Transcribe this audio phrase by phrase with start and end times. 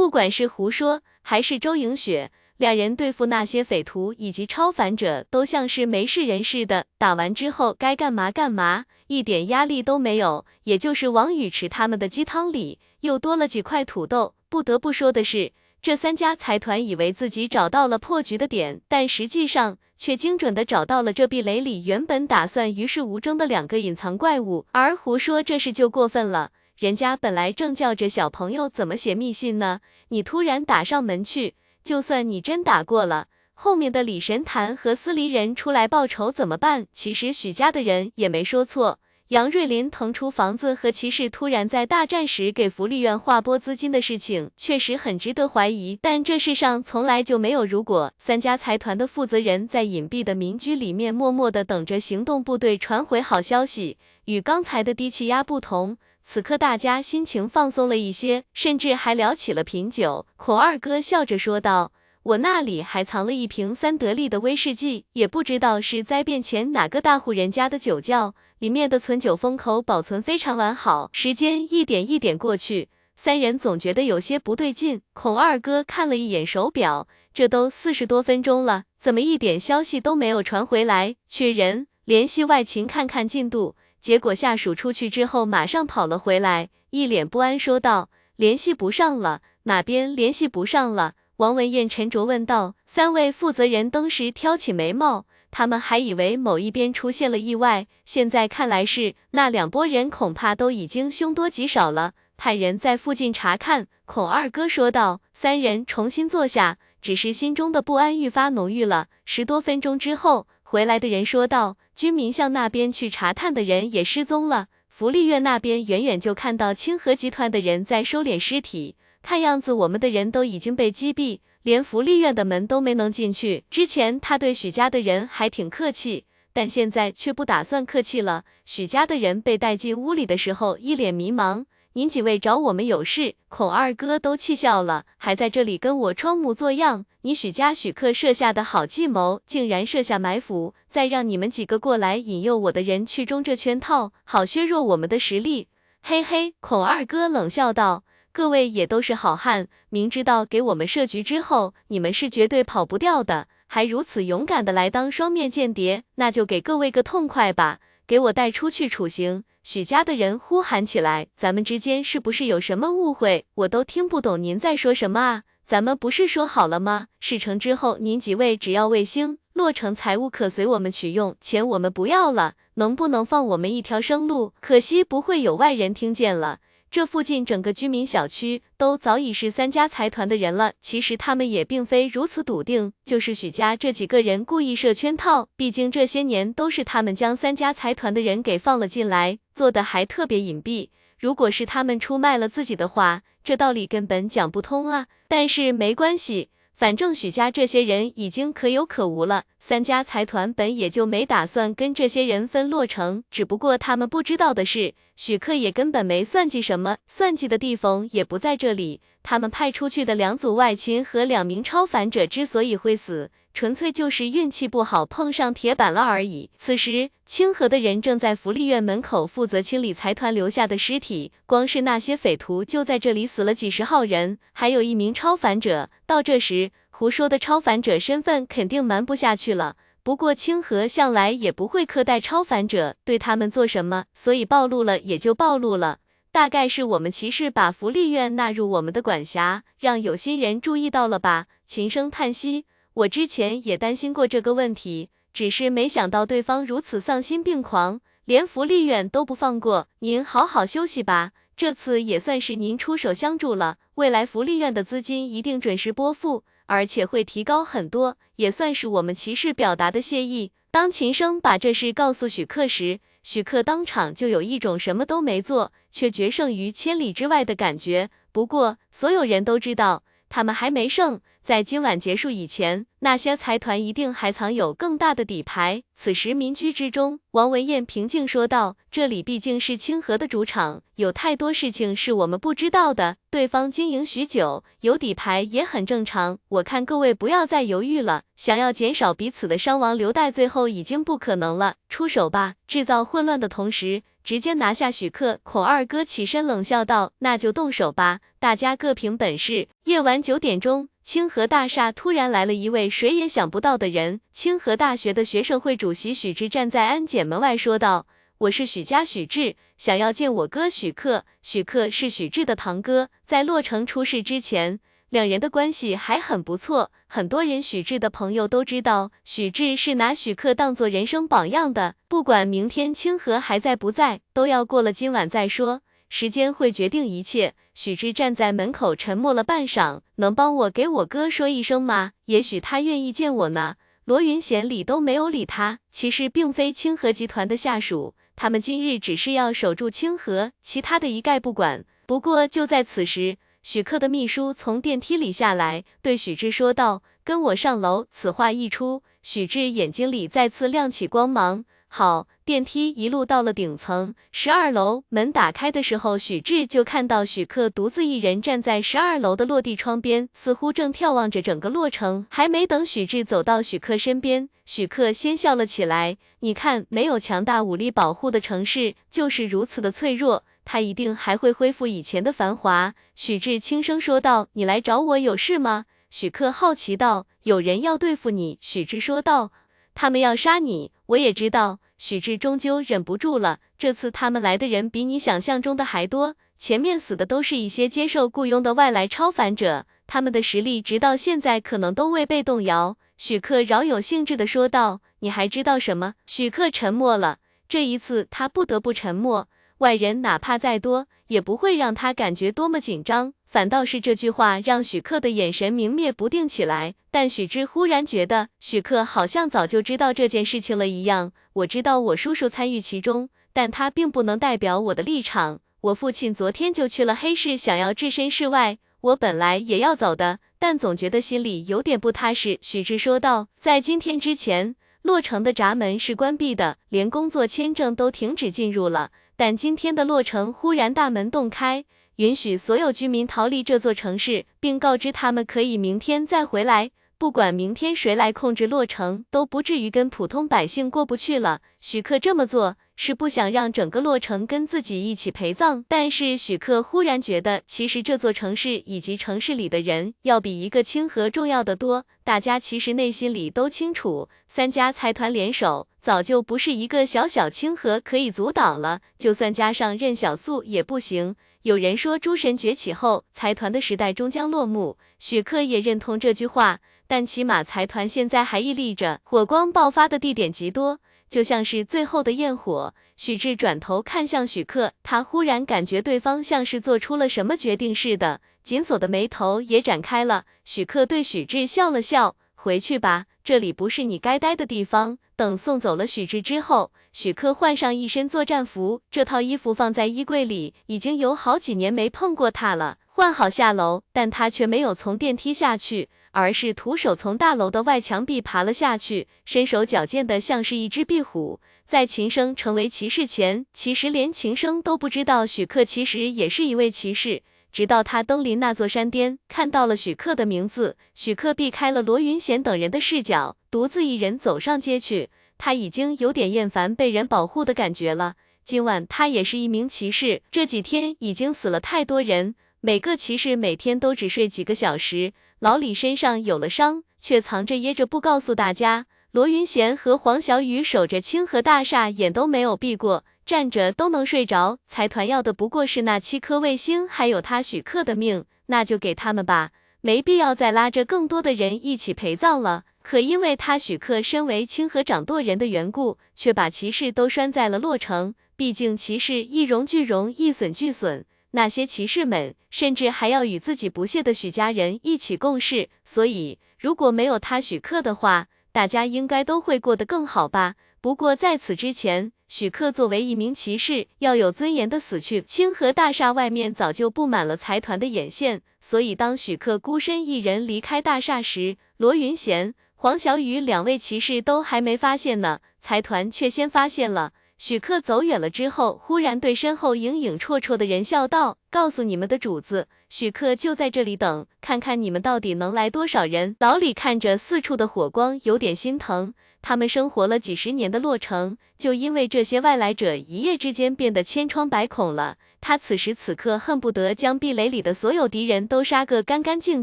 [0.00, 10.46] 不管是胡说还是周莹雪，两人对付那些匪徒以及超凡者，都像是没事人似的，打完之后该干嘛干嘛，一点压力都没有。
[10.62, 14.34] 也就是王宇池他们的鸡汤里又多了几块土豆。
[14.48, 15.52] 不得不说的是，
[15.82, 24.64] 这三家财团以为自己找到了破局的点，但实际上却精准的找到了这壁垒里原本打算与世无争的两个隐藏怪物。
[24.72, 31.54] 而胡说这事就过分了，人家本来正叫着小朋友怎么写密信呢，你突然打上门去。
[31.84, 36.86] 就算你真打过了，后面的李神坛和司离人出来报仇怎么办？
[36.94, 38.98] 其实许家的人也没说错，
[39.28, 45.98] 杨瑞林腾出房子和骑士突然在大战时给福利院划拨资金的事情，确实很值得怀疑。
[46.00, 48.14] 但这世上从来就没有如果。
[48.16, 53.98] 三家财团的负责人在隐蔽的民居里面默默的等着行动部队传回好消息。
[54.24, 55.98] 与刚才的低气压不同。
[56.32, 60.26] 此刻大家心情放松了一些，甚至还聊起了品酒。
[60.36, 61.90] 孔二哥笑着说道
[62.22, 75.00] ：“我那里还藏了一瓶三得利的威士忌，也不知道是灾变前哪个大户人家的酒窖，里面的存酒封口保存非常完好。”时间一点一点过去，三人总觉得有些不对劲。
[75.12, 81.16] 孔二哥看了一眼手表，这都四十多分钟了，怎么一点消息都没有传回来？
[81.26, 83.74] 确认联系外勤看看进度。
[84.00, 92.74] 结果下属出去之后，马上跑了回来，一脸不安说道：“联系不上了，哪边联系不上了？”王文艳沉着问道。
[92.86, 102.12] 三位负责人登时挑起眉毛，他们还以为某一边出现了意外，现在看来是那两拨人恐怕都已经凶多吉少了。
[102.36, 103.86] 派人在附近查看。
[104.06, 105.20] 孔二哥说道。
[105.32, 109.06] 三人重新坐下，只是心中的不安愈发浓郁了。
[109.24, 111.76] 十多分钟之后，回来的人说道。
[112.00, 123.64] 居民巷那边去查探的人也失踪了，福利院那边远远就看到清河集团的人在收敛尸体，看样子我们的人都已经被击毙，连福利院的门都没能进去。
[123.68, 128.44] 之前他对许家的人还挺客气，但现在却不打算客气了。
[128.64, 131.66] 许家的人被带进屋里的时候，一脸迷茫。
[131.94, 133.34] 您几位找我们有事？
[133.48, 137.04] 孔二哥都气笑了，还在这里跟我装模作样。
[137.22, 145.68] 你许家许克设下的好计谋，竟然设下埋伏，再让你们几个过来引诱我的人去中这圈套，好削弱我们的实力。
[146.02, 148.02] 嘿嘿，孔二哥冷笑道，
[148.32, 159.44] 各位也都是好汉，明知道给我们设局之后，你们是绝对跑不掉的，还如此勇敢的来当双面间谍，那就给各位个痛快吧，给我带出去处刑。
[159.62, 163.44] 许家的人呼喊起来：“咱们之间是不是有什么误会？
[163.54, 165.42] 我都听不懂您在说什么啊！
[165.70, 167.06] 咱们不是说好了吗？
[167.20, 174.52] 事成之后，您几位只要卫星落成，财物可随我们取用，钱我们不要了，能不能放我们一条生路？
[174.60, 176.58] 可惜不会有外人听见了。”
[176.90, 180.72] 这附近整个居民小区都早已是三家财团的人了。
[180.80, 185.46] 其实他们也并非如此笃定，就是许家这几个人故意设圈套。
[185.54, 190.88] 毕竟这些年都是他们将三家财团的人给放了进来，做的还特别隐蔽。
[191.20, 195.06] 如果是他们出卖了自己的话，这道理根本讲不通啊。
[195.28, 196.50] 但是没关系。
[196.74, 209.02] 反正许家这些人已经可有可无了，三家财团本也就没打算跟这些人分落成，只不过他们不知道的是，许克也根本没算计什么，算计的地方也不在这里。
[209.22, 213.30] 他们派出去的两组外勤和两名超凡者之所以会死。
[213.52, 216.50] 纯粹就是运气不好，碰上铁板了而已。
[216.56, 225.90] 此时，清河的人正在福利院门口负责清理财团留下的尸体，光是那些匪徒就在这里死了几十号人，还有一名超凡者。
[226.06, 229.76] 到这时，胡说的超凡者身份肯定瞒不下去了。
[230.02, 235.98] 不过，清河向来也不会苛待超凡者，对他们做什么，所以暴露了也就暴露了。
[236.32, 241.46] 大概是我们骑士把福利院纳入我们的管辖，让有心人注意到了吧？
[241.66, 242.64] 秦声叹息。
[242.94, 249.88] 我之前也担心过这个问题，只是没想到对方如此丧心病狂，连福利院都不放过。
[250.00, 260.50] 您好好休息吧，这次也算是您出手相助了，未来福利院的资金一定准时拨付，而且会提高很多，也算是我们骑士表达的谢意。
[260.72, 268.10] 当秦生把这事告诉许克时，许克当场就有一种什么都没做，却决胜于千里之外的感觉。
[268.32, 271.20] 不过，所有人都知道，他们还没胜。
[271.50, 275.82] 在今晚结束以前，那些财团一定还藏有更大的底牌。
[275.96, 283.16] 此时民居之中，王文艳平静说道：“这里毕竟是清河的主场，有太多事情是我们不知道的。
[283.32, 286.38] 对方经营许久，有底牌也很正常。
[286.50, 291.74] 我看各位不要再犹豫了，想要减少彼此的伤亡，留待最后已经不可能了。
[291.88, 292.54] 出手吧！
[292.68, 295.40] 制造混乱的同时，直接拿下许克。
[295.42, 304.20] 孔二哥起身冷笑道：“那就动手吧，大家各凭本事。”夜晚九点钟，清河大厦突然来了一位谁也想不到的人。
[304.32, 308.06] 清河大学的学生会主席许志站在安检门外说道
[308.38, 311.24] ：“我是许家许志，想要见我哥许克。
[311.42, 314.78] 许克是许志的堂哥，在洛城出事之前。”
[315.10, 321.96] 两人的关系还很不错，很多人许志的朋友都知道，许志是拿许克当做人生榜样的。
[322.06, 325.80] 不管明天清河还在不在，都要过了今晚再说，
[326.10, 327.54] 时间会决定一切。
[327.72, 332.12] 许志站在门口沉默了半晌，能帮我给我哥说一声吗？
[332.26, 333.76] 也许他愿意见我呢。
[334.04, 341.84] 罗云贤理都没有理他，其实并非清河集团的下属，他们今日只是要守住清河，其他的一概不管。
[342.06, 343.38] 不过就在此时。
[343.62, 351.66] 许克的秘书从电梯里下来，对许志说道：“跟我上楼。”此话一出，许志眼睛里再次亮起光芒。
[351.92, 362.24] 好，电梯一路到了顶层，十二楼门打开的时候，许志就看到许克独自一人站在十二楼的落地窗边，似乎正眺望着整个洛城。
[362.30, 372.94] 还没等许志走到许克身边，许克先笑了起来：“你看，没有强大武力保护的城市，就是如此的脆弱。”他一定还会恢复以前的繁华。
[373.16, 379.50] 许志轻声说道：“你来找我有事吗？”许克好奇道：“有人要对付你。”许志说道
[379.92, 383.58] ：“他们要杀你，我也知道。”许志终究忍不住了。
[383.76, 392.96] 这次他们来的人比你想象中的还多，前面死的都是一些接受雇佣的外来超凡者，他们的实力直到现在可能都未被动摇。
[393.18, 397.36] 许克饶有兴致的说道：“你还知道什么？”许克沉默了。
[397.68, 399.50] 这一次他不得不沉默。
[399.80, 406.94] 外人哪怕再多，也不会让他感觉多么紧张，反倒是这句话让许克的眼神明灭不定起来。
[407.10, 411.32] 但许之忽然觉得，许克好像早就知道这件事情了一样。
[411.54, 415.60] 我知道我叔叔参与其中，但他并不能代表我的立场。
[415.80, 418.76] 我父亲昨天就去了黑市，想要置身事外。
[419.00, 422.58] 我本来也要走的，但总觉得心里有点不踏实。
[422.60, 429.10] 许之说道，在今天之前，洛城的闸门是关闭的，连工作签证都停止进入了。
[429.40, 436.90] 但今天的洛城忽然大门洞开，允许所有居民逃离这座城市，并告知他们可以明天再回来。
[437.16, 441.62] 不管明天谁来控制洛城，都不至于跟普通百姓过不去了。
[441.80, 452.04] 许克这么做是不想让整个洛城跟自己一起陪葬，但是许克忽然觉得，其实这座城市以及城市里的人要比一个清河重要的多。
[452.22, 455.86] 大家其实内心里都清楚，三家财团联手。
[456.00, 461.36] 早就不是一个小小清河可以阻挡了，就算加上任小素也不行。
[461.62, 466.80] 有人说诸神崛起后，财团的时代终将落幕，许克也认同这句话。
[467.06, 472.94] 但起码财团现在还屹立着，火光爆发的地点极多，就像是最后的焰火。
[473.16, 480.44] 许志转头看向许克，他忽然感觉对方像是做出了什么决定似的，紧锁的眉头也展开了。
[480.64, 485.18] 许克对许志笑了笑，回去吧，这里不是你该待的地方。
[485.34, 492.98] 等送走了许志之后，许克换上一身作战服，这套衣服放在衣柜里，已经有好几年没碰过它了。
[493.08, 501.58] 换好下楼，但他却没有从电梯下去，而是徒手从大楼的外墙壁爬了下去，身手矫健的像是一只壁虎。
[501.88, 507.42] 在秦升成为骑士前，其实连秦升都不知道许克其实也是一位骑士。
[507.72, 515.30] 直到他登临那座山巅，看到了许克的名字，许克避开了罗云贤等人的视角，独自一人走上街去。
[515.56, 518.34] 他已经有点厌烦被人保护的感觉了。
[518.64, 525.32] 今晚他也是一名骑士，这几天已经死了太多人，每个骑士每天都只睡几个小时。
[525.58, 529.06] 老李身上有了伤，却藏着掖着不告诉大家。
[529.32, 533.24] 罗云贤和黄小雨守着清河大厦，眼都没有闭过。
[533.50, 542.84] 站着都能睡着，财团要的不过是那七颗卫星，还有他许克的命，那就给他们吧，没必要再拉着更多的人一起陪葬了。
[543.02, 548.36] 可因为他许克身为清河掌舵人的缘故，却把骑士都拴在了洛城。
[548.54, 555.88] 毕竟骑士一荣俱荣，一损俱损，那些骑士们甚至还要与自己不屑的许家人一起共事。
[556.04, 560.76] 所以如果没有他许克的话，大家应该都会过得更好吧。
[561.00, 565.40] 不过在此之前，许克作为一名骑士，要有尊严的死去。
[565.40, 577.32] 清河大厦外面早就布满了财团的眼线，所以当许克孤身一人离开大厦时，罗云贤、黄小雨两位骑士都还没发现呢，财团却先发现了。
[577.56, 586.54] 许克走远了之后，忽然对身后影影绰绰的人笑道：“告诉你们的主子，许克就在这里等，看看你们到底能来多少人。
[586.60, 589.34] 老李看着四处的火光，有点心疼。
[589.60, 595.38] 他们生活了几十年的洛城，就因为这些外来者，一夜之间变得千疮百孔了。
[595.60, 599.82] 他此时此刻恨不得将壁垒里的所有敌人都杀个干干净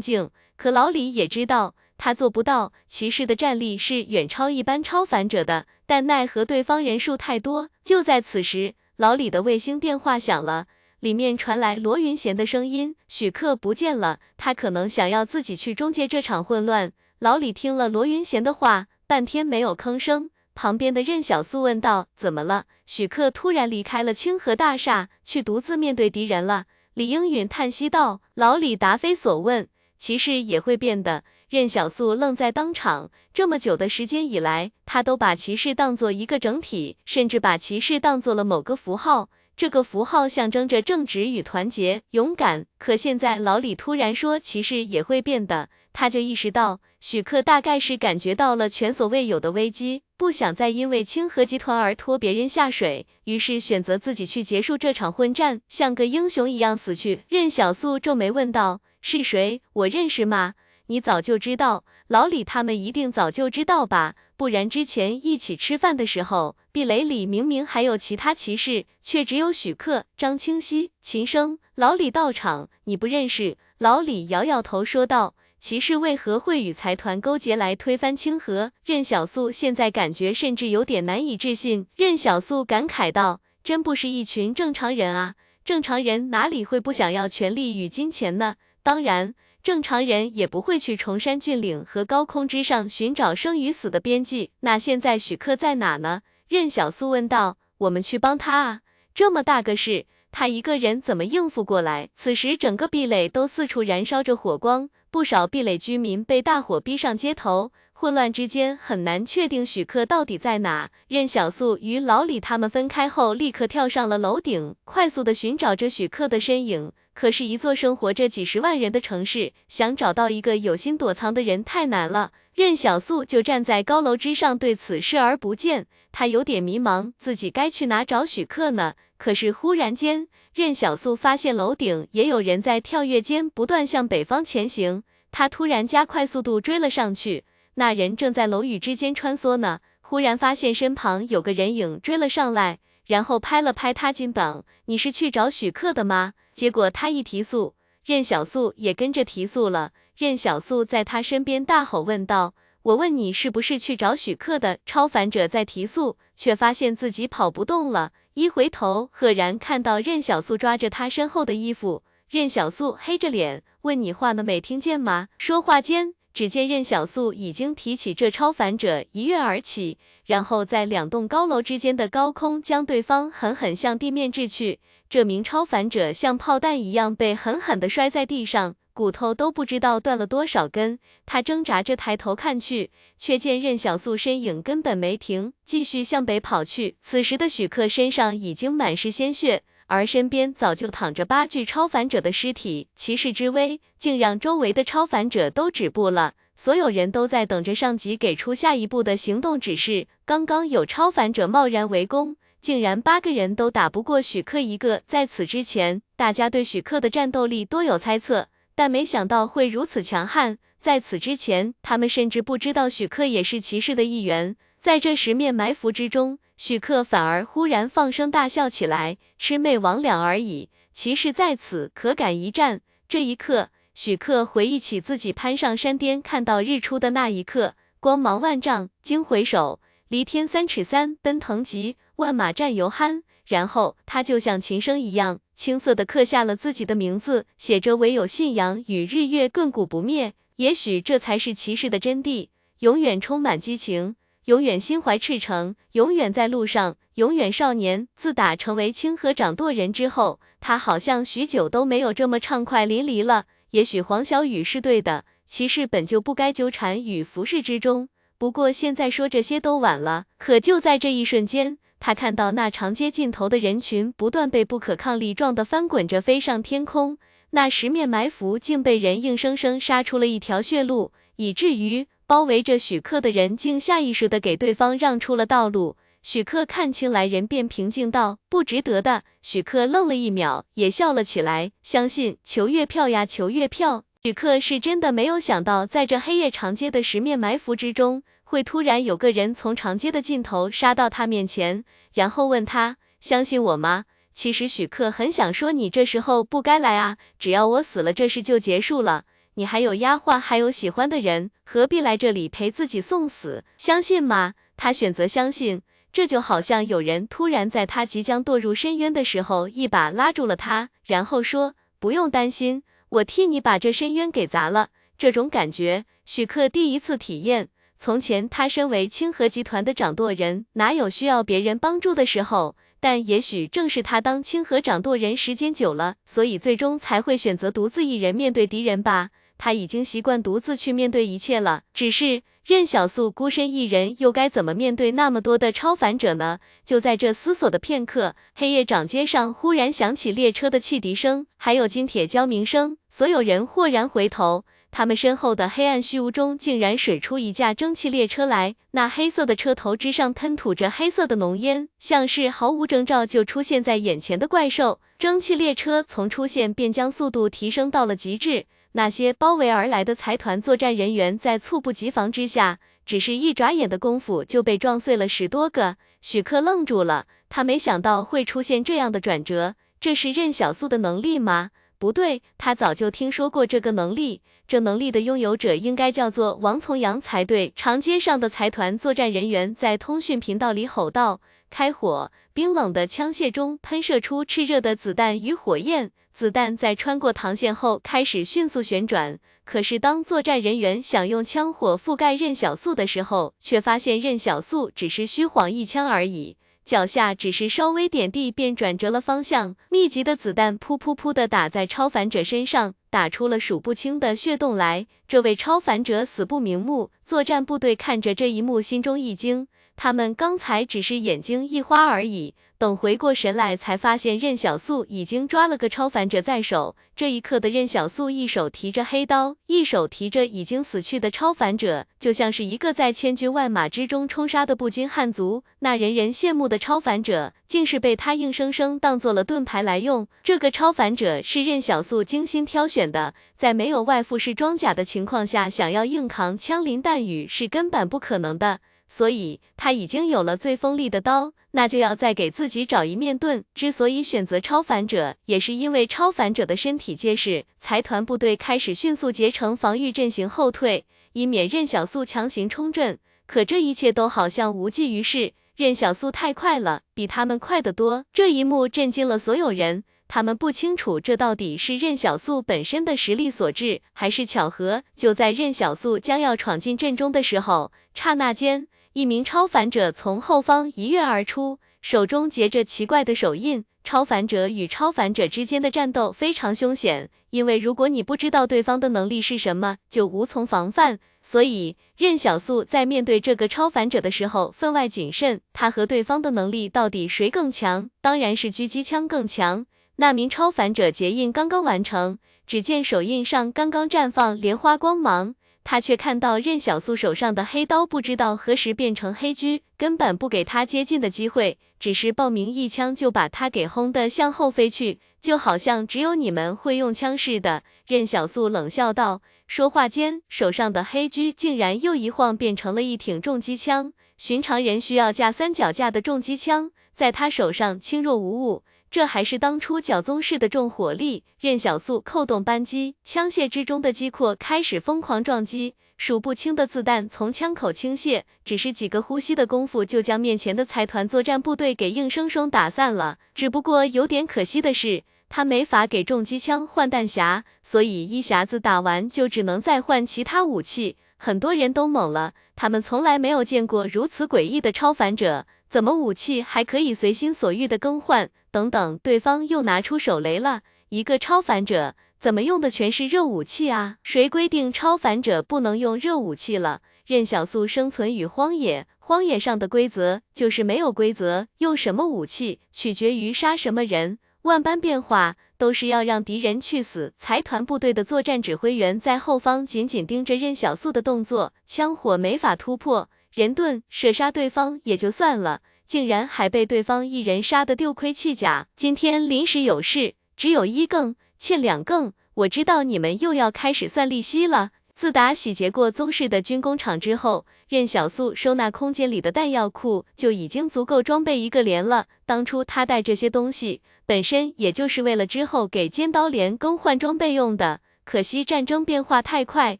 [0.00, 0.30] 净。
[0.56, 2.72] 可老李也知道，他做不到。
[2.88, 7.68] 骑士的战力是远超一般超凡者的，但奈何对方人数太多。
[7.84, 10.66] 就在此时，老李的卫星电话响了。
[11.00, 20.30] 里面传来罗云贤的声音：“许克不见了，他可能想要自己去终结这场混乱。”老李听了罗云贤的话，半天没有吭声。
[20.54, 26.64] 旁边的任小素问道：“怎么了？”许克突然离开了清河大厦，去独自面对敌人了。
[26.94, 33.10] 李英允叹息道：“老李答非所问，骑士也会变的。”任小素愣在当场。
[33.32, 39.30] 这么久的时间以来，他都把骑士当做一个整体，甚至把骑士当做了某个符号。
[39.58, 42.66] 这个符号象征着正直与团结、勇敢。
[42.78, 57.24] 可现在老李突然说骑士也会变的，他就意识到许克大概是感觉到了前所未有的危机，不想再因为清河集团而拖别人下水，于是选择自己去结束这场混战，像个英雄一样死去。
[57.28, 59.60] 任小素皱眉问道：“是谁？
[59.72, 60.54] 我认识吗？
[60.86, 61.84] 你早就知道？
[62.06, 64.14] 老李他们一定早就知道吧？
[64.36, 72.70] 不然之前一起吃饭的时候。”壁垒里明明还有其他骑士，却只有许克、张清溪、秦升、老李到场。
[72.84, 73.56] 你不认识？
[73.78, 75.34] 老李摇摇头说道。
[75.58, 78.70] 骑士为何会与财团勾结来推翻清河？
[78.84, 81.88] 任小素现在感觉甚至有点难以置信。
[81.96, 85.34] 任小素感慨道：“真不是一群正常人啊！
[85.64, 88.54] 正常人哪里会不想要权力与金钱呢？
[88.84, 94.52] 当然，正常人也不会去崇山峻岭和高空之上寻找生与死的边际。
[94.60, 98.80] 那现在许克在哪呢？”任小素问道：“我们去帮他啊？
[99.14, 110.90] 这么大个事，他一个人怎么应付过来？”此时，整个壁垒都四处燃烧着火光，不少壁垒居民被大火逼上街头，混乱之间很难确定许克到底在哪。
[111.08, 116.92] 任小素与老李他们分开后，立刻跳上了楼顶，快速的寻找着许克的身影。
[117.12, 122.30] 可是，一座生活着几十万人的城市，想找到一个有心躲藏的人太难了。
[122.54, 125.86] 任小素就站在高楼之上，对此视而不见。
[126.12, 128.94] 他有点迷茫，自己该去哪找许克呢？
[129.16, 135.02] 可是忽然间，任小素发现楼顶也有人在跳跃间不断向北方前行。
[135.30, 139.80] 他突然加快速度追了上去，那人正在楼宇之间穿梭呢。
[140.00, 147.74] 忽然发现身旁有个人影追了上来，然后拍了拍他肩膀：“你是去找许克的吗？”结果他一提速，
[148.04, 149.92] 任小素也跟着提速了。
[150.16, 152.54] 任小素在他身边大吼问道
[152.88, 162.02] ：“我问你是不是去找许克的？”超凡者在提速，却发现自己跑不动了，一回头，赫然看到任小素抓着他身后的衣服。
[162.30, 164.42] 任小素黑着脸问：“你话呢？
[164.42, 174.80] 没听见吗？”说话间，只见任小素已经提起这超凡者，一跃而起，然后在两栋高楼之间的高空将对方狠狠向地面掷去。
[175.10, 180.98] 这名超凡者像炮弹一样被狠狠地摔在地上，骨头都不知道断了多少根。
[181.24, 186.96] 他挣扎着抬头看去，却见任小素身影根本没停，继续向北跑去。
[187.00, 192.88] 此时的许克身上已经满是鲜血，而身边早就躺着八具超凡者的尸体。
[192.96, 200.08] 骑士之威竟让周围的超凡者都止步了，所有人都在等着上级给出下一步的行动指示。
[200.24, 202.36] 刚刚有超凡者贸然围攻。
[202.60, 205.02] 竟然八个人都打不过许克一个。
[205.06, 208.48] 在此之前，大家对许克的战斗力多有猜测，
[208.78, 210.56] 但没想到会如此强悍。
[210.78, 214.54] 在此之前，他们甚至不知道许克也是骑士的一员。
[214.78, 220.70] 在这十面埋伏之中，许克反而忽然放声大笑起来，魑魅魍魉而已。
[220.92, 222.80] 骑士在此，可敢一战？
[223.08, 231.96] 这一刻，许克回忆起自己攀上山巅，看到日出的那一刻，光芒万丈，惊回首，离天三尺三，奔腾急。
[232.14, 240.34] 万马战犹酣，然后他就像琴声一样，青涩的刻下了自己的名字，写着唯有信仰与日月亘古不灭。
[240.54, 248.06] 也许这才是骑士的真谛，永远充满激情，永远心怀赤诚，永远在路上，永远少年。
[248.14, 253.46] 自打成为清河掌舵人之后，他好像许久都没有这么畅快淋漓了。
[253.70, 258.08] 也许黄小雨是对的，骑士本就不该纠缠于浮世之中。
[258.38, 260.26] 不过现在说这些都晚了。
[260.38, 261.78] 可就在这一瞬间。
[262.00, 267.18] 他看到那长街尽头的人群不断被不可抗力撞得翻滚着飞上天空，
[267.50, 275.96] 那十面埋伏竟被人硬生生杀出了一条血路，以至于包围着许克的人竟下意识地给对方让出了道路。
[276.20, 281.70] 许克看清来人，便平静道：“不值得的。”许克愣了一秒，也笑了起来。
[281.82, 284.04] 相信求月票呀，求月票！
[284.24, 297.18] 许克是真的没有想到，在这黑夜长街的十面埋伏之中，会突然有个人从长街的尽头杀到他面前，然后问他：“相信我吗？”其实许克很想说：“你这时候不该来啊！
[297.38, 299.24] 只要我死了，这事就结束了。
[299.56, 303.64] 你还有丫鬟，还有喜欢的人，何必来这里陪自己送死？
[303.76, 305.82] 相信吗？”他选择相信。
[306.10, 314.88] 这就好像有人突然在他即将堕入深渊的时候，一把拉住了他，然后说：“不用担心，我替你把这深渊给砸了。”
[315.18, 317.68] 这种感觉，许克第一次体验。
[317.98, 322.76] 从前他身为清河集团的掌舵人，哪有需要别人帮助的时候？
[323.00, 329.30] 但也许正是他当清河掌舵人时间久了，所以最终才会选择独自一人面对敌人吧。
[329.56, 332.42] 他已经习惯独自去面对一切了，只是。
[332.64, 336.58] 任小素孤身一人，又该怎么面对那么多的超凡者呢？
[336.84, 342.98] 就在这思索的片刻，黑夜掌街上忽然响起列车的汽笛声，还有金铁交鸣声。
[343.08, 348.74] 所有人豁然回头，他们身后的黑暗虚无中，竟然水出一架蒸汽列车来。
[348.92, 355.00] 那黑色的车头之上喷吐着黑色的浓烟，像是毫无征兆就出现在眼前的怪兽。
[355.18, 358.66] 蒸汽列车从出现便将速度提升到了极致。
[358.92, 365.96] 那些包围而来的财团作战人员在猝不及防之下，只是一眨眼的功夫就被撞碎了十多个。
[366.20, 369.74] 许克愣住了，他没想到会出现这样的转折。
[370.00, 371.70] 这是任小素的能力吗？
[371.98, 374.42] 不对，他早就听说过这个能力。
[374.68, 377.72] 这能力的拥有者应该叫做王从阳才对。
[377.74, 386.10] 长街上的财团作战人员在通讯频道里吼道：“开火！”冰冷的枪械中喷射出炽热的子弹与火焰。
[386.34, 405.06] 子弹在穿过膛线后开始迅速旋转，可是当作战人员想用枪火覆盖任小素的时候，却发现任小素只是虚晃一枪而已，脚下只是稍微点地便转折了方向，密集的子弹噗噗噗的打在超凡者身上，打出了数不清的血洞来。
[405.26, 412.54] 这位超凡者死不瞑目，作战部队看着这一幕，心中一惊，他们刚才只是眼睛一花而已。
[412.78, 416.94] 等回过神来，才发现任小素已经抓了个超凡者在手。
[417.16, 425.64] 这一刻的任小素，一手提着黑刀，一手提着已经死去的超凡者，就像是一个在千军万马之中冲杀的步军汉族。
[425.80, 430.28] 那人人羡慕的超凡者，竟是被他硬生生当做了盾牌来用。
[430.44, 438.78] 这个超凡者是任小素精心挑选的，在没有外附式装甲的情况下，想要硬扛枪林弹雨是根本不可能的。
[439.08, 441.52] 所以他已经有了最锋利的刀。
[441.72, 443.62] 那就要再给自己找一面盾。
[443.74, 447.66] 之所以选择超凡者，也是因为超凡者的身体结实。
[447.78, 453.18] 财团部队开始迅速结成防御阵型后退，以免任小素强行冲阵。
[453.46, 458.24] 可这一切都好像无济于事，任小素太快了，比他们快得多。
[458.32, 465.02] 这一幕震惊了所有人，他们不清楚这到底是任小素本身的实力所致，还是巧合。
[465.14, 468.88] 就在任小素将要闯进阵中的时候，刹那间。
[469.18, 473.84] 一名超凡者从后方一跃而出，手中结着奇怪的手印。
[474.04, 481.18] 超凡者与超凡者之间的战斗非常凶险，因为如果你不知道对方的能力是什么，就无从防范。
[481.42, 485.60] 所以任小素在面对这个超凡者的时候分外谨慎。
[485.72, 488.08] 他和对方的能力到底谁更强？
[488.20, 489.84] 当然是狙击枪更强。
[490.18, 495.56] 那名超凡者结印刚刚完成，只见手印上刚刚绽放莲花光芒。
[495.90, 507.84] 他却看到任小素手上的黑刀，不知道何时变成黑狙，根本不给他接近的机会，只是报名一枪就把他给轰得向后飞去，就好像只有你们会用枪似的。
[508.06, 514.12] 任小素冷笑道，说话间，手上的黑狙竟然又一晃，变成了一挺重机枪。
[514.36, 518.84] 寻常人需要架三脚架的重机枪，在他手上轻若无物。
[519.10, 533.38] 这还是当初角宗式的重火力，任小素扣动扳机，枪械之中的机括开始疯狂撞击，数不清的子弹从枪口倾泻，只是几个呼吸的功夫，就将面前的财团作战部队给硬生生打散了。
[533.54, 541.16] 只不过有点可惜的是，他没法给重机枪换弹匣，所以一匣子打完就只能再换其他武器。
[541.38, 545.66] 很多人都懵了，他们从来没有见过如此诡异的超凡者。
[545.88, 548.50] 怎么武器还可以随心所欲的更换？
[548.70, 550.82] 等等，对方又拿出手雷了。
[551.08, 554.18] 一个超凡者怎么用的全是热武器啊？
[554.22, 557.00] 谁规定超凡者不能用热武器了？
[557.26, 567.34] 任小素生存于荒野，荒野上的规则就是没有规则，用什么武器取决于杀什么人，万般变化都是要让敌人去死。
[567.38, 573.28] 财团部队的作战指挥员在后方紧紧盯着任小素的动作，枪火没法突破。
[573.52, 578.88] 人盾射杀对方也就算了，竟然还被对方一人杀得丢盔弃甲。
[578.96, 582.32] 今天临时有事，只有一更，欠两更。
[582.54, 584.90] 我知道你们又要开始算利息了。
[585.14, 592.26] 自打洗劫过宗室的军工厂之后，任小素收纳空间里的弹药库就已经足够装备一个连了。
[592.46, 598.00] 当初他带这些东西，本身也就是为了之后给尖刀连更换装备用的。
[598.24, 599.98] 可惜战争变化太快，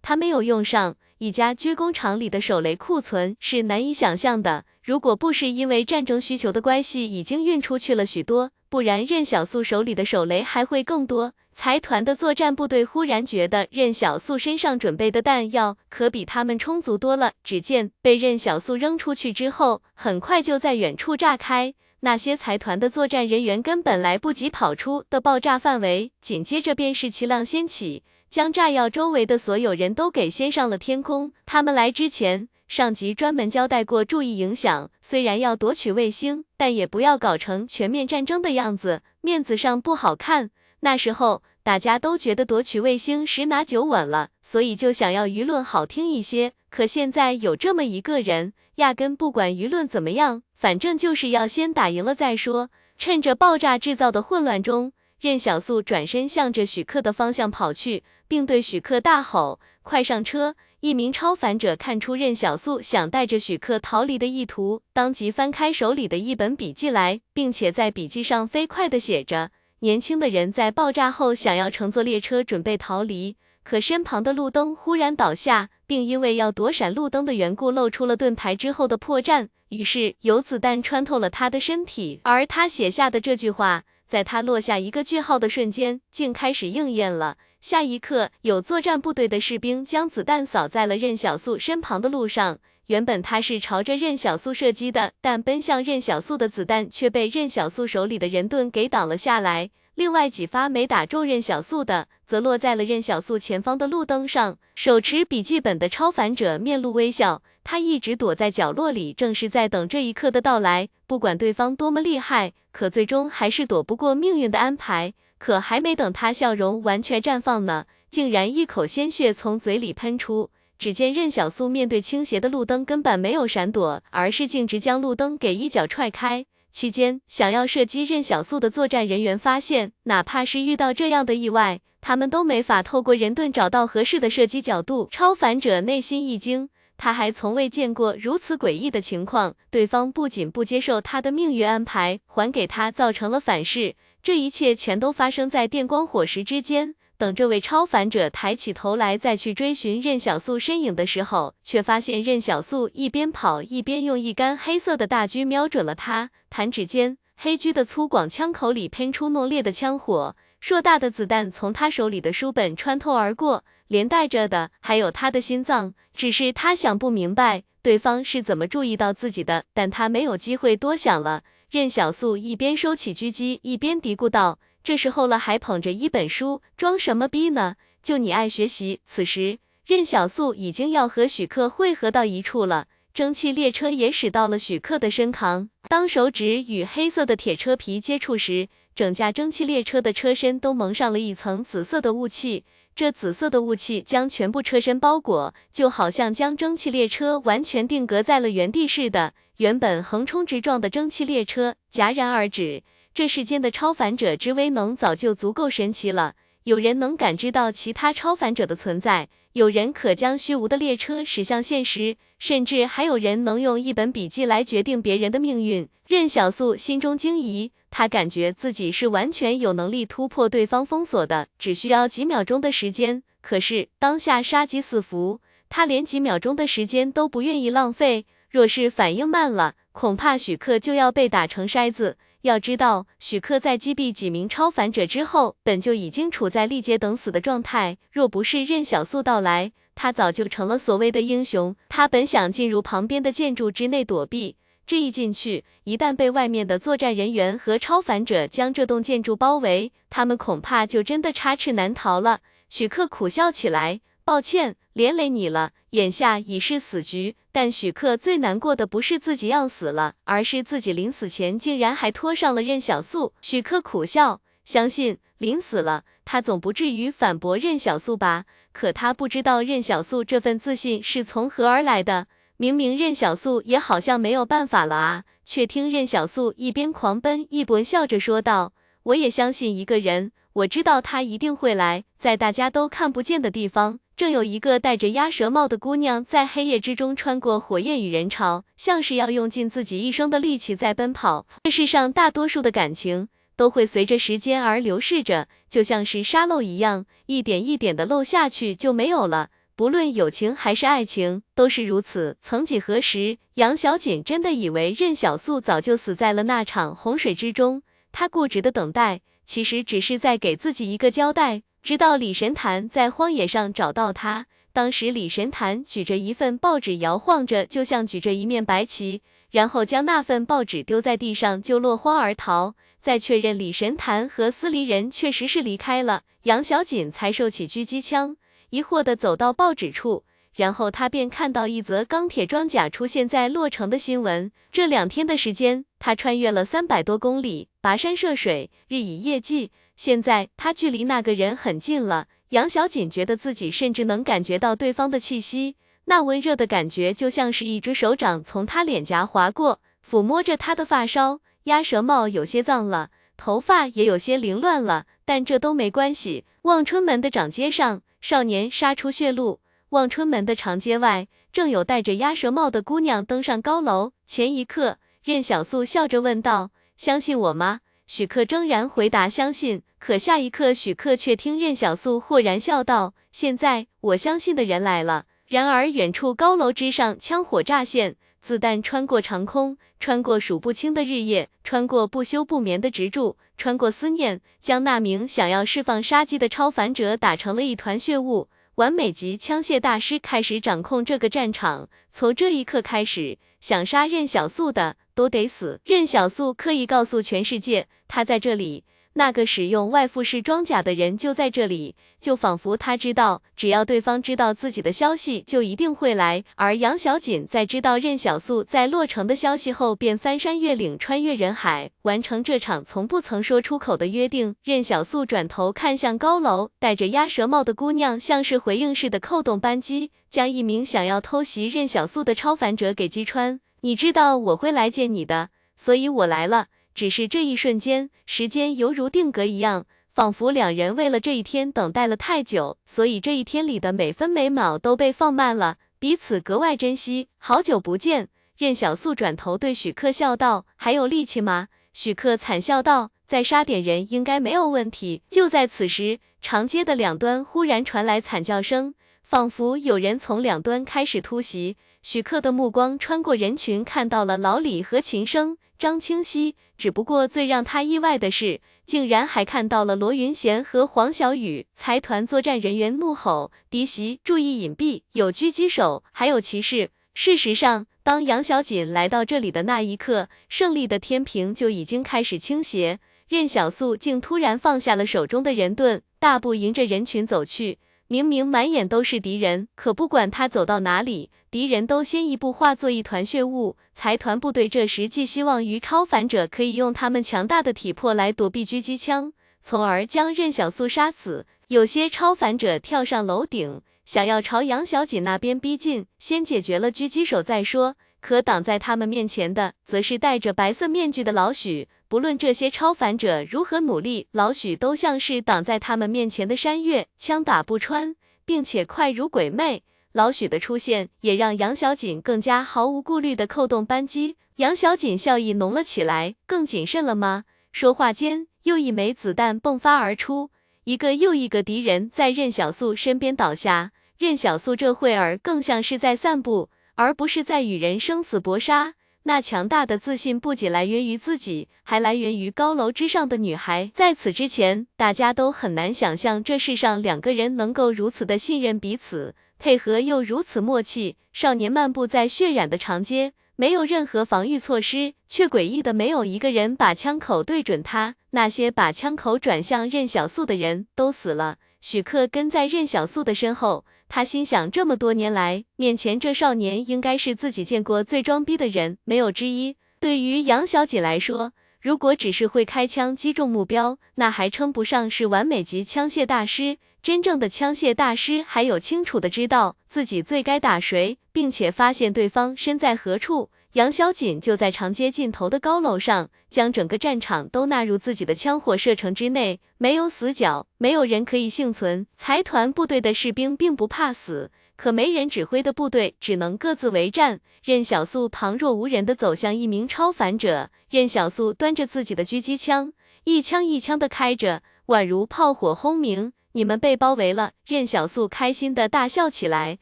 [0.00, 0.96] 他没有用上。
[1.18, 11.32] 一家军工厂里的手雷库存是难以想象的，如果不是因为战争需求的关系，已经运出去了许多，不然任小素手里的手雷还会更多。
[11.54, 17.32] 财团的作战部队忽然觉得任小素身上准备的弹药可比他们充足多了。
[17.42, 21.72] 只见被任小素扔出去之后，很快就在远处炸开。
[22.00, 31.32] 那些财团的作战人员根本来不及跑出的爆炸范围，紧接着便是气浪掀起，将炸药周围的所有人都给掀上了天空。
[31.46, 34.90] 他们来之前，上级专门交代过，注意影响。
[35.00, 40.50] 虽然要夺取卫星，但也不要搞成全面战争的样子，面子上不好看。
[40.80, 46.52] 那时候大家都觉得夺取卫星十拿九稳了，所以就想要舆论好听一些。
[46.70, 52.70] 可现在有这么一个人，压根不管舆论怎么样，反正就是要先打赢了再说。
[52.98, 69.50] 趁着爆炸制造的混乱中，任小素转身向着许克的方向跑去，并对许克大吼：“快上车！”一名超凡者看出任小素想带着许克逃离的意图，当即翻开手里的一本笔记来，并且在笔记上飞快地写着。
[69.78, 82.20] 年轻的人在爆炸后想要乘坐列车准备逃离，可身旁的路灯忽然倒下，并因为要躲闪路灯的缘故露出了盾牌之后的破绽，于是有子弹穿透了他的身体。
[82.24, 87.38] 而他写下的这句话，在他落下一个句号的瞬间，竟开始应验了。
[87.64, 92.58] 下一刻，有作战部队的士兵将子弹扫在了任小素身旁的路上。
[92.88, 99.70] 原本他是朝着任小素射击的，但奔向任小素的子弹却被任小素手里的人盾给挡了下来。
[99.94, 104.58] 另外几发没打中任小素的，则落在了任小素前方的路灯上。
[104.74, 110.90] 手持笔记本的超凡者面露微笑，他一直躲在角落里，正是在等这一刻的到来。
[111.06, 115.14] 不管对方多么厉害，可最终还是躲不过命运的安排。
[115.44, 120.48] 可还没等他笑容完全绽放呢，竟然一口鲜血从嘴里喷出。
[120.78, 126.46] 只见任小素面对倾斜的路灯，根本没有闪躲，而是径直将路灯给一脚踹开。
[126.72, 135.08] 期间，想要射击任小素的作战人员发现，哪怕是遇到这样的意外，他们都没法透过人盾找到合适的射击角度。
[135.10, 139.54] 超凡者内心一惊，他还从未见过如此诡异的情况。
[139.70, 143.94] 对方不仅不接受他的命运安排，还给他造成了反噬。
[144.24, 146.94] 这一切全都发生在电光火石之间。
[147.18, 156.30] 等这位超凡者抬起头来，再去追寻任小素身影的时候，却发现任小素一边跑一边用一杆黑色的大狙瞄准了他。
[156.48, 165.92] 弹指间，黑狙的粗犷枪口里喷出浓烈的枪火，硕大的子弹从他手里的书本穿透而过，连带着的还有他的心脏。
[166.14, 171.42] 只是他想不明白对方是怎么注意到自己的，但他没有机会多想了。
[171.74, 174.60] 任小素一边收起狙击，一边嘀咕道。
[174.84, 177.74] 这时候了，还捧着一本书，装什么逼呢？
[178.00, 179.00] 就你爱学习。
[179.04, 185.68] 此时，任小素已经要和许克汇合到一处了，蒸汽列车也驶到了许克的身旁。
[185.88, 192.64] 当手指与黑色的铁车皮接触时，整架蒸汽列车的车身都蒙上了一层紫色的雾气。
[192.94, 199.34] 这紫色的雾气将全部车身包裹，就好像将蒸汽列车完全定格在了原地似的。
[199.58, 202.82] 原本横冲直撞的蒸汽列车戛然而止。
[203.14, 206.34] 这世间的超凡者之威能早就足够神奇了。
[206.64, 215.88] 有人能感知到其他超凡者的存在，有人可将虚无的列车驶向现实，甚至还有人能用一本笔记来决定别人的命运。
[216.08, 223.22] 任小素心中惊疑，他感觉自己是完全有能力突破对方封锁的，只需要几秒钟的时间。
[223.40, 228.26] 可是当下杀机四伏，他连几秒钟的时间都不愿意浪费。
[228.54, 232.18] 若是反应慢了，恐怕许克就要被打成筛子。
[232.42, 237.98] 要知道，许克在击毙几名超凡者之后，本就已经处在力竭等死的状态。
[238.12, 241.74] 若不是任小素到来，他早就成了所谓的英雄。
[241.88, 244.54] 他本想进入旁边的建筑之内躲避，
[244.86, 252.38] 这一进去，一旦被外面的作战人员和超凡者将这栋建筑包围，他们恐怕就真的插翅难逃了。
[252.68, 255.72] 许克苦笑起来，抱歉，连累你了。
[255.90, 257.34] 眼下已是死局。
[257.54, 263.32] 但许克最难过的不是自己要死了，而是自己临死前竟然还拖上了任小素。
[263.40, 268.46] 许克苦笑，相信临死了，他总不至于反驳任小素吧？
[268.72, 272.26] 可他不知道任小素这份自信是从何而来的。
[272.56, 278.72] 明明任小素也好像没有办法了啊，却听任小素一边狂奔一边笑着说道
[279.04, 291.46] ：“我也相信一个人，我知道他一定会来，在大家都看不见的地方。”正有一个戴着鸭舌帽的姑娘在黑夜之中穿过火焰与人潮，像是要用尽自己一生的力气在奔跑。
[291.64, 299.48] 这世上大多数的感情都会随着时间而流逝着，就像是沙漏一样，一点一点的漏下去就没有了。
[299.74, 302.36] 不论友情还是爱情，都是如此。
[302.40, 311.62] 曾几何时，杨小锦真的以为任小素早就死在了那场洪水之中，她固执的等待，其实只是在给自己一个交代。
[311.84, 319.20] 直到李神坛在荒野上找到他，当时李神坛举着一份报纸摇晃着，就像举着一面白旗，
[319.50, 322.74] 然后将那份报纸丢在地上就落荒而逃。
[323.02, 328.38] 在确认李神坛和司离人确实是离开了，杨小锦才收起狙击枪，
[328.70, 334.50] 疑惑的走到报纸处，然后他便看到一则钢铁装甲出现在洛城的新闻。
[334.72, 339.70] 这两天的时间，他穿越了三百多公里，跋山涉水，日以夜继。
[339.96, 345.76] 现在他距离那个人很近了，杨小锦觉得自己甚至能感觉到对方的气息，
[346.06, 351.40] 那温热的感觉就像是一只手掌从他脸颊划过，抚摸着他的发梢。
[351.64, 356.44] 鸭舌帽有些脏了，头发也有些凌乱了，但这都没关系。
[356.62, 359.60] 望春门的长街上，少年杀出血路。
[359.90, 364.12] 望春门的长街外，正有戴着鸭舌帽的姑娘登上高楼。
[364.26, 388.48] 前一刻，任小素笑着问道：“相信我吗？”许克铮然回答：“相信。”可下一刻，许克却听任小素豁然笑道：“现在我相信的人来了。”然而，远处高楼之上，枪火乍现，子弹穿过长空，穿过数不清的日夜，穿过不休不眠的执着，穿过思念，将那名想要释放杀机的超凡者打成了一团血雾。
[388.76, 395.80] 完美级枪械大师开始掌控这个战场，从这一刻开始，想杀任小素的都得死。
[395.84, 398.82] 任小素刻意告诉全世界，他在这里。
[399.16, 406.42] 那个使用外附式装甲的人就在这里，就仿佛他知道，只要对方知道自己的消息，就一定会来。
[406.56, 414.56] 而杨小锦在知道任小素在洛城的消息后，便翻山越岭，穿越人海，完成这场从不曾说出口的约定。
[414.64, 423.60] 任小素转头看向高楼，戴着鸭舌帽的姑娘像是回应似的扣动扳机，将一名想要偷袭任小素的超凡者给击穿。
[423.82, 426.66] 你知道我会来见你的，所以我来了。
[426.94, 437.28] 只是这一瞬间，时间犹如定格一样，仿佛两人为了这一天等待了太久，所以这一天里的每分每秒都被放慢了，彼此格外珍惜。
[437.38, 451.76] 好久不见，任小素转头对许克笑道：“还有力气吗？”许克惨笑道：“再杀点人应该没有问题。”就在此时，长街的两端忽然传来惨叫声，仿佛有人从两端开始突袭。
[452.02, 455.56] 许克的目光穿过人群，看到了老李和秦升。
[455.78, 461.66] 张清溪，只不过最让他意外的是，竟然还看到了罗云贤和黄小雨。
[461.74, 472.98] 财团作战人员怒吼：“敌袭，注意隐蔽，有狙击手，还有骑士。”事实上，当杨小锦来到这里的那一刻，胜利的天平就已经开始倾斜。
[473.28, 477.78] 任小素竟突然放下了手中的人盾，大步迎着人群走去。
[478.06, 481.30] 明明满眼都是敌人，可不管他走到哪里。
[481.50, 491.46] 敌人都先一步化作一团血雾，财团部队这时寄希望于超凡者可以用他们强大的体魄来躲避狙击枪，从而将任小素杀死。
[491.68, 497.96] 有些超凡者跳上楼顶，想要朝杨小锦那边逼近，先解决了狙击手再说。
[498.26, 501.88] 可挡在他们面前的，则是戴着白色面具的老许。
[502.08, 509.82] 不论这些超凡者如何努力，老许都像是挡在他们面前的山岳，枪打不穿，并且快如鬼魅。
[510.12, 514.36] 老许的出现也让杨小锦更加毫无顾虑的扣动扳机。
[514.56, 517.44] 杨小锦笑意浓了起来，更谨慎了吗？
[517.72, 520.48] 说话间，又一枚子弹迸发而出，
[520.84, 523.92] 一个又一个敌人在任小素身边倒下。
[524.16, 528.94] 任小素这会儿更像是在散步，而不是在与人生死搏杀。
[529.26, 533.90] 那强大的自信不仅来源于自己，还来源于高楼之上的女孩。
[533.94, 539.34] 在此之前，大家都很难想象这世上两个人能够如此的信任彼此。
[539.58, 548.16] 配合又如此默契，少年漫步在血染的长街，没有任何防御措施，却诡异的没有一个人把枪口对准他。
[548.32, 551.56] 那些把枪口转向任小素的人都死了。
[551.80, 559.76] 许克跟在任小素的身后，他心想，这么多年来，面前这少年应该是自己见过最装逼的人，没有之一。
[559.98, 566.78] 对于杨小姐来说，如果只是会开枪击中目标，那还称不上是完美级枪械大师。
[567.02, 573.50] 真正的枪械大师，还有清楚的知道自己最该打谁，并且发现对方身在何处。
[573.74, 582.06] 杨小锦就在长街尽头的高楼上，将整个战场都纳入自己的枪火射程之内，没有死角，没有人可以幸存。
[582.16, 587.40] 财团部队的士兵并不怕死，可没人指挥的部队只能各自为战。
[587.64, 592.92] 任小素旁若无人地走向一名超凡者，任小素端着自己的狙击枪，
[593.24, 596.32] 一枪一枪地开着，宛如炮火轰鸣。
[596.56, 599.78] 你们被包围了，任小素开心的大笑起来。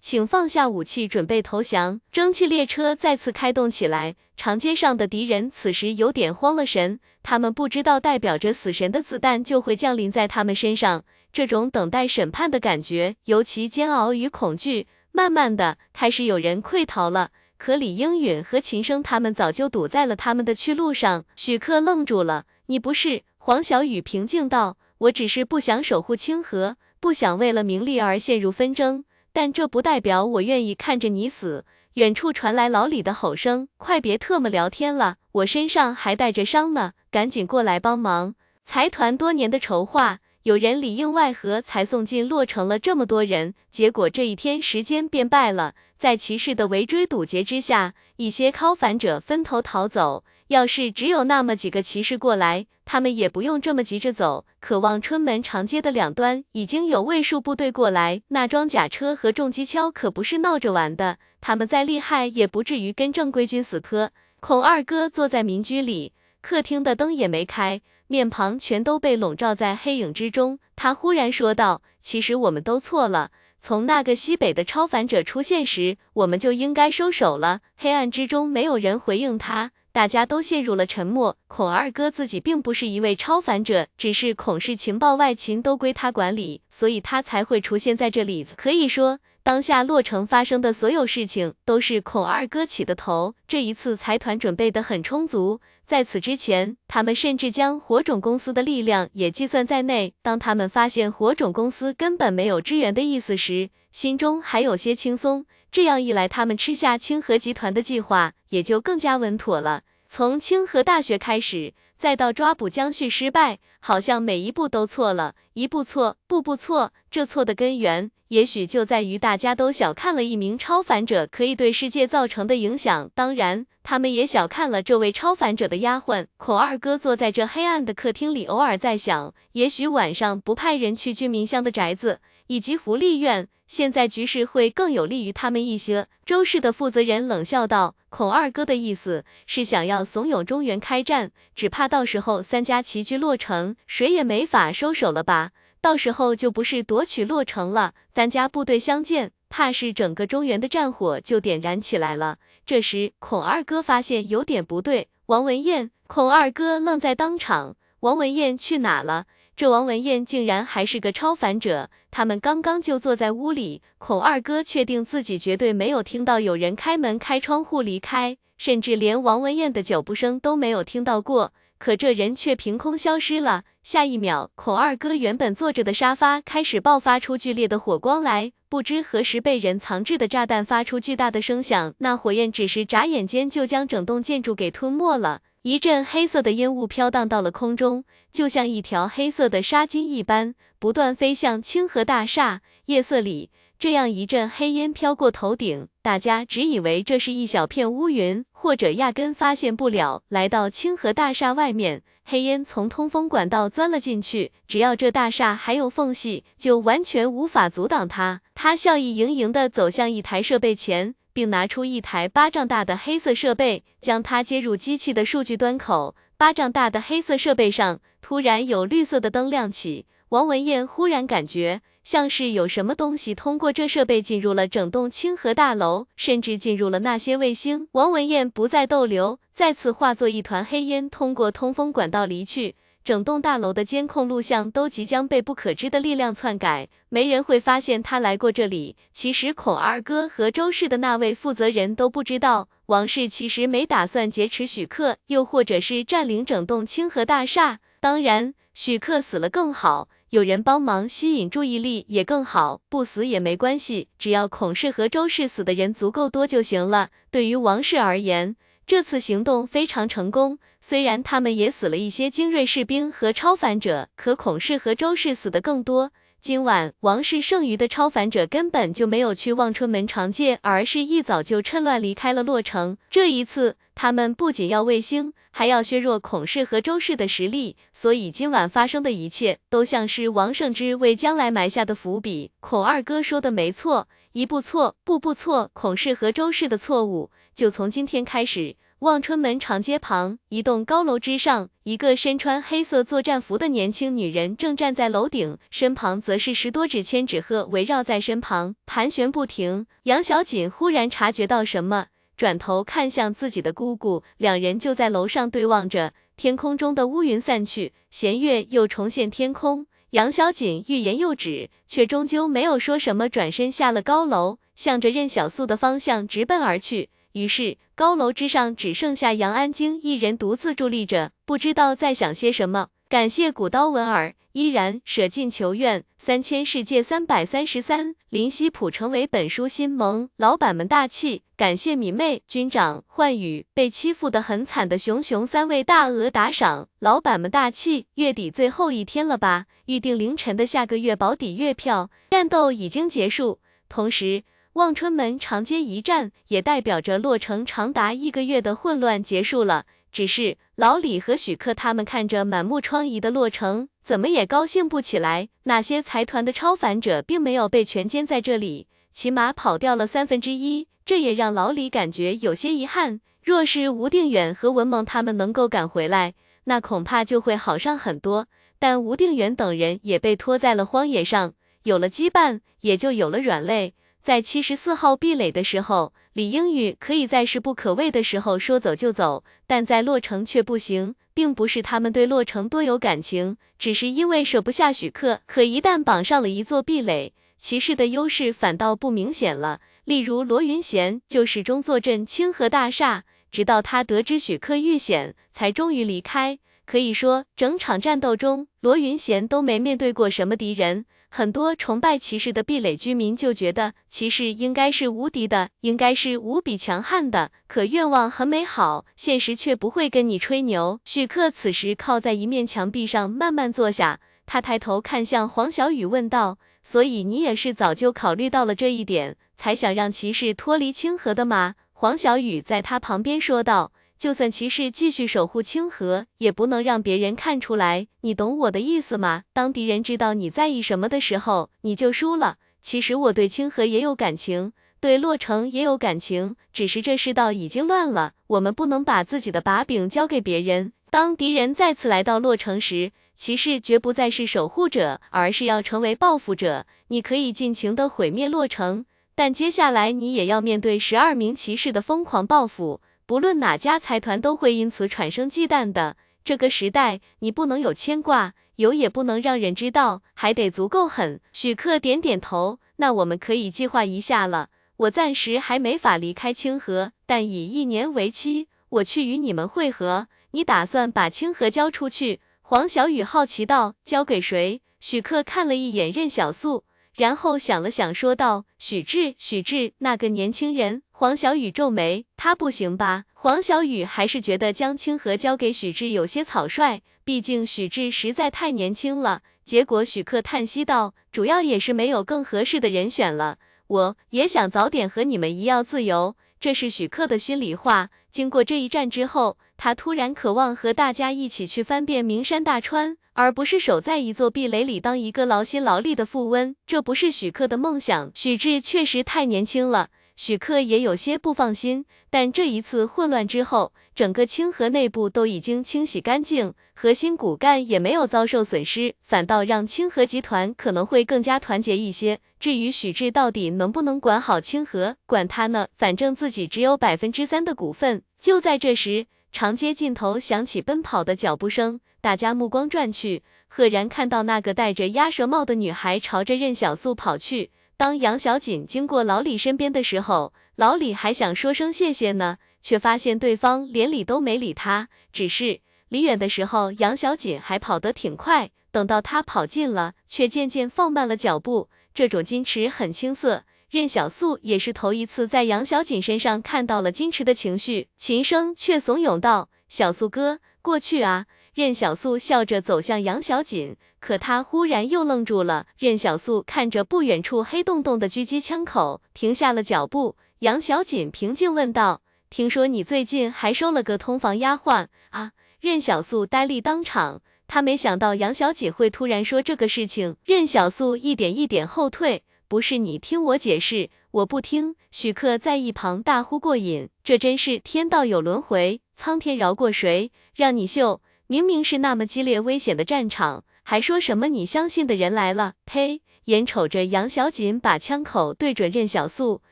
[0.00, 2.00] 请放下武器，准备投降。
[2.10, 14.86] 蒸汽列车再次开动起来，长街上的敌人此时有点慌了神，他们不知道代表着死神的子弹就会降临在他们身上，这种等待审判的感觉尤其煎熬与恐惧。
[15.12, 21.26] 慢慢的，开始有人溃逃了，可李英允和秦升他们早就堵在了他们的去路上。
[21.34, 23.24] 许克愣住了，你不是？
[23.36, 24.78] 黄小雨平静道。
[24.98, 31.64] 我只是不想守护清河，不想为了名利而陷入纷争，但这不代表我愿意看着你死。
[31.94, 50.24] 远处传来老李的吼声：“快别特么聊天了，我身上还带着伤呢，赶紧过来帮忙！”财团多年的筹划，有人里应外合才送进洛城了这么多人，结果这一天时间便败了，在骑士的围追堵截之下，一些靠反者分头逃走。
[50.48, 54.44] 要是只有那么几个骑士过来，他们也不用这么急着走。
[54.60, 61.18] 渴望春门长街的两端已经有卫戍部队过来，那装甲车和重机枪可不是闹着玩的。
[61.40, 64.10] 他们再厉害，也不至于跟正规军死磕。
[64.40, 70.58] 孔二哥坐在民居里，客厅的灯也没开，面庞全都被笼罩在黑影之中。
[70.76, 73.30] 他忽然说道：“其实我们都错了。
[73.60, 79.72] 从那个西北的超凡者出现时，我们就应该收手了。”黑暗之中，没有人回应他。
[79.96, 81.38] 大家都陷入了沉默。
[81.48, 88.46] 孔二哥自己并不是一位超凡者，只是孔氏情报外勤都归他管理，所以他才会出现在这里。
[88.58, 93.34] 可以说，当下洛城发生的所有事情都是孔二哥起的头。
[93.48, 100.12] 这一次财团准备的很充足，在此之前，他们甚至将火种公司的力量也计算在内。
[100.20, 105.46] 当他们发现火种公司根本没有支援的意思时，心中还有些轻松。
[105.72, 109.82] 这样一来，他们吃下清河集团的计划也就更加稳妥了。
[110.08, 116.92] 从清河大学开始，再到抓捕江旭失败，好像每一步都错了，一步错，步步错。
[117.10, 123.10] 这错的根源，也许就在于大家都小看了一名超凡者可以对世界造成的影响。
[123.14, 126.26] 当然，他们也小看了这位超凡者的丫鬟。
[126.36, 133.48] 孔二哥坐在这黑暗的客厅里，偶尔在想，也许晚上不派人去居民乡的宅子以及福利院。
[133.66, 136.06] 现在局势会更有利于他们一些。
[136.24, 145.50] 周氏的负责人冷笑道：“孔二哥的意思是想要怂恿中原开战，只怕到时候三家齐聚洛城，谁也没法收手了吧？
[145.80, 155.90] 到时候就不是夺取洛城了，三家部队相见，怕是整个中原的战火就点燃起来了。”这时，孔二哥发现有点不对，王文燕。
[156.08, 159.26] 孔二哥愣在当场，王文燕去哪了？
[159.56, 171.54] 这王文燕竟然还是个超凡者，他们刚刚就坐在屋里，孔二哥确定自己绝对没有听到有人开门开窗户离开，甚至连王文燕的脚步声都没有听到过。
[171.78, 185.40] 可这人却凭空消失了，下一秒，孔二哥原本坐着的沙发开始爆发出剧烈的火光来，不知何时被人藏置的炸弹发出巨大的声响，那火焰只是眨眼间就将整栋建筑给吞没了。
[185.66, 192.60] 一阵黑色的烟雾飘荡到了空中，就像一条黑色的纱巾一般，不断飞向清河大厦。
[192.84, 200.22] 夜色里，这样一阵黑烟飘过头顶，大家只以为这是一小片乌云，或者压根发现不了。
[200.28, 208.40] 来到清河大厦外面，黑烟从通风管道钻了进去，只要这大厦还有缝隙，就完全无法阻挡它。
[208.54, 211.16] 他笑意盈盈地走向一台设备前。
[211.36, 216.16] 并拿出一台巴掌大的黑色设备，将它接入机器的数据端口。
[216.38, 220.06] 巴掌大的黑色设备上突然有绿色的灯亮起。
[220.30, 227.86] 王文燕忽然感觉像是有什么东西通过这设备进入了整栋清河大楼，甚至进入了那些卫星。
[227.92, 232.76] 王文燕不再逗留，再次化作一团黑烟，通过通风管道离去。
[233.06, 238.96] 整栋大楼的监控录像都即将被不可知的力量篡改，没人会发现他来过这里。
[239.12, 247.78] 其实孔二哥和周氏的那位负责人都不知道，王氏其实没打算劫持许克，又或者是占领整栋清河大厦。
[248.00, 257.10] 当然，许克死了更好，有人帮忙吸引注意力也更好，不死也没关系，只要孔氏和周氏死的人足够多就行了。
[257.30, 260.58] 对于王氏而言，这次行动非常成功，
[260.88, 266.12] 虽然他们也死了一些精锐士兵和超凡者，可孔氏和周氏死的更多。
[266.40, 272.96] 今晚王氏剩余的超凡者根本就没有去望春门长界，而是一早就趁乱离开了洛城。
[273.10, 277.74] 这一次，他们不仅要卫星，还要削弱孔氏和周氏的实力。
[277.92, 282.52] 所以今晚发生的一切，都像是王胜之为将来埋下的伏笔。
[282.60, 285.68] 孔二哥说的没错，一步错，步步错。
[285.72, 288.76] 孔氏和周氏的错误，就从今天开始。
[289.06, 299.86] 望春门长街旁，一栋高楼之上，一个身穿黑色作战服的年轻女人正站在楼顶，身旁则是十多只千纸鹤围绕在身旁，盘旋不停。
[300.02, 306.12] 杨小锦忽然察觉到什么，转头看向自己的姑姑，两人就在楼上对望着。
[306.36, 309.86] 天空中的乌云散去，弦月又重现天空。
[310.10, 317.10] 杨小锦欲言又止，却终究没有说什么，转身下了高楼，向着任小素的方向直奔而去。
[317.34, 317.78] 于是。
[317.96, 322.88] 高楼之上只剩下杨安京一人独自伫立着，不知道在想些什么。
[323.08, 331.42] 感谢古刀文儿依然舍近求远，三千世界三百三十三林夕普成为本书新盟老板们大气。
[331.56, 338.08] 感谢米妹军长幻宇被欺负的很惨的熊熊三位大额打赏，老板们大气。
[338.16, 339.64] 月底最后一天了吧？
[339.86, 342.10] 预定凌晨的下个月保底月票。
[342.28, 344.44] 战斗已经结束，同时。
[344.76, 349.86] 望春门长街一战，也代表着洛城长达一个月的混乱结束了。
[350.12, 355.48] 只是老李和许克他们看着满目疮痍的洛城，怎么也高兴不起来。
[355.62, 363.22] 那些财团的超凡者并没有被全歼在这里，起码跑掉了三分之一，这也让老李感觉有些遗憾。
[363.42, 368.46] 若是吴定远和文蒙他们能够赶回来，那恐怕就会好上很多。
[368.78, 371.54] 但吴定远等人也被拖在了荒野上，
[371.84, 373.94] 有了羁绊，也就有了软肋。
[374.26, 385.42] 在七十四号壁垒的时候，李英宇可以在势不可畏的时候说走就走，但在洛城却不行，并不是他们对洛城多有感情，只是因为舍不下许克。
[385.46, 389.80] 可一旦绑上了一座壁垒，骑士的优势反倒不明显了。
[390.02, 393.22] 例如罗云贤就始终坐镇清河大厦，
[393.52, 396.58] 直到他得知许克遇险，才终于离开。
[396.84, 401.06] 可以说，整场战斗中，罗云贤都没面对过什么敌人。
[401.28, 407.50] 很多崇拜骑士的壁垒居民就觉得骑士应该是无敌的，应该是无比强悍的。
[407.66, 410.98] 可愿望很美好，现实却不会跟你吹牛。
[411.04, 423.92] 许克此时靠在一面墙壁上慢慢坐下，他抬头看向黄小雨问道：“所以你也是早就考虑到了这一点，才想让骑士脱离清河的吗？”黄小雨在他旁边说道。
[424.18, 428.08] 就算骑士继续守护清河，也不能让别人看出来。
[428.22, 429.42] 你懂我的意思吗？
[429.52, 432.56] 当敌人知道你在意什么的时候，你就输了。
[432.80, 440.92] 其实我对清河也有感情，对洛城也有感情，只是这世道已经乱了，我们不能把自己的把柄交给别人。
[441.10, 446.86] 当敌人再次来到洛城时，骑士绝不再是守护者，而是要成为报复者。
[447.08, 449.04] 你可以尽情的毁灭洛城，
[449.34, 453.00] 但接下来你也要面对十二名骑士的疯狂报复。
[453.26, 456.16] 不论哪家财团都会因此产生忌惮的。
[456.44, 461.40] 这个时代，你不能有牵挂，有也不能让人知道，还得足够狠。
[461.52, 464.68] 许克点点头，那我们可以计划一下了。
[464.98, 470.28] 我暂时还没法离开清河，但以一年为期，我去与你们会合。
[470.52, 472.40] 你打算把清河交出去？
[472.62, 473.96] 黄小雨好奇道。
[474.04, 474.80] 交给谁？
[475.00, 476.84] 许克看了一眼任小素。
[477.16, 489.40] 然后想了想，说道：“许志，许志，那个年轻人。”黄小雨皱眉：“他不行吧？”黄小雨还是觉得将清河交给许志有些草率，毕竟许志实在太年轻了。
[489.64, 493.56] 结果许克叹息道：“主要也是没有更合适的人选了。
[493.86, 498.10] 我也想早点和你们一样自由。”这是许克的心里话。
[498.30, 503.16] 经过这一战之后，他突然渴望和大家一起去翻遍名山大川。
[503.36, 508.30] 而不是守在一座壁垒里当一个劳心劳力的富翁，这不是许克的梦想。
[508.32, 512.06] 许志确实太年轻了，许克也有些不放心。
[512.30, 522.40] 但这一次混乱之后，整个清河内部都已经清洗干净，核心骨干也没有遭受损失，反倒让清河集团可能会更加团结一些。
[522.58, 528.22] 至于许志到底能不能管好清河，管他呢，反正自己只有百分之三的股份。
[528.40, 532.00] 就在这时，长街尽头响起奔跑的脚步声。
[532.26, 537.70] 大家目光转去，赫然看到那个戴着鸭舌帽的女孩朝着任小素跑去。
[537.96, 545.08] 当杨小锦经过老李身边的时候，老李还想说声谢谢呢，却发现对方连理都没理他。
[545.32, 551.88] 只是离远的时候，杨小锦还跑得挺快，等到他跑近了，却渐渐放慢了脚步。
[552.12, 558.08] 这种矜持很青涩，任小素也是头一次在杨小锦身上看到了矜持的情绪。
[558.16, 561.46] 琴声却怂恿道：“小素哥，过去啊！”
[561.76, 565.88] 任小素笑着走向杨小锦，可他忽然又愣住了。
[565.98, 570.36] 任小素看着不远处黑洞洞的狙击枪口，停下了脚步。
[570.60, 580.36] 杨小锦平静问道：“听说你最近还收了个通房丫鬟啊？”任小素呆立当场，他没想到杨小锦会突然说这个事情。
[580.46, 590.32] 任小素一点一点后退：“不是你听我解释，我不听。”许克在一旁大呼过瘾：“这真是天道有轮回，苍天饶过谁？
[590.54, 591.20] 让你秀！
[591.48, 595.74] 明明是那么激烈危险的战场，还说什么你相信的人来了？
[595.84, 599.62] 呸！”眼瞅着杨小锦把枪口对准任小素。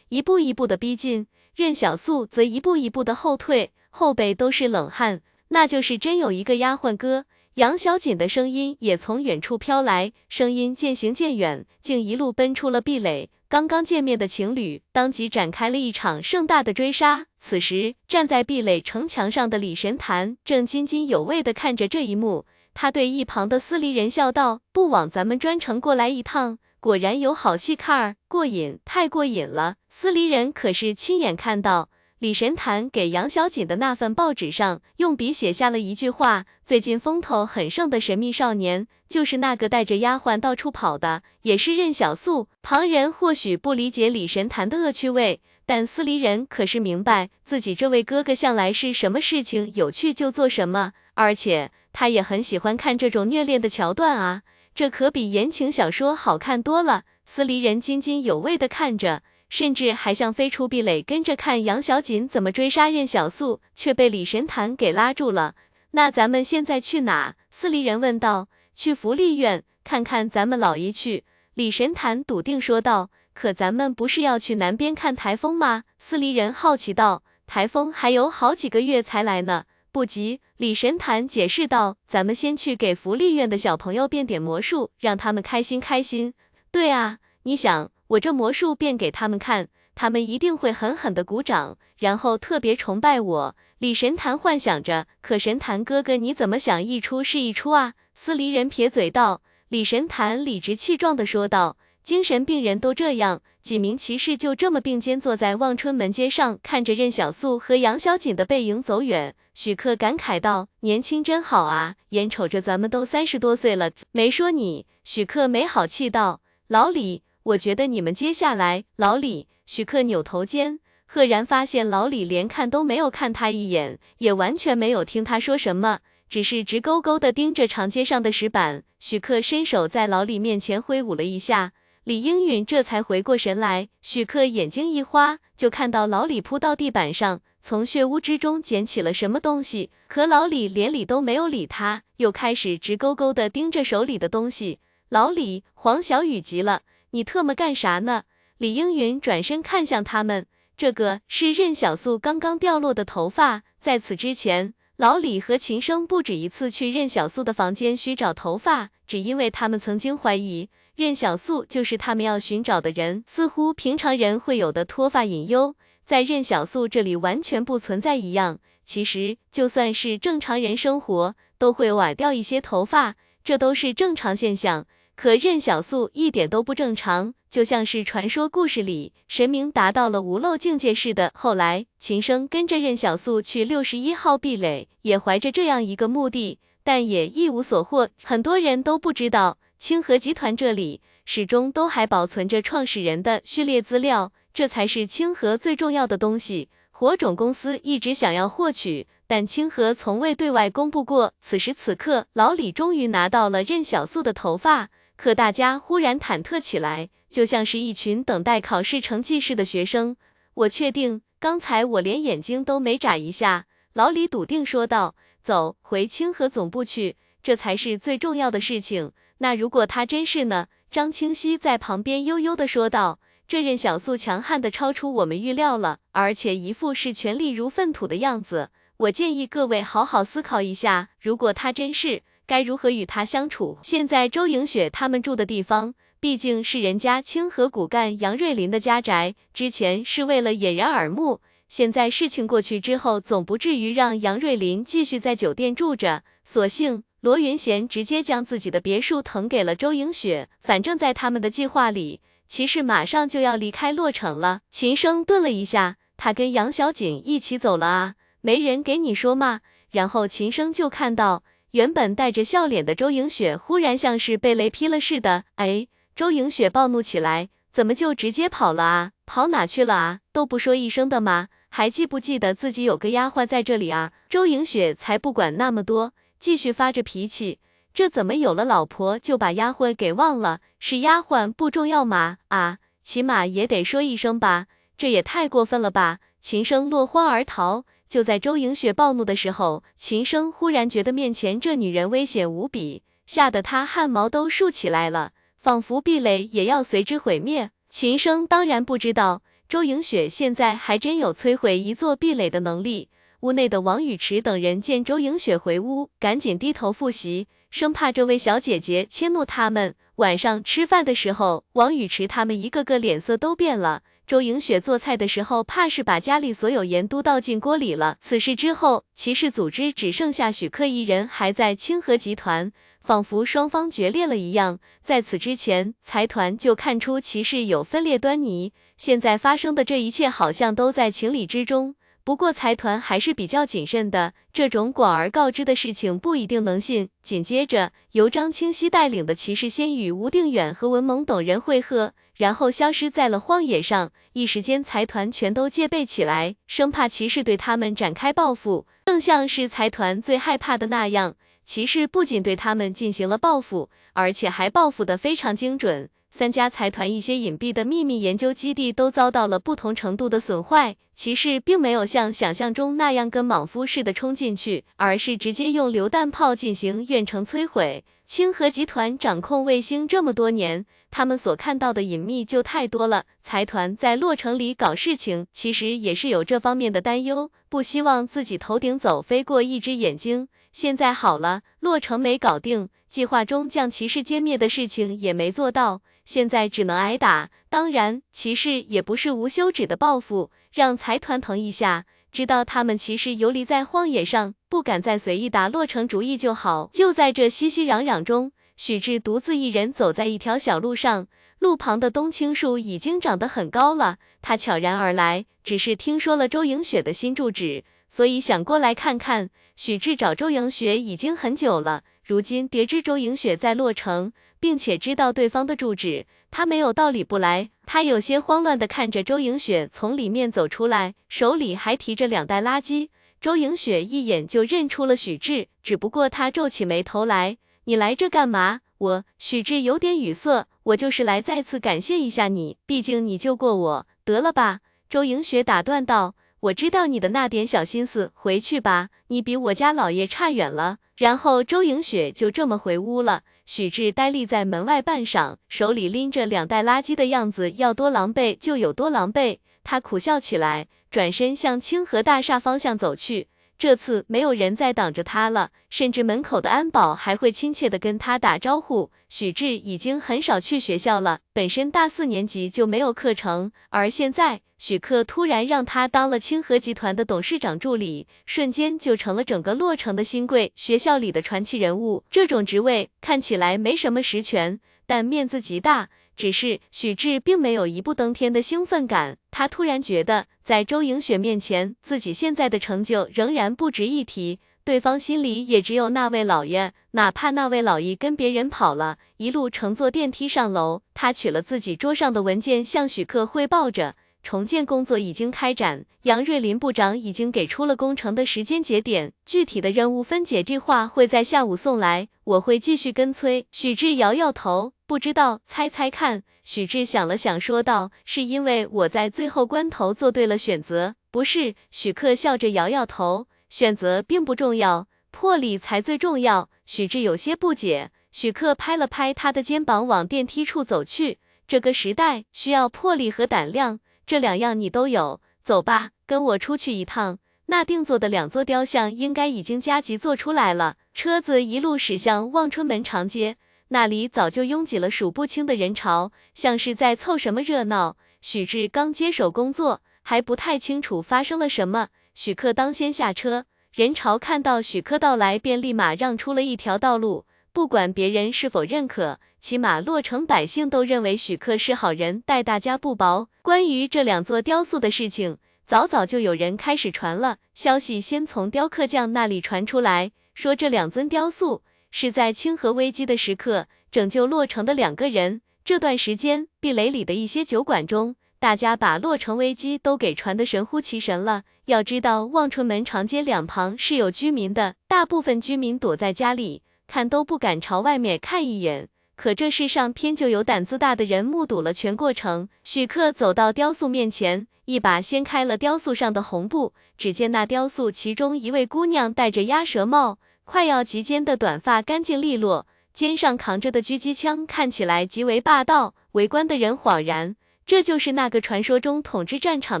[0.08, 5.22] 一步一步的逼近，任小素则一步一步的后退，后背都是冷汗。
[5.48, 7.26] 那就是真有一个丫鬟哥。
[7.54, 13.30] 杨小锦的声音也从远处飘来，声音渐行渐远，竟一路奔出了壁垒。
[13.48, 17.26] 刚刚见面的情侣当即展开了一场盛大的追杀。
[17.38, 29.76] 此时站在壁垒城墙上的李神坛正津津有味的看着这一幕，他对一旁的司离人笑道：“不枉咱们专程过来一趟。”果然有好戏看儿，过瘾，太过瘾了。
[29.88, 31.88] 司离人可是亲眼看到
[32.24, 42.48] 李神坛给杨小锦的那份报纸上用笔写下了一句话：最近风头很盛的神秘少年，就是那个带着丫鬟到处跑的，也是任小素。
[42.62, 54.40] 旁人或许不理解李神坛的恶趣味，但司离人可是明白自己这位哥哥向来是什么事情有趣就做什么，而且他也很喜欢看这种虐恋的桥段啊。
[54.74, 57.02] 这可比言情小说好看多了。
[57.26, 59.22] 司离人津津有味的看着，
[59.56, 65.54] 甚至还想飞出壁垒，跟着看杨小锦怎么追杀任小素，却被李神坛给拉住了。
[65.92, 67.34] 那咱们现在去哪？
[67.52, 68.48] 司离人问道。
[68.74, 71.22] 去福利院看看咱们老姨去。
[71.54, 73.10] 李神坛笃定说道。
[73.32, 75.84] 可咱们不是要去南边看台风吗？
[76.00, 77.22] 司离人好奇道。
[77.46, 79.66] 台风还有好几个月才来呢。
[79.92, 86.34] 不急，李神坛解释道：“咱们先去给福利院的小朋友变点魔术，让他们开心开心。
[86.72, 95.06] 对啊，你想，我这魔术变给他们看，他们一定会狠狠的鼓掌，然后特别崇拜我。”李神坛幻想着。
[95.20, 97.94] 可神坛哥哥，你怎么想一出是一出啊？
[98.14, 99.42] 司离人撇嘴道。
[99.68, 109.34] 李神坛理直气壮的说道：“精神病人都这样。”几名骑士就这么并肩坐在望春门街上，看着任小素和杨小锦的背影走远。
[109.54, 128.82] 许克感慨道：“年轻真好啊，眼瞅着咱们都三十多岁了，没说你。”许克没好气道：“老李，我觉得你们接下来……”老李，许克扭头间，赫然发现老李连看都没有看他一眼，也完全没有听他说什么，只是直勾勾的盯着长街上的石板。
[128.98, 131.72] 许克伸手在老李面前挥舞了一下。
[132.04, 139.90] 李英允这才回过神来，许克眼睛一花，就看到老李扑到地板上，从血污之中捡起了什么东西。
[140.06, 144.80] 可老李连理都没有理他，又开始直勾勾的盯着手里的东西。
[145.08, 146.82] 老李，黄小雨急了，
[147.14, 148.24] 你特么干啥呢？
[148.58, 150.46] 李英云转身看向他们，
[150.76, 153.62] 这个是任小素刚刚掉落的头发。
[153.80, 160.68] 在此之前，老李和秦生不止一次去任小素的房间寻找头发，只因为他们曾经怀疑。
[160.96, 168.58] 任小素就是他们要寻找的人，似乎平常人会有的脱发隐忧，在任小素这里完全不存在一样。
[168.84, 174.88] 其实就算是正常人生活，都会崴掉一些头发，这都是正常现象。
[175.16, 181.30] 可任小素一点都不正常，就像是传说故事里神明达到了无漏境界似的。
[181.34, 188.08] 后来秦升跟着任小素去六十一号壁垒，也怀着这样一个目的，但也一无所获。
[188.22, 189.58] 很多人都不知道。
[189.78, 196.70] 清河集团这里始终都还保存着创始人的序列资料，这才是清河最重要的东西。
[196.90, 201.34] 火种公司一直想要获取，但清河从未对外公布过。
[201.42, 204.88] 此时此刻，老李终于拿到了任小素的头发，
[205.24, 210.18] 可大家忽然忐忑起来，就像是一群等待考试成绩似的学生。
[210.52, 213.64] 我确定，刚才我连眼睛都没眨一下。
[213.94, 220.66] 老李笃定说道：“走，回清河总部去，这才是最重要的事情。”那如果他真是呢？
[220.90, 223.18] 张清溪在旁边悠悠的说道
[223.48, 228.68] ：“这任小素强悍的超出我们预料了，而且一副视权力如粪土的样子。
[228.98, 233.78] 我建议各位好好思考一下，如果他真是，该如何与他相处？
[233.82, 254.60] 现在周莹雪他们住的地方，毕竟是人家清河骨干杨瑞林的家宅，之前是为了掩人耳目，现在事情过去之后，总不至于让杨瑞林继续在酒店住着，索性。”罗云贤直接将自己的别墅腾给了周莹雪，反正在他们的计划里，骑士马上就要离开洛城了。
[254.68, 258.14] 秦升顿了一下，他跟杨小景一起走了啊？
[258.42, 259.60] 没人给你说吗？
[259.90, 261.42] 然后秦升就看到
[261.74, 265.88] 原本带着笑脸的周莹雪忽然像是被雷劈了似的，哎！
[266.14, 269.10] 周莹雪暴怒起来，怎么就直接跑了啊？
[269.26, 270.20] 跑哪去了啊？
[270.32, 271.48] 都不说一声的吗？
[271.70, 274.12] 还记不记得自己有个丫鬟在这里啊？
[274.28, 277.58] 周莹雪才不管那么多，继续发着脾气。
[277.92, 280.60] 这怎么有了老婆就把丫鬟给忘了？
[280.78, 282.36] 是丫鬟不重要吗？
[282.50, 284.66] 啊，起码也得说一声吧，
[284.96, 286.20] 这也太过分了吧！
[286.40, 287.84] 秦生落荒而逃。
[288.14, 297.72] 就在周莹雪暴怒的时候，秦生忽然觉得面前这女人危险无比，吓得他汗毛都竖起来了，仿佛壁垒也要随之毁灭。
[297.88, 299.42] 秦生当然不知道。
[299.68, 303.08] 周莹雪现在还真有摧毁一座壁垒的能力。
[303.40, 309.96] 屋内的王雨池等人见周莹雪回屋，赶紧低头复习，生怕这位小姐姐迁怒他们。
[310.18, 314.04] 晚上吃饭的时候，王雨池他们一个个脸色都变了。
[314.26, 318.16] 周莹雪做菜的时候，怕是把家里所有盐都倒进锅里了。
[318.22, 322.72] 此事之后，骑士组织只剩下许克一人还在清河集团。
[323.02, 324.78] 仿佛双方决裂了一样。
[325.02, 328.72] 在此之前，财团就看出骑士有分裂端倪。
[328.96, 331.96] 现在发生的这一切，好像都在情理之中。
[332.24, 337.10] 不过财团还是比较谨慎的，这种广而告之的事情不一定能信。
[337.22, 344.12] 紧接着，由张清溪带领的骑士先与吴定远和文蒙等人会合，然后消失在了荒野上。
[344.32, 351.36] 一时间，财团全都戒备起来，生怕骑士对他们展开报复，更像是财团最害怕的那样。
[351.64, 356.10] 骑士不仅对他们进行了报复，而且还报复的非常精准。
[356.30, 360.96] 三家财团一些隐蔽的秘密研究基地都遭到了不同程度的损坏。
[361.14, 368.04] 骑士并没有像想象中那样跟莽夫似的冲进去，而是直接用榴弹炮进行远程摧毁。
[368.24, 370.84] 清河集团掌控卫星这么多年，
[371.16, 373.26] 他们所看到的隐秘就太多了。
[373.40, 380.48] 财团在洛城里搞事情，其实也是有这方面的担忧，不希望自己头顶走飞过一只眼睛。
[380.72, 387.48] 现在好了，洛城没搞定，计划中将骑士歼灭的事情也没做到，现在只能挨打。
[387.70, 396.90] 当然，骑士也不是无休止的报复，让财团疼一下，知道他们骑士游离在荒野上，不敢再随意打洛城主意就好。
[396.92, 401.28] 就在这熙熙攘攘中，许志独自一人走在一条小路上，
[401.60, 404.18] 路旁的冬青树已经长得很高了。
[404.42, 409.50] 他悄然而来，只是听说了周莹雪的新住址，所以想过来看看。
[409.76, 417.70] 许志找周莹雪已经很久了，如今得知周莹雪在洛城，并且知道对方的住址，他没有道理不来。
[417.86, 423.08] 他有些慌乱的看着周莹雪从里面走出来，手里还提着两袋垃圾。
[423.40, 436.34] 周莹雪一眼就认出了许志，只不过他皱起眉头来：“你来这干嘛？”我许志有点语塞：“我就是来再次感谢一下你，毕竟你救过我。”得了吧，周莹雪打断道。
[436.60, 440.96] 我知道你的那点小心思，回去吧，你比我家老爷差远了。
[441.18, 443.42] 然后周莹雪就这么回屋了。
[443.66, 449.58] 许志呆立在门外半晌，手里拎着两袋垃圾的样子，要多狼狈就有多狼狈。
[449.82, 453.48] 他苦笑起来，转身向清河大厦方向走去。
[453.76, 459.10] 这次没有人再挡着他了，甚至门口的安保还会亲切的跟他打招呼。
[459.28, 472.24] 许志已经很少去学校了，本身大四年级就没有课程，而现在许克突然让他当了清河集团的董事长助理，瞬间就成了整个洛城的新贵，学校里的传奇人物。
[472.30, 476.08] 这种职位看起来没什么实权，但面子极大。
[476.36, 494.16] 只是许志并没有一步登天的兴奋感，他突然觉得在周莹雪面前，自己现在的成就仍然不值一提，对方心里也只有那位老爷，哪怕那位老爷跟别人跑了，一路乘坐电梯上楼，他取了自己桌上的文件，向许克汇报着。
[494.44, 503.66] 重建工作已经开展，杨瑞林部长已经给出了工程的时间节点，具体的任务分解计划会在下午送来，我会继续跟催。
[503.70, 506.42] 许志摇摇头，不知道，猜猜看。
[506.62, 516.68] 许志想了想，说道：“是因为我在最后关头做对了选择，不是？”许克笑着摇摇头，选择并不重要，魄力才最重要。
[516.84, 521.38] 许志有些不解，许克拍了拍他的肩膀，往电梯处走去。
[521.66, 524.00] 这个时代需要魄力和胆量。
[524.26, 527.38] 这两样你都有，走吧，跟我出去一趟。
[527.66, 530.96] 那定做的两座雕像应该已经加急做出来了。
[531.14, 533.56] 车子一路驶向望春门长街，
[533.88, 538.16] 那里早就拥挤了数不清的人潮，像是在凑什么热闹。
[538.40, 542.08] 许志刚接手工作，还不太清楚发生了什么。
[542.34, 547.46] 许克当先下车，人潮看到许克到来，便立马让出了一条道路。
[547.74, 553.48] 不管别人是否认可，起码洛城百姓都认为许克是好人，待大家不薄。
[553.62, 557.56] 关于这两座雕塑的事情，早早就有人开始传了。
[557.74, 565.60] 消息先从雕刻匠那里传出来，说这两尊雕塑是在清河危机的时刻拯救洛城的两个人。
[565.84, 571.64] 这段时间，壁垒里的一些酒馆中，大家把洛城危机都给传得神乎其神了。
[571.86, 579.08] 要知道，望春门长街两旁是有居民的，大部分居民躲在家里看都不敢朝外面看一眼。
[579.36, 582.68] 可这世上偏就有胆子大的人目睹了全过程。
[582.84, 596.14] 许克走到雕塑面前，一把掀开了雕塑上的红布，只见那雕塑其中一位姑娘戴着鸭舌帽，快要及肩的短发干净利落，肩上扛着的狙击枪看起来极为霸道。
[596.32, 600.00] 围观的人恍然，这就是那个传说中统治战场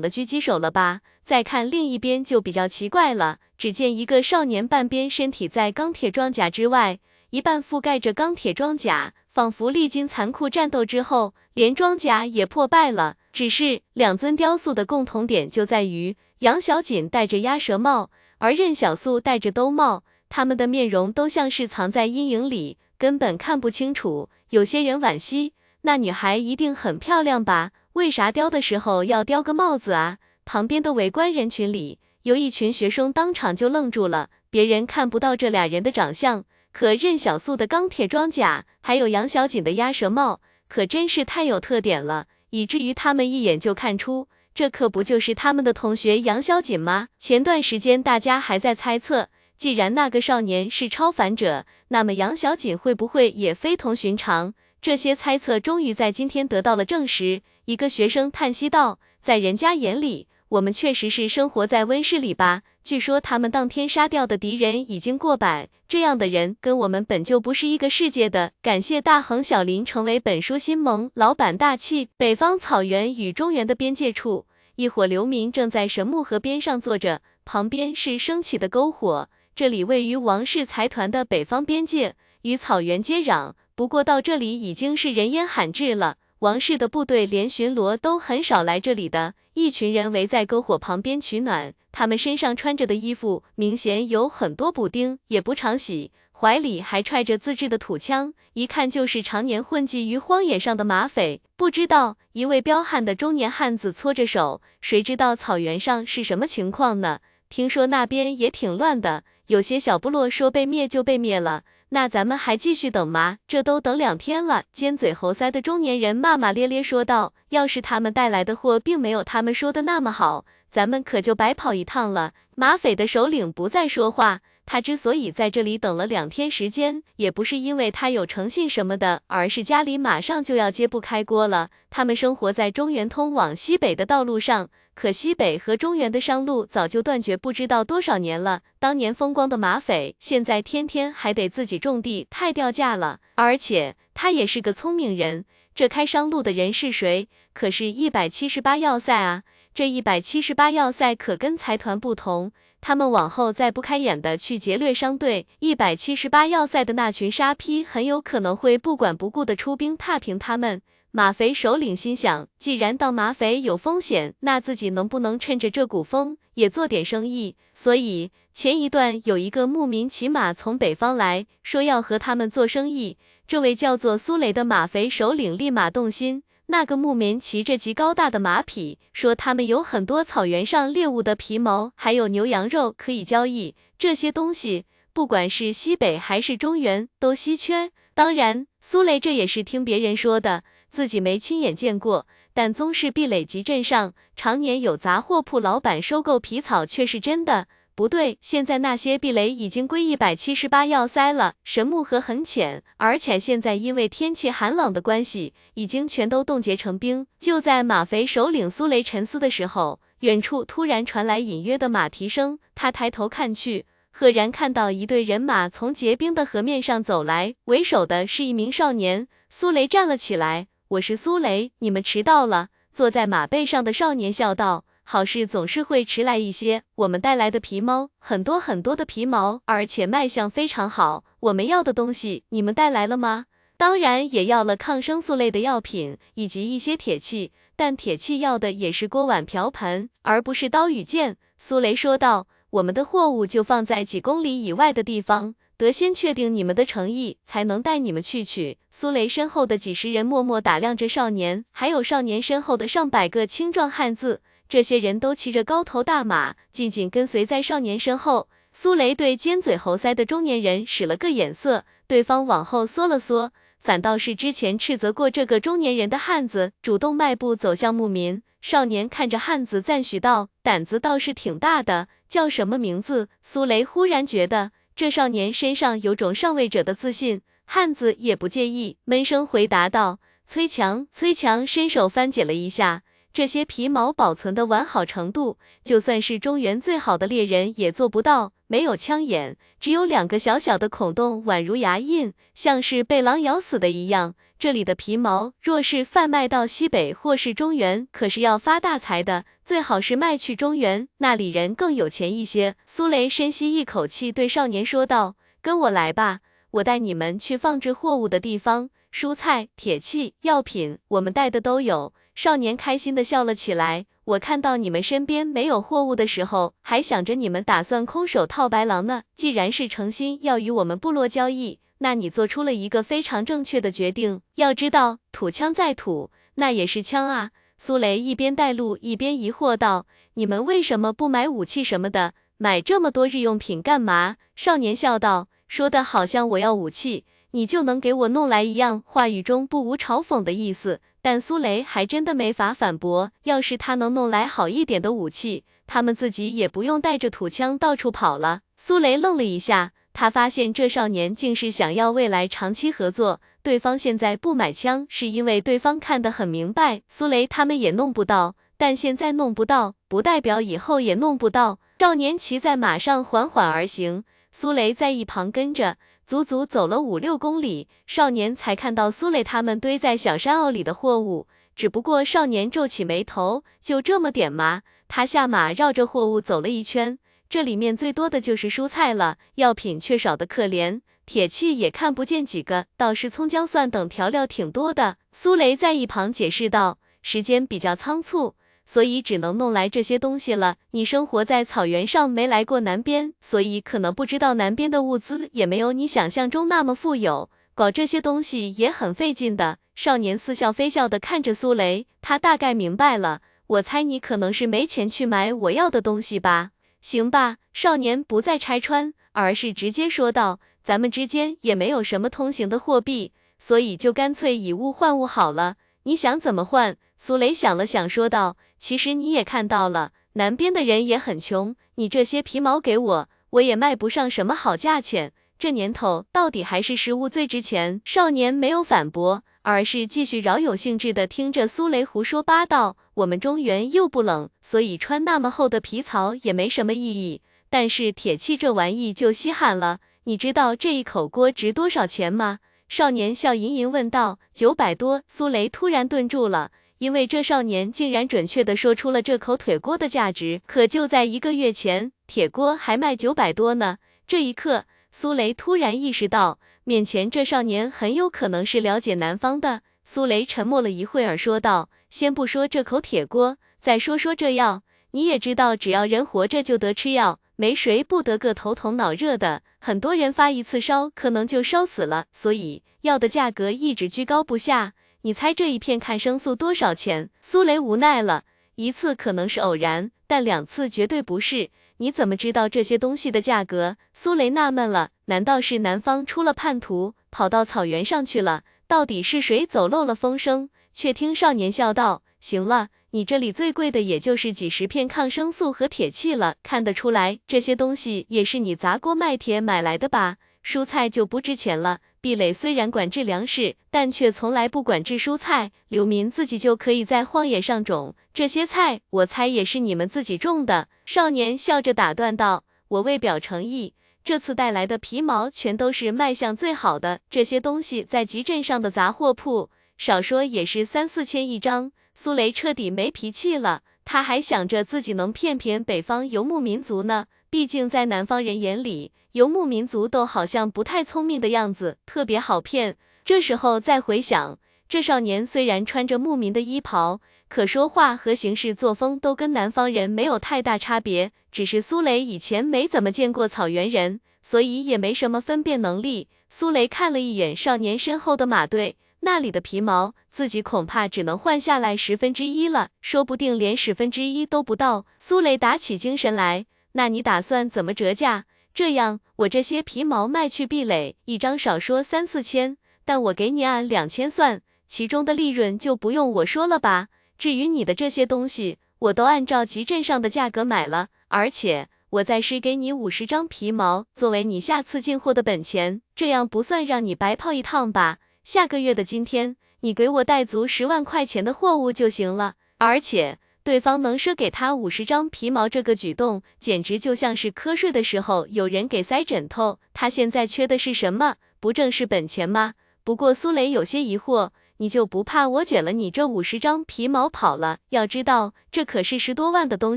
[0.00, 1.00] 的狙击手了吧？
[1.24, 6.98] 再看另一边就比较奇怪了，只见一个少年半边身体在钢铁装甲之外，
[7.30, 9.14] 一半覆盖着钢铁装甲。
[9.30, 13.16] 仿佛历经残酷战斗之后，连装甲也破败了。
[13.32, 24.28] 只是两尊雕塑的共同点就在于，杨小锦戴着鸭舌帽，而任小素戴着兜帽，他们的面容都像是藏在阴影里，根本看不清楚。
[24.50, 27.70] 有些人惋惜，那女孩一定很漂亮吧？
[27.94, 30.18] 为啥雕的时候要雕个帽子啊？
[30.44, 36.46] 旁边的围观人群里，有一群学生当场就愣住了，别人看不到这俩人的长相。
[36.72, 47.08] 可任小素的钢铁装甲，还有杨小锦的鸭舌帽，可真是太有特点了，以至于他们一眼就看出，这可不就是他们的同学杨小锦吗？
[47.18, 54.54] 前段时间大家还在猜测，既然那个少年是超凡者，那么杨小锦会不会也非同寻常？
[54.80, 57.42] 这些猜测终于在今天得到了证实。
[57.66, 68.52] 一个学生叹息道：“在人家眼里，我们确实是生活在温室里吧。”据说他们当天杀掉的敌人已经过百，这样的人跟我们本就不是一个世界的。
[68.60, 72.10] 感谢大恒小林成为本书新盟老板大气。
[72.18, 74.44] 北方草原与中原的边界处，
[74.76, 79.30] 一伙流民正在神木河边上坐着，旁边是升起的篝火。
[79.54, 83.54] 这里位于王氏财团的北方边界，与草原接壤。
[83.74, 89.32] 不过到这里已经是人烟罕至了，王氏的部队连巡逻都很少来这里的。
[89.54, 91.74] 一群人围在篝火旁边取暖。
[91.90, 101.40] 他们身上穿着的衣服明显有很多补丁，也不常洗，怀里还揣着自制的土枪，一看就是常年混迹于荒野上的马匪。
[101.56, 107.20] 不知道一位彪悍的中年汉子搓着手，谁知道草原上是什么情况呢？
[107.48, 111.62] 听说那边也挺乱的，有些小部落说被灭就被灭了。
[111.90, 113.38] 那咱们还继续等吗？
[113.46, 114.64] 这都等两天了。
[114.72, 122.32] 尖嘴猴腮的中年人骂骂咧咧说道：“要是他们带来的货并没有他们说的那么好。”咱们可就白跑一趟了。
[122.56, 124.40] 马匪的首领不再说话。
[124.66, 131.68] 他之所以在这里等了两天时间，也不是因为他有诚信什么的，而是家里马上就要揭不开锅了。
[131.90, 138.62] 他们生活在中原通往西北的道路上，可西北和中原的商路早就断绝不知道多少年了。
[138.78, 143.18] 当年风光的马匪，现在天天还得自己种地，太掉价了。
[143.34, 147.28] 而且他也是个聪明人，这开商路的人是谁？
[147.52, 149.42] 可是一百七十八要塞啊！
[149.74, 160.80] 这一百七十八要塞可跟财团不同，他们往后再不开眼的去劫掠商队，一百七十八要塞的那群沙批很有可能会不管不顾的出兵踏平他们。
[161.16, 167.54] 马匪首领心想，既然当马匪有风险，那自己能不能趁着这股风也做点生意？
[167.72, 176.42] 所以前一段有一个牧民骑马从北方来说要和他们做生意，这位叫做苏雷的马匪首领立马动心。
[176.66, 183.76] 那个牧民骑着极高大的马匹，说他们有很多草原上猎物的皮毛，还有牛羊肉可以交易。
[183.96, 187.92] 这些东西，不管是西北还是中原，都稀缺。
[188.14, 190.62] 当然，苏雷这也是听别人说的，
[190.94, 192.26] 自己没亲眼见过。
[192.54, 197.66] 但宗室壁垒集镇上常年有杂货铺老板收购皮草，却是真的。
[197.96, 201.54] 不对，现在那些壁垒已经归一百七十八要塞了。
[201.64, 207.26] 神木河很浅，而且现在因为天气寒冷的关系，已经全都冻结成冰。
[207.38, 212.58] 就在马肥首领苏雷沉思的时候，远处突然传来隐约的马蹄声。
[212.74, 219.28] 他抬头看去，赫然看到一队人马从结冰的河面上走来，为首的是一名少年。
[219.48, 224.84] 苏雷站了起来：“我是苏雷，你们迟到了。”坐在马背上的少年笑道。
[225.02, 226.82] 好事总是会迟来一些。
[226.94, 231.24] 我们带来的皮毛很多很多的皮毛，而且卖相非常好。
[231.40, 233.46] 我们要的东西你们带来了吗？
[233.76, 241.36] 当然也要了抗生素类的药品以及一些铁器，但铁器要的也是锅碗瓢盆，而不是刀与剑。
[241.58, 254.40] 苏雷说道：“我们的货物就放在几公里以外的地方，得先确定你们的诚意，才能带你们去取。”苏雷身后的几十人默默打量着少年，还有少年身后的上百个青壮汉子。
[254.68, 258.48] 这些人都骑着高头大马，紧紧跟随在少年身后。
[258.72, 268.42] 苏雷对尖嘴猴腮的中年人使了个眼色，对方往后缩了缩，反倒是之前斥责过这个中年人的汉子主动迈步走向牧民。
[268.60, 280.20] 少年看着汉子赞许道：“胆子倒是挺大的，叫什么名字？”苏雷忽然觉得这少年身上有种上位者的自信，汉子也不介意，闷声回答道。
[280.46, 288.52] 崔强，崔强伸手翻解了一下这些皮毛，保存的完好程度，就算是中原最好的猎人也做不到。
[288.68, 294.36] 没有枪眼，只有两个小小的孔洞，宛如牙印，像是被狼咬死的一样。
[294.64, 299.44] 这里的皮毛，若是贩卖到西北或是中原，可是要发大财的。
[299.62, 302.74] 最好是卖去中原，那里人更有钱一些。
[302.86, 306.40] 苏雷深吸一口气，对少年说道：“跟我来吧，
[306.70, 312.14] 我带你们去放置货物的地方。”蔬菜、铁器、药品，我们带的都有。
[312.34, 314.06] 少年开心的笑了起来。
[314.24, 319.24] 我看到你们身边没有货物的时候，还想着你们打算空手套白狼呢。
[319.36, 324.42] 既然是诚心要与我们部落交易，那你做出了一个非常正确的决定。
[324.56, 327.52] 要知道，土枪在土，那也是枪啊。
[327.78, 330.04] 苏雷一边带路，一边疑惑道
[330.36, 332.34] ：“你们为什么不买武器什么的？
[332.58, 341.00] 买这么多日用品干嘛？”少年笑道：“说的好像我要武器。”你就能给我弄来一样，话语中不无嘲讽的意思。
[341.22, 348.60] 但苏雷还真的没法反驳，要是他能弄来好一点的武器，他们自己也不用带着土枪到处跑了。
[348.76, 353.40] 苏雷愣了一下，他发现这少年竟是想要未来长期合作。
[353.64, 358.54] 对方现在不买枪，是因为对方看得很明白，苏雷他们也弄不到。
[358.76, 361.78] 但现在弄不到，不代表以后也弄不到。
[361.98, 365.96] 少年骑在马上缓缓而行，苏雷在一旁跟着。
[366.26, 371.46] 足足走了五六公里，少年才看到苏雷他们堆在小山坳里的货物。
[371.76, 374.82] 只不过少年皱起眉头，就这么点吗？
[375.06, 377.18] 他下马绕着货物走了一圈，
[377.48, 385.16] 这里面最多的就是蔬菜了，药品却少得可怜，铁器也看不见几个，倒是葱姜蒜等调料挺多的。
[385.32, 388.54] 苏雷在一旁解释道：“时间比较仓促。”
[388.86, 390.76] 所以只能弄来这些东西了。
[390.90, 399.78] 你生活在草原上，没来过南边，所以可能不知道南边的物资也没有你想象中那么富有，搞这些东西也很费劲的。
[399.94, 403.40] 少年似笑非笑的看着苏雷，他大概明白了。
[403.68, 406.72] 我猜你可能是没钱去买我要的东西吧？
[407.04, 407.58] 行吧。
[407.74, 415.76] 少年不再拆穿，而是直接说道：“咱们之间也没有什么通行的货币，所以就干脆以物换物好了。
[416.04, 418.56] 你想怎么换？”苏雷想了想，说道。
[418.78, 425.32] 其实你也看到了，南边的人也很穷，你这些皮毛给我，我也卖不上什么好价钱。
[425.58, 428.00] 这年头，到底还是食物最值钱。
[428.02, 432.96] 少年没有反驳，而是继续饶有兴致地听着苏雷胡说八道。
[433.14, 437.42] 我们中原又不冷，所以穿那么厚的皮草也没什么意义。
[437.70, 440.00] 但是铁器这玩意就稀罕了。
[440.24, 442.58] 你知道这一口锅值多少钱吗？
[442.88, 444.38] 少年笑吟吟问道。
[444.52, 445.22] 九百多。
[445.28, 446.70] 苏雷突然顿住了。
[446.98, 453.98] 因为这少年竟然准确的说出了这口铁锅的价值，可就在一个月前，铁锅还卖九百多呢。
[454.26, 459.82] 这一刻，苏雷突然意识到，面前这少年很有可能是了解南方的。
[460.04, 464.82] 苏雷沉默了一会儿，说道：“先不说这口铁锅，再说说这药，
[465.12, 474.92] 你也知道，只要人活着就得吃药，没谁不得个头疼脑热的，很多人发一次烧，可能就烧死了，所以药的价格一直居高不下。”
[475.22, 477.30] 你猜这一片抗生素多少钱？
[477.40, 478.44] 苏雷无奈了，
[478.74, 481.70] 一次可能是偶然，但两次绝对不是。
[481.96, 483.96] 你怎么知道这些东西的价格？
[484.12, 488.64] 苏雷纳闷了，难道是南方出了叛徒，跑到草原上去了？
[488.86, 490.68] 到底是谁走漏了风声？
[490.92, 500.36] 却听少年笑道：“行了，你这里最贵的也就是几十片抗生素和铁器了，看得出来这些东西也是你砸锅卖铁买来的吧？
[500.62, 505.72] 蔬菜就不值钱了。”壁垒虽然管制粮食，但却从来不管制蔬菜。
[505.88, 510.88] 流民自己就可以在荒野上种这些菜，我猜也是你们自己种的。
[511.04, 513.93] 少年笑着打断道：“我为表诚意，
[514.24, 517.20] 这次带来的皮毛全都是卖相最好的。
[517.28, 519.68] 这些东西在集镇上的杂货铺，
[519.98, 527.26] 少说也是三四千一张。”苏雷彻底没脾气了，他还想着自己能骗骗北方游牧民族呢。
[527.50, 532.96] 毕竟在南方人眼里，游牧民族都好像不太聪明的样子，特别好骗。
[533.24, 534.58] 这时候再回想，
[534.88, 541.32] 这少年虽然穿着牧民的衣袍，可说话和行事作风都跟南方人没有太大差别。
[541.52, 546.28] 只是苏雷以前没怎么见过草原人，所以也没什么分辨能力。
[546.48, 555.06] 苏雷看了一眼少年身后的马队，那里的皮毛，自己恐怕只能换下来十分之一了，说不定连十分之一都不到。
[555.16, 556.66] 苏雷打起精神来。
[556.92, 558.46] 那你打算怎么折价？
[558.72, 567.06] 这样，我这些皮毛卖去壁垒，一张少说三四千，但我给你按两千算，其中的利润就不用我说了吧。
[567.38, 578.18] 至于你的这些东西，我都按照集镇上的价格买了，而且我再施给你五十张皮毛，作为你下次进货的本钱，这样不算让你白跑一趟吧？
[578.42, 583.38] 下个月的今天，你给我带足十万块钱的货物就行了，而且。
[583.64, 589.78] 对方能赊给他五十张皮毛，这个举动简直就像是瞌睡的时候有人给塞枕头。
[589.94, 591.36] 他现在缺的是什么？
[591.60, 592.74] 不正是本钱吗？
[593.02, 594.50] 不过苏雷有些疑惑，
[594.84, 597.78] 你就不怕我卷了你这五十张皮毛跑了？
[597.88, 599.96] 要知道这可是十多万的东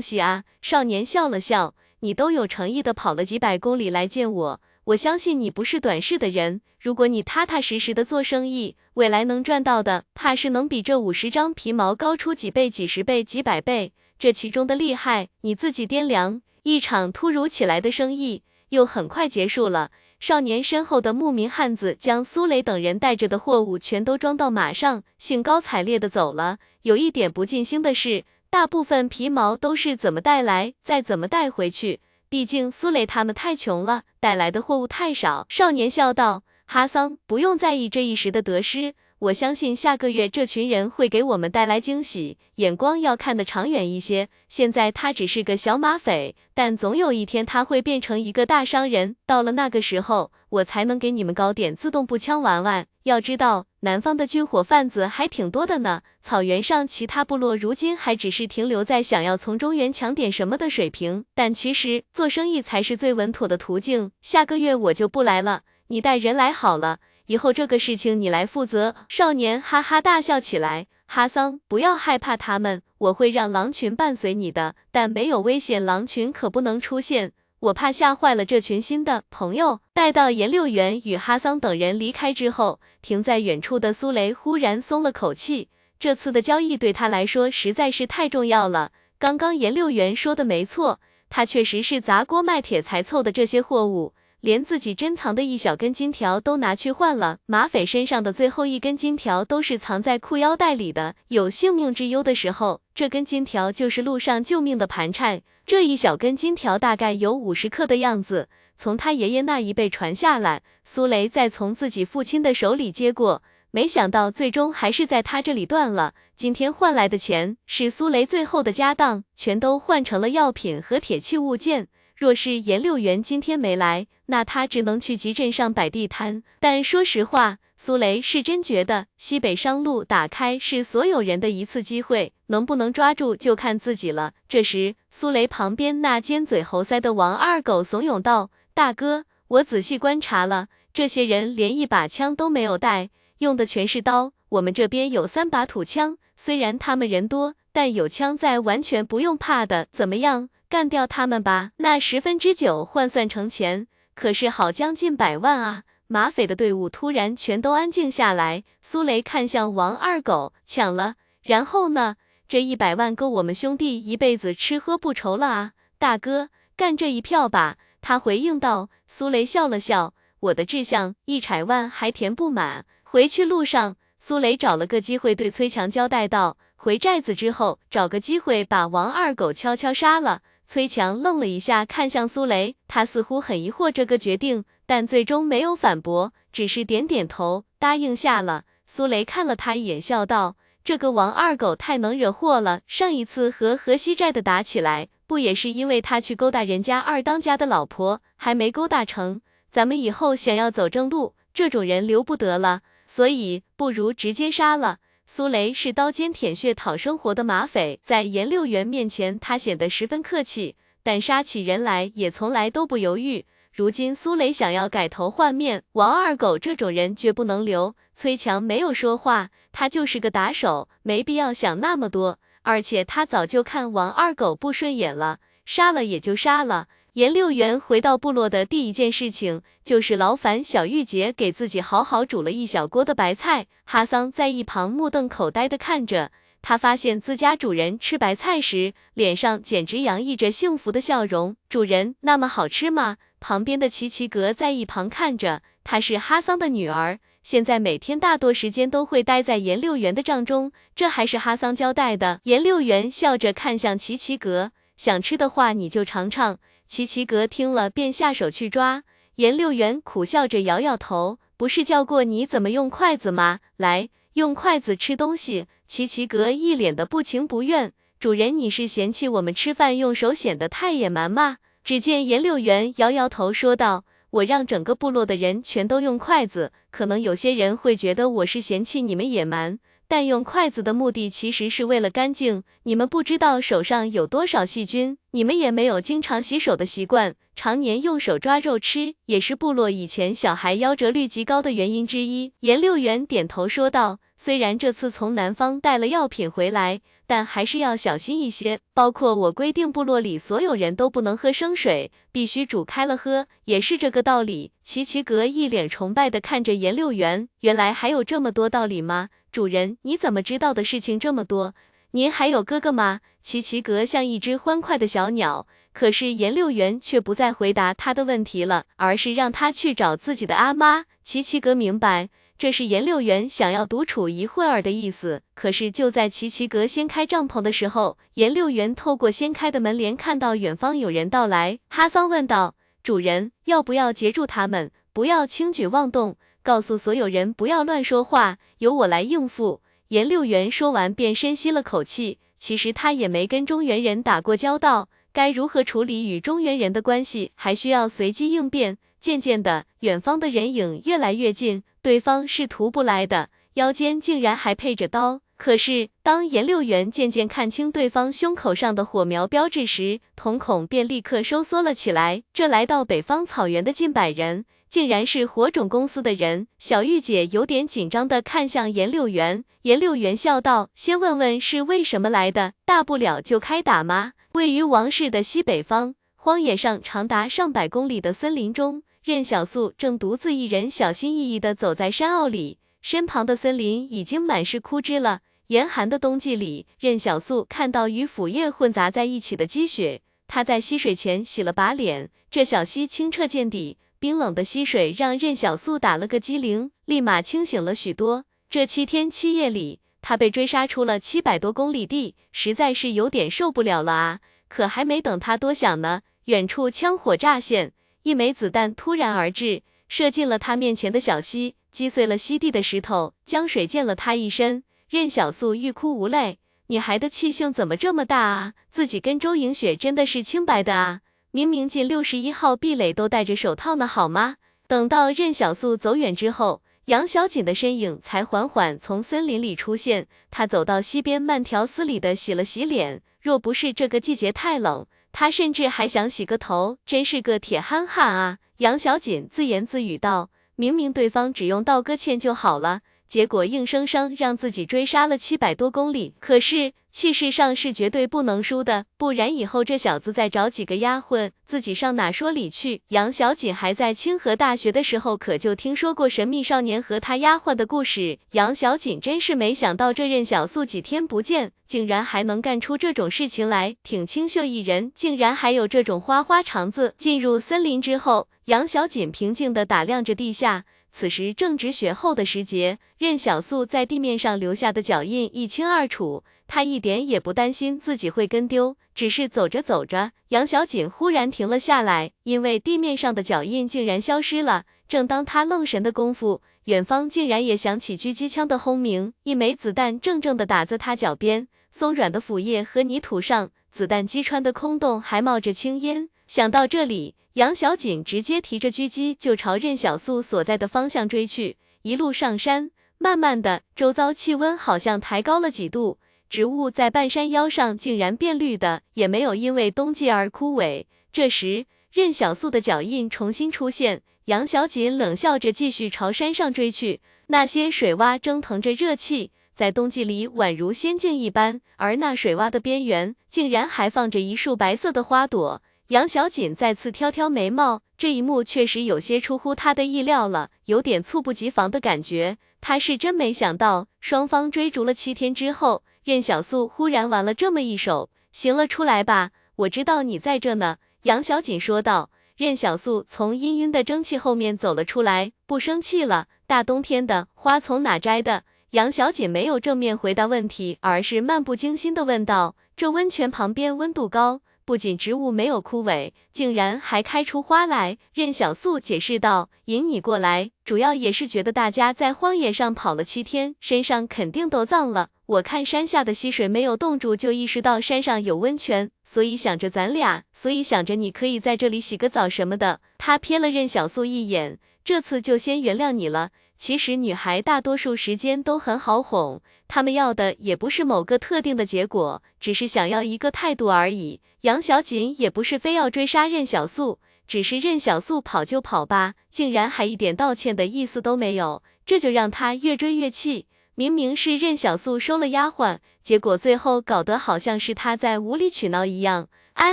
[0.00, 0.44] 西啊！
[0.62, 4.60] 少年笑了笑，你都有诚意的跑了几百公里来见我。
[4.84, 13.92] 我相信你不是短视的人，如果你踏踏实实的做生意，未来能赚到的，怕是能比这五十张皮毛高出几倍、几十倍、几百倍。
[14.18, 16.40] 这其中的厉害，你自己掂量。
[16.62, 19.90] 一场突如其来的生意又很快结束了。
[20.20, 26.58] 少年身后的牧民汉子将苏雷等人带着的货物全都装到马上，兴高采烈的走了。
[26.82, 32.00] 有一点不尽兴的是，大部分皮毛都是怎么带来，再怎么带回去。
[32.28, 35.46] 毕竟苏雷他们太穷了，带来的货物太少。
[35.48, 42.38] 少年笑道：“哈桑，不用在意这一时的得失，我相信下个月这群人会给我们带来惊喜。
[42.56, 44.28] 眼光要看得长远一些。
[44.48, 49.16] 现在他只是个小马匪，但总有一天他会变成一个大商人。
[49.26, 52.86] 到了那个时候，我才能给你们搞点自动步枪玩玩。
[53.02, 64.10] 要知道。”南方的军火贩子还挺多的呢，草原上其他部落如今还只是停留在想要从中原抢点什么的水平，但其实做生意才是最稳妥的途径。
[64.20, 66.98] 下个月我就不来了，你带人来好了，
[67.28, 68.94] 以后这个事情你来负责。
[69.06, 77.32] 少年哈哈大笑起来，哈桑，不要害怕他们，我会让狼群伴随你的，但没有危险，狼群可不能出现。
[77.60, 79.80] 我怕吓坏了这群新的朋友。
[79.92, 85.68] 待到颜六元与哈桑等人离开之后，停在远处的苏雷忽然松了口气。
[85.98, 88.92] 这次的交易对他来说实在是太重要了。
[89.18, 90.98] 刚刚颜六元说的没错，
[91.28, 94.14] 他确实是砸锅卖铁才凑的这些货物。
[94.40, 97.38] 连自己珍藏的一小根金条都拿去换了。
[97.46, 105.42] 马匪身上的最后一根金条都是藏在裤腰带里的，有性命之忧的时候，这根金条就是路上救命的盘缠。
[105.66, 116.14] 这一小根金条大概有五十克的样子，从他爷爷那一辈传下来，苏雷再从自己父亲的手里接过，没想到最终还是在他这里断了。
[116.36, 121.88] 今天换来的钱是苏雷最后的家当，全都换成了药品和铁器物件。
[122.16, 126.42] 若是颜六元今天没来，那他只能去集镇上摆地摊。
[126.60, 134.32] 但说实话，苏雷是真觉得西北商路打开是所有人的一次机会，能不能抓住就看自己了。
[134.48, 144.32] 这时，苏雷旁边那尖嘴猴腮的王二狗怂恿道：“大哥，我仔细观察了，这些人连一把枪都没有带，用的全是刀。
[144.50, 149.88] 我们这边有三把土枪，虽然他们人多，但有枪在，完全不用怕的。
[149.92, 151.70] 怎么样？”干掉他们吧！
[151.78, 153.86] 那十分之九换算成钱，
[154.18, 155.84] 可是好将近百万啊！
[156.08, 158.64] 马匪的队伍突然全都安静下来。
[158.82, 162.16] 苏雷看向王二狗，抢了，然后呢？
[162.48, 165.72] 这一百万够我们兄弟一辈子吃喝不愁了啊！
[166.00, 167.76] 大哥，干这一票吧！
[168.00, 168.88] 他回应道。
[169.06, 172.86] 苏雷笑了笑，我的志向一百万还填不满。
[173.04, 180.42] 回去路上，苏雷找了个机会对崔强交代道：回寨子之后，找个机会把王二狗悄悄杀了。
[180.70, 188.64] 崔强愣了一下，看向苏雷，他似乎很疑惑这个决定，但最终没有反驳，只是点点头，答应下了。
[188.84, 199.40] 苏雷看了他一眼，笑道：“这个王二狗太能惹祸了，上一次和河西寨的打起来，不也是因为他去勾搭人家二当家的老婆，还没勾搭成？
[199.70, 204.98] 咱们以后想要走正路，这种人留不得了，所以不如直接杀了。”
[205.30, 213.44] 苏雷是刀尖舔血讨生活的马匪，在颜六元面前，他显得十分客气，但杀起人来也从来都不犹豫。
[213.70, 217.94] 如今苏雷想要改头换面，王二狗这种人绝不能留。
[218.14, 222.38] 崔强没有说话，他就是个打手，没必要想那么多。
[222.62, 226.88] 而且他早就看王二狗不顺眼了，杀了也就杀了。
[227.14, 233.66] 颜六元回到部落的第一件事情，就是劳烦小玉姐给自己好好煮了一小锅的白菜。
[233.84, 236.30] 哈桑在一旁目瞪口呆地看着，
[236.60, 241.56] 他发现自家主人吃白菜时，脸上简直洋溢着幸福的笑容。
[241.68, 243.16] 主人，那么好吃吗？
[243.40, 252.40] 旁边的琪琪格在一旁看着，她是哈桑的女儿，现在每天大多时间都会待在颜六元的帐中，这还是哈桑交代的。
[252.44, 256.58] 颜六元笑着看向琪琪格，想吃的话你就尝尝。
[256.88, 263.60] 齐齐格听了便下手去抓，颜六元苦笑着摇摇头，不是教过你怎么用筷子吗？
[263.76, 265.66] 来，用筷子吃东西。
[265.86, 271.58] 齐齐格一脸的不情不愿，主人你是嫌弃我们吃饭用手显得太野蛮吗？
[271.84, 274.04] 只见颜六元摇摇头说道。
[274.30, 279.78] 我让整个部落的人全都用筷子，可能有些人会觉得我是嫌弃你们野蛮，
[280.08, 282.64] 但用筷子的目的其实是为了干净。
[282.84, 292.52] 你们不知道手上有多少细菌，你们也没有经常洗手的习惯，常年用手抓肉吃，也是部落以前小孩夭折率极高的原因之一。
[292.60, 294.18] 颜六元点头说道。
[294.40, 298.78] 虽然这次从南方带了药品回来，但还是要小心一些。
[298.94, 304.70] 包括我规定部落里所有人都不能喝生水，必须煮开了喝，也是这个道理。
[304.84, 309.30] 齐齐格一脸崇拜地看着颜六元，原来还有这么多道理吗？
[309.50, 311.74] 主人，你怎么知道的事情这么多？
[312.12, 313.20] 您还有哥哥吗？
[313.42, 321.04] 齐齐格像一只欢快的小鸟，可是颜六元却不再回答他的问题了，而是让他去找自己的阿妈。
[321.22, 322.28] 齐齐格明白。
[322.58, 325.42] 这是颜六元想要独处一会儿的意思。
[325.54, 331.78] 可是就在齐齐格掀开帐篷的时候，颜六元透过掀开的门帘看到远方有人到来。
[331.88, 334.90] 哈桑问道：“主人，要不要截住他们？
[335.12, 342.38] 不要轻举妄动，告诉所有人不要乱说话，由我来应付。”颜六元说完便深吸了口气。
[342.58, 348.98] 其实他也没跟中原人打过交道，该如何处理与中原人的关系，还需要随机应变。
[349.20, 351.82] 渐渐的，远方的人影越来越近。
[352.02, 355.40] 对方是徒步来的，腰间竟然还配着刀。
[355.56, 362.42] 可是当颜六元渐渐看清对方胸口上的火苗标志时，瞳孔便立刻收缩了起来。
[362.52, 366.66] 这来到北方草原的近百人，竟然是火种公司的人。
[366.78, 379.02] 小玉姐有点紧张的看向颜六元，颜六元笑道：“先问问是为什么来的，大不了就开打吗？”位于王室的西北方，荒野上长达上百公里的森林中。
[379.22, 385.40] 任小素正独自一人小心翼翼地走在山坳里，身旁的森林已经满是枯枝了。
[385.66, 392.30] 严寒的冬季里，任小素看到与腐叶混杂在一起的积雪，她在溪水前洗了把脸。
[392.50, 398.44] 这小溪清澈见底，冰冷的溪水让任小素打了个激灵，立马清醒了许多。
[398.68, 404.40] 这七天七夜里，他被追杀出了七百多公里地，实在是有点受不了了啊！
[404.68, 407.92] 可还没等他多想呢，远处枪火乍现。
[408.24, 414.82] 一枚子弹突然而至，射进了他面前的小溪，击碎了溪地的石头，江水溅了他一身。
[415.08, 416.58] 任小素欲哭无泪，
[416.88, 418.74] 女孩的气性怎么这么大啊？
[418.90, 421.20] 自己跟周莹雪真的是清白的啊？
[421.50, 424.56] 明明进六十一号壁垒都戴着手套呢，好吗？
[424.86, 430.26] 等到任小素走远之后，杨小锦的身影才缓缓从森林里出现。
[430.50, 433.22] 他走到溪边，慢条斯理的洗了洗脸。
[433.40, 435.06] 若不是这个季节太冷。
[435.30, 438.58] 他甚至还想洗个头，真是个铁憨憨啊！
[438.78, 446.34] 杨小锦自言自语道：“明明对方只用道个歉就好了，结果硬生生让自己追杀了七百多公里。
[446.40, 453.00] 可是……”气势上是绝对不能输的，不然以后这小子再找几个丫鬟，自己上哪说理去？
[453.08, 458.38] 杨小锦还在清河大学的时候，可就听说过神秘少年和他丫鬟的故事。
[458.52, 467.14] 杨小锦真是没想到，这任小素几天不见，竟然还能干出这种事情来，挺清秀一人，竟然还有这种花花肠子。
[467.18, 470.84] 进入森林之后，杨小锦平静地打量着地下。
[471.12, 476.44] 此时正值雪后的时节，任小素在地面上留下的脚印一清二楚。
[476.66, 484.84] 他一点也不担心自己会跟丢，只是走着走着，杨小锦忽然停了下来，因为地面上的脚印竟然消失了。
[485.08, 496.28] 正当他愣神的功夫，远方竟然也响起狙击枪的轰鸣，一枚子弹正正的打在他脚边，松软的腐叶和泥土上，子弹击穿的空洞还冒着青烟。
[496.48, 501.76] 想到这里，杨小锦直接提着狙击就朝任小素所在的方向追去。
[502.00, 506.18] 一路上山，慢慢的，周遭气温好像抬高了几度。
[506.48, 511.04] 植物在半山腰上竟然变绿的，也没有因为冬季而枯萎。
[511.30, 517.20] 这时，任小素的脚印重新出现，杨小锦冷笑着继续朝山上追去。
[517.48, 525.82] 那些水洼蒸腾着热气，在冬季里宛如仙境一般，而那水洼的边缘竟然还放着一束白色的花朵。
[526.08, 532.56] 杨小锦再次挑挑眉毛，这一幕确实有些出乎他的意料了，有点猝不及防的感觉。
[532.80, 536.02] 他是真没想到，双方追逐了七天之后。
[536.24, 542.30] 任小素忽然玩了这么一手，行了，出来吧，我知道你在这呢。”杨小锦说道。
[542.56, 546.48] 任小素从氤氲的蒸汽后面走了出来，不生气了。
[546.66, 548.64] 大冬天的，花从哪摘的？
[548.92, 552.76] 杨小锦没有正面回答问题，而是漫不经心的问道。
[552.96, 558.16] 这温泉旁边温度高，不仅植物没有枯萎，竟然还开出花来。
[558.32, 565.28] 任小素解释道：“引你过来，主要也是觉得大家在荒野上跑了七天，身上肯定都脏了。
[565.44, 576.48] 我看山下的溪水没有冻住，就意识到山上有温泉，所以想着咱俩，所以想着你可以在这里洗个澡什么的。”他瞥了任小素一眼，这次就先原谅你了。
[576.78, 584.40] 其实女孩大多数时间都很好哄，她们要的也不是某个特定的结果，只是想要一个态度而已。
[584.60, 587.18] 杨小锦也不是非要追杀任小素，
[587.48, 593.66] 只是任小素跑就跑吧，竟然还一点道歉的意思都没有，这就让他越追越气。
[593.96, 599.48] 明明是任小素收了丫鬟，结果最后搞得好像是他在无理取闹一样。
[599.72, 599.92] 哎，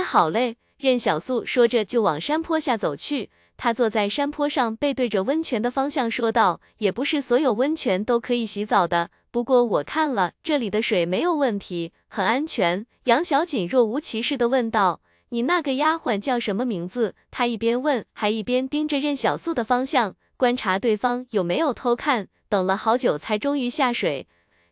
[0.00, 3.30] 好嘞，任小素说着就往山坡下走去。
[3.56, 15.00] 他坐在山坡上，背对着温泉的方向说道：“也不是所有温泉都可以洗澡的，不过我看了这里的水没有问题，很安全。”杨小锦若无其事地问道
[15.30, 22.28] ：“你那个丫鬟叫什么名字？”他一边问，还一边盯着任小素的方向，观察对方有没有偷看。
[22.48, 24.28] 等了好久，才终于下水。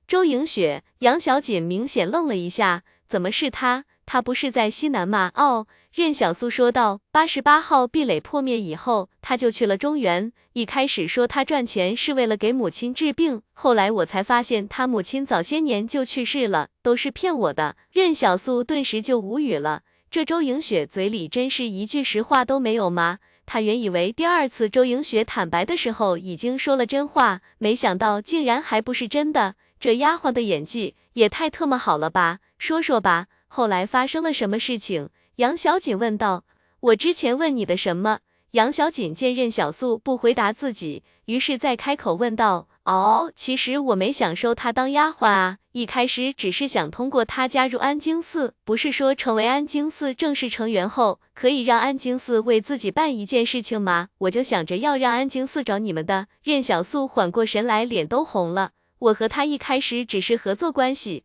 [0.07, 3.85] 周莹雪，杨小锦明显愣了一下，怎么是他？
[4.07, 5.31] 他不是在西南吗？
[5.35, 5.67] 哦。
[5.93, 10.33] 任小素说道：“八十八号壁垒破灭以后，他就去了中原。
[10.53, 23.19] 一开始说他赚钱是为了给母亲治病，后来我才发现他母亲早些年就去世了，都是骗我的。”任小素顿时就无语了，这周莹雪嘴里真是一句实话都没有吗？
[23.47, 29.55] 他原以为第二次周莹雪坦白的时候已经说了真话，没想到竟然还不是真的。
[29.79, 32.39] 这丫鬟的演技也太特么好了吧？
[32.59, 35.11] 说说吧，后来发生了什么事情？
[35.37, 36.45] 杨小锦问道
[36.91, 38.19] ：“我之前问你的什么？”
[38.51, 54.09] 杨小锦见任小素不回答自己，于是再开口问道：“哦，其实我没想收她当丫鬟啊，一开始只是想通过她加入安京寺，不是说成为安京寺正式成员后，可以让安京寺为自己办一件事情吗？
[54.19, 58.73] 我就想着要让安京寺找你们的。”任小素缓过神来，脸都红了。
[58.99, 61.23] 我和他一开始只是合作关系，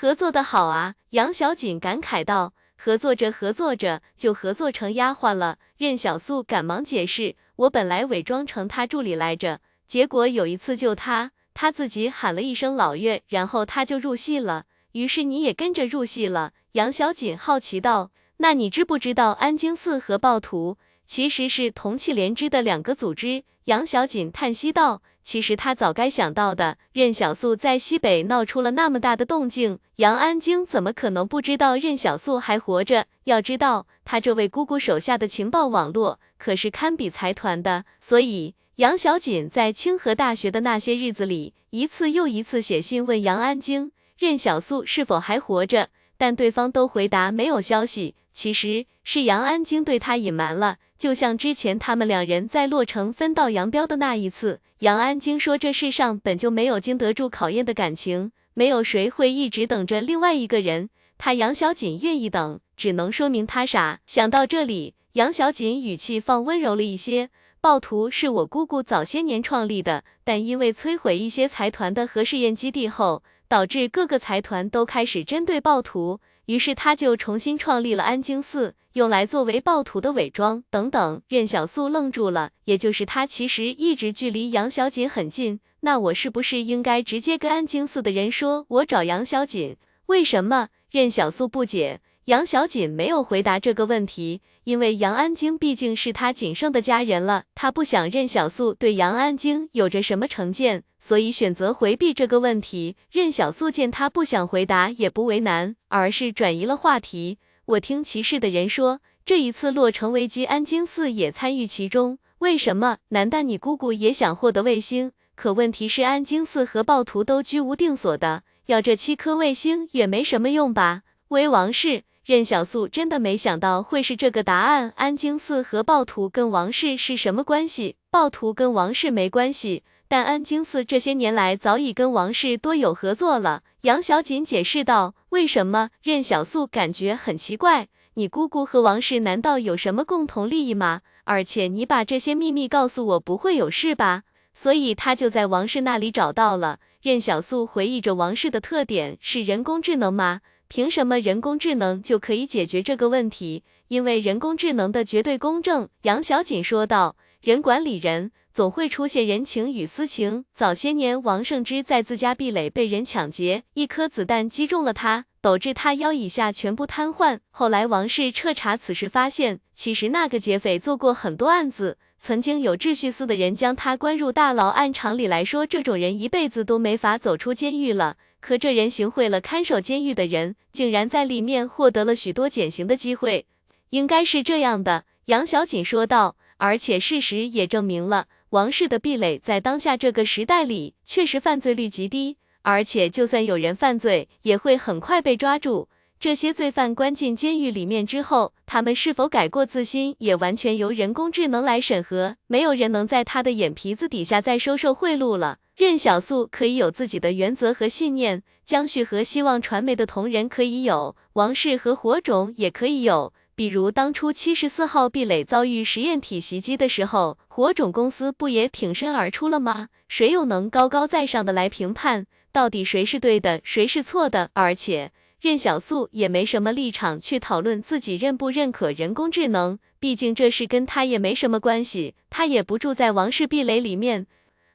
[0.00, 0.94] 合作的好啊！
[1.10, 2.52] 杨小锦感慨道。
[2.76, 5.58] 合作着合作着就合作成丫鬟了。
[5.76, 9.58] 任小素赶忙解释，我本来伪装成他助理来着，
[9.88, 14.66] 结果有一次救他，他自己喊了一声老岳，然后他就入戏了。
[14.92, 16.52] 于是你也跟着入戏了。
[16.74, 23.42] 杨小锦好奇道，那你知不知道安京寺和暴徒其实是同气连枝的两个组织？
[23.64, 25.02] 杨小锦叹息道。
[25.28, 33.04] 其实他早该想到的，任小素在西北闹出了那么大的动静，杨安京怎么可能不知道任小素还活着？
[33.24, 37.84] 要知道，他这位姑姑手下的情报网络可是堪比财团的。
[38.00, 48.14] 所以，杨小锦在清河大学的那些日子里，一次又一次写信问杨安京，任小素是否还活着，但对方都回答没有消息。
[48.32, 54.60] 其实是杨安京对他隐瞒了，就像之前他们两人在洛城分道扬镳的那一次。
[54.80, 60.90] 杨安京说：“这世上本就没有经得住考验的感情，没有谁会一直等着另外一个人。
[61.16, 67.30] 他杨小锦愿意等，只能说明他傻。”想到这里，杨小锦语气放温柔了一些。
[67.60, 76.20] 暴徒是我姑姑早些年创立的，但因为摧毁一些财团的核试验基地后，导致各个财团都开始针对暴徒。
[76.48, 81.20] 于是他就重新创立了安京寺，用来作为暴徒的伪装等等。
[81.28, 85.60] 任小素愣住了，也就是他其实一直距离杨小锦很近。
[85.80, 89.76] 那我是不是应该直接跟安京寺的人说，我找杨小锦？
[90.06, 90.68] 为什么？
[90.90, 92.00] 任小素不解。
[92.24, 102.94] 杨小锦没有回答这个问题，因为杨安京毕竟是他仅剩的家人了，他不想任小素对杨安京有着什么成见，所以选择回避这个问题。
[103.10, 107.38] 任小素见他不想回答，也不为难，而是转移了话题。
[107.64, 112.98] 我听骑士的人说，这一次洛城危机，安京寺也参与其中，为什么？
[113.08, 115.12] 难道你姑姑也想获得卫星？
[115.34, 121.04] 可问题是，安京寺和暴徒都居无定所的，要这七颗卫星也没什么用吧？
[121.28, 122.02] 威王氏。
[122.28, 124.92] 任小素真的没想到会是这个答案。
[124.96, 127.96] 安京寺和暴徒跟王氏是什么关系？
[128.10, 133.62] 暴徒跟王氏没关系，但安京寺这些年来早已跟王氏多有合作了。
[133.80, 141.00] 杨小锦解释道：“为什么？”任小素感觉很奇怪，你姑姑和王氏难道有什么共同利益吗？
[141.24, 144.24] 而且你把这些秘密告诉我，不会有事吧？
[144.52, 146.78] 所以他就在王氏那里找到了。
[147.00, 150.42] 任小素回忆着王氏的特点是人工智能吗？
[150.68, 153.64] 凭什么人工智能就可以解决这个问题？
[153.88, 155.88] 因为人工智能的绝对公正。
[156.02, 160.44] 杨小锦说道：“人管理人，总会出现人情与私情。
[160.54, 167.38] 早些年，王胜之在自家壁垒被人抢劫，一颗子弹击中了他，导致他腰以下全部瘫痪。
[167.50, 174.68] 后来王氏彻查此事，发现其实那个劫匪做过很多案子，曾经有秩序司的人将他关入大牢。
[174.68, 178.18] 按常理来说，这种人一辈子都没法走出监狱了。
[178.40, 183.46] 可这人行贿了看守监狱的人，竟然在里面获得了许多减刑的机会。
[183.90, 186.36] 应该是这样的，杨小锦说道。
[186.60, 192.36] 而且事实也证明了，王氏的壁垒在当下这个时代里确实犯罪率极低。
[192.62, 195.88] 而且，就算有人犯罪，也会很快被抓住。
[196.20, 202.34] 这些罪犯关进监狱里面之后，他们是否改过自新，也完全由人工智能来审核。
[202.48, 205.58] 没有人能在他的眼皮子底下再收受贿赂了。
[205.76, 213.32] 任小素可以有自己的原则和信念，江旭和希望传媒的同仁可以有，王氏和火种也可以有。
[213.54, 219.86] 比如当初七十四号壁垒遭遇实验体袭击的时候，火种公司不也挺身而出了吗？
[220.08, 222.26] 谁又能高高在上的来评判？
[222.50, 224.50] 到底谁是对的，谁是错的？
[224.54, 234.26] 而且任小素也没什么立场去讨论自己认不认可人工智能，毕竟这事跟他也没什么关系，他也不住在王氏壁垒里面。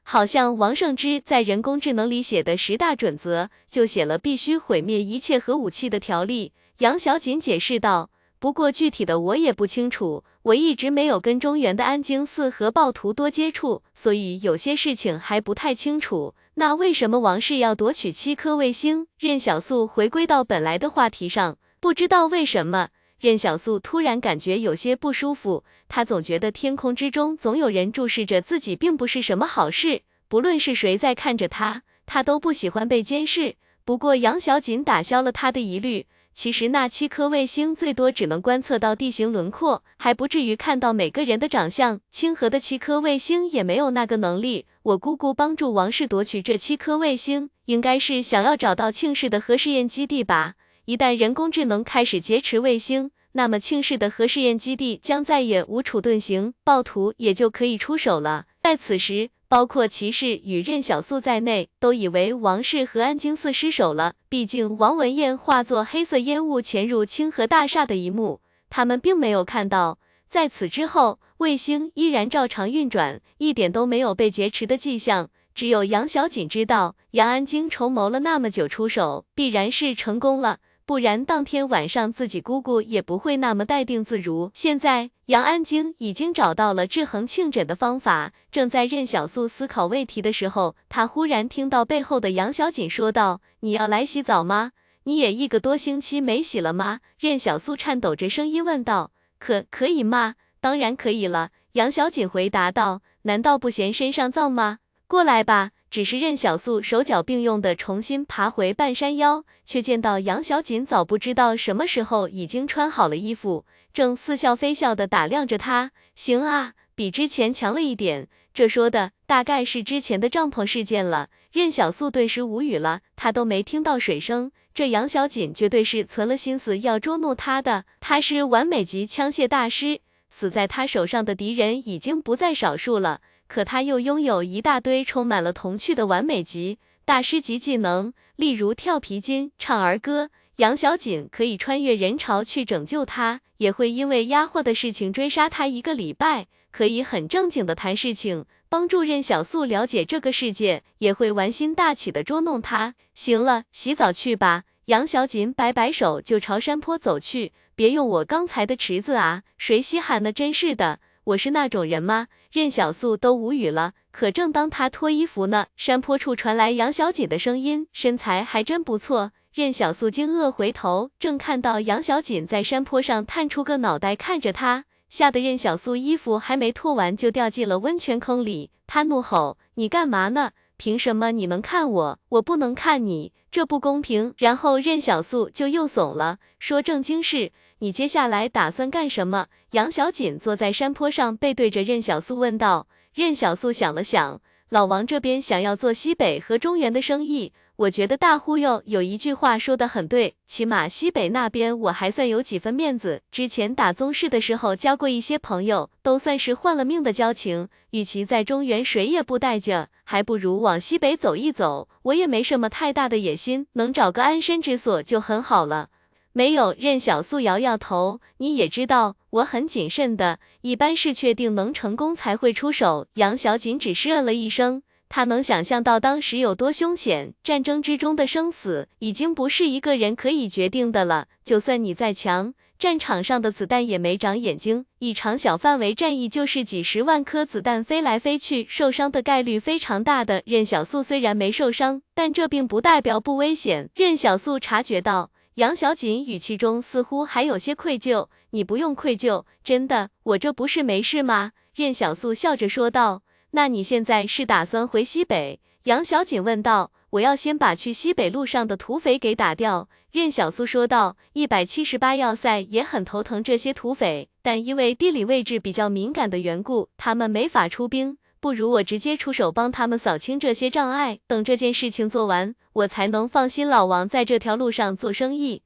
[0.02, 6.52] 好像王胜之在人工智能里写的十大准则，就写了必须毁灭一切核武器的条例。
[6.78, 8.10] 杨小锦解释道。
[8.38, 16.34] 不过具体的我也不清楚，我一直没有跟中原的安京寺和暴徒多接触，所以有些事情还不太清楚。
[16.56, 19.08] 那为什么王氏要夺取七颗卫星？
[19.18, 25.64] 任小素回归到本来的话题上，不知道为什么，任小素突然感觉有些不舒服。
[25.88, 30.02] 他总觉得天空之中总有人注视着自己，并不是什么好事。
[30.28, 33.56] 不论是谁在看着他，他都不喜欢被监视。
[33.84, 36.06] 不过杨小锦打消了他的疑虑。
[36.34, 42.00] 其实那七颗卫星最多只能观测到地形轮廓还不至于看到每个人的长相。
[42.10, 44.66] 清河的七颗卫星也没有那个能力。
[44.82, 50.54] 我姑姑帮助王氏夺取这七颗卫星，应该是想要找到庆氏的核试验基地吧？
[50.86, 58.46] 一旦人工智能开始劫持卫星，那么庆氏的核试验基地将再也无处遁形，暴徒也就可以出手了。
[58.60, 59.30] 在此时。
[59.48, 64.14] 包括骑士与任小素在内，都以为王氏和安京寺失守了。
[64.28, 69.98] 毕竟王文艳化作黑色烟雾潜入清河大厦的一幕，他们并没有看到。
[70.28, 75.30] 在此之后，卫星依然照常运转，一点都没有被劫持的迹象。
[75.54, 80.58] 只有杨小锦知道，杨安京筹谋了那么久出手，必然是成功了。
[80.86, 84.50] 不然当天晚上自己姑姑也不会那么淡定自如。
[84.52, 94.72] 现在杨安京已经找到了制衡庆枕的方法，正在任小素思考问题的时候，他忽然听到背后的杨小锦说道：“你要来洗澡吗？
[95.04, 100.34] 你也一个多星期没洗了吗？”任小素颤抖着声音问道：“可可以吗？
[100.60, 104.78] 当然可以了。”杨小锦回答道：“难道不嫌身上脏吗？
[105.06, 115.92] 过来吧。”只是任小素手脚并用的重新爬回半山腰，却见到杨小锦早不知道什么时候已经穿好了衣服，正似笑非笑的打量着他。
[116.16, 118.26] 行啊，比之前强了一点。
[118.52, 121.28] 这说的大概是之前的帐篷事件了。
[121.52, 127.84] 任小素顿时无语了，他都没听到水声，这杨小锦绝对是存了心思要捉弄他的。
[128.00, 133.20] 他是完美级枪械大师，死在他手上的敌人已经不在少数了。
[133.54, 140.30] 可他又拥有一大堆充满了童趣的完美级大师级技能，例如跳皮筋、唱儿歌。
[140.56, 146.48] 杨小锦可以穿越人潮去拯救他，也会因为压货的事情追杀他一个礼拜。
[146.72, 152.96] 可以很正经的谈事情，帮助任小素了解这个世界，也会玩心大起的捉弄他。
[153.14, 154.64] 行了，洗澡去吧。
[154.86, 157.52] 杨小锦摆摆手就朝山坡走去。
[157.76, 160.32] 别用我刚才的池子啊，谁稀罕呢？
[160.32, 160.98] 真是的。
[161.28, 162.26] 我是那种人吗？
[162.54, 163.94] 任小素都无语了。
[164.12, 169.32] 可正当她脱衣服呢，山坡处传来杨小锦的声音，身材还真不错。
[169.52, 178.70] 任小素惊愕回头，正看到杨小锦在山坡上探出个脑袋看着她，吓得任小素衣服还没脱完就掉进了温泉坑里。
[178.86, 180.52] 她怒吼：“你干嘛呢？
[180.76, 183.32] 凭什么你能看我，我不能看你？
[183.50, 187.50] 这不公平！”然后任小素就又怂了，说正经事。
[187.84, 189.48] 你接下来打算干什么？
[189.72, 192.86] 杨小锦坐在山坡上，背对着任小素问道。
[193.12, 194.40] 任小素想了想，
[194.70, 203.20] 老王这边想要做西北和中原的生意，我觉得大忽悠有一句话说的很对，起码西北那边我还算有几分面子。
[203.30, 207.68] 之前打宗室的时候交过一些朋友，都算是换了命的交情。
[207.90, 211.90] 与其在中原谁也不待见，还不如往西北走一走。
[212.04, 215.90] 我也没什么太大的野心，能找个安身之所就很好了。
[216.36, 218.20] 没有，任小素摇摇头。
[218.38, 223.06] 你也知道，我很谨慎的，一般是确定能成功才会出手。
[223.14, 227.34] 杨小锦只是嗯了一声，他能想象到当时有多凶险。
[227.44, 231.28] 战争之中的生死，已经不是一个人可以决定的了。
[231.44, 234.86] 就算你再强，战场上的子弹也没长眼睛。
[234.98, 240.42] 一场小范围战役就是几十万颗子弹飞来飞去，受伤的概率非常大的。
[240.46, 243.88] 任小素虽然没受伤，但这并不代表不危险。
[243.94, 245.30] 任小素察觉到。
[245.54, 251.52] 杨小锦语气中似乎还有些愧疚，你不用愧疚，真的，我这不是没事吗？
[251.76, 253.22] 任小素笑着说道。
[253.52, 255.60] 那你现在是打算回西北？
[255.84, 256.90] 杨小锦问道。
[257.10, 259.88] 我要先把去西北路上的土匪给打掉。
[260.10, 261.16] 任小素说道。
[261.34, 268.18] 一百七十八要塞也很头疼这些土匪，但因为地理位置比较敏感的缘故，他们没法出兵。
[268.44, 275.62] 不如我直接出手帮他们扫清这些障碍，等这件事情做完，我才能放心老王在这条路上做生意。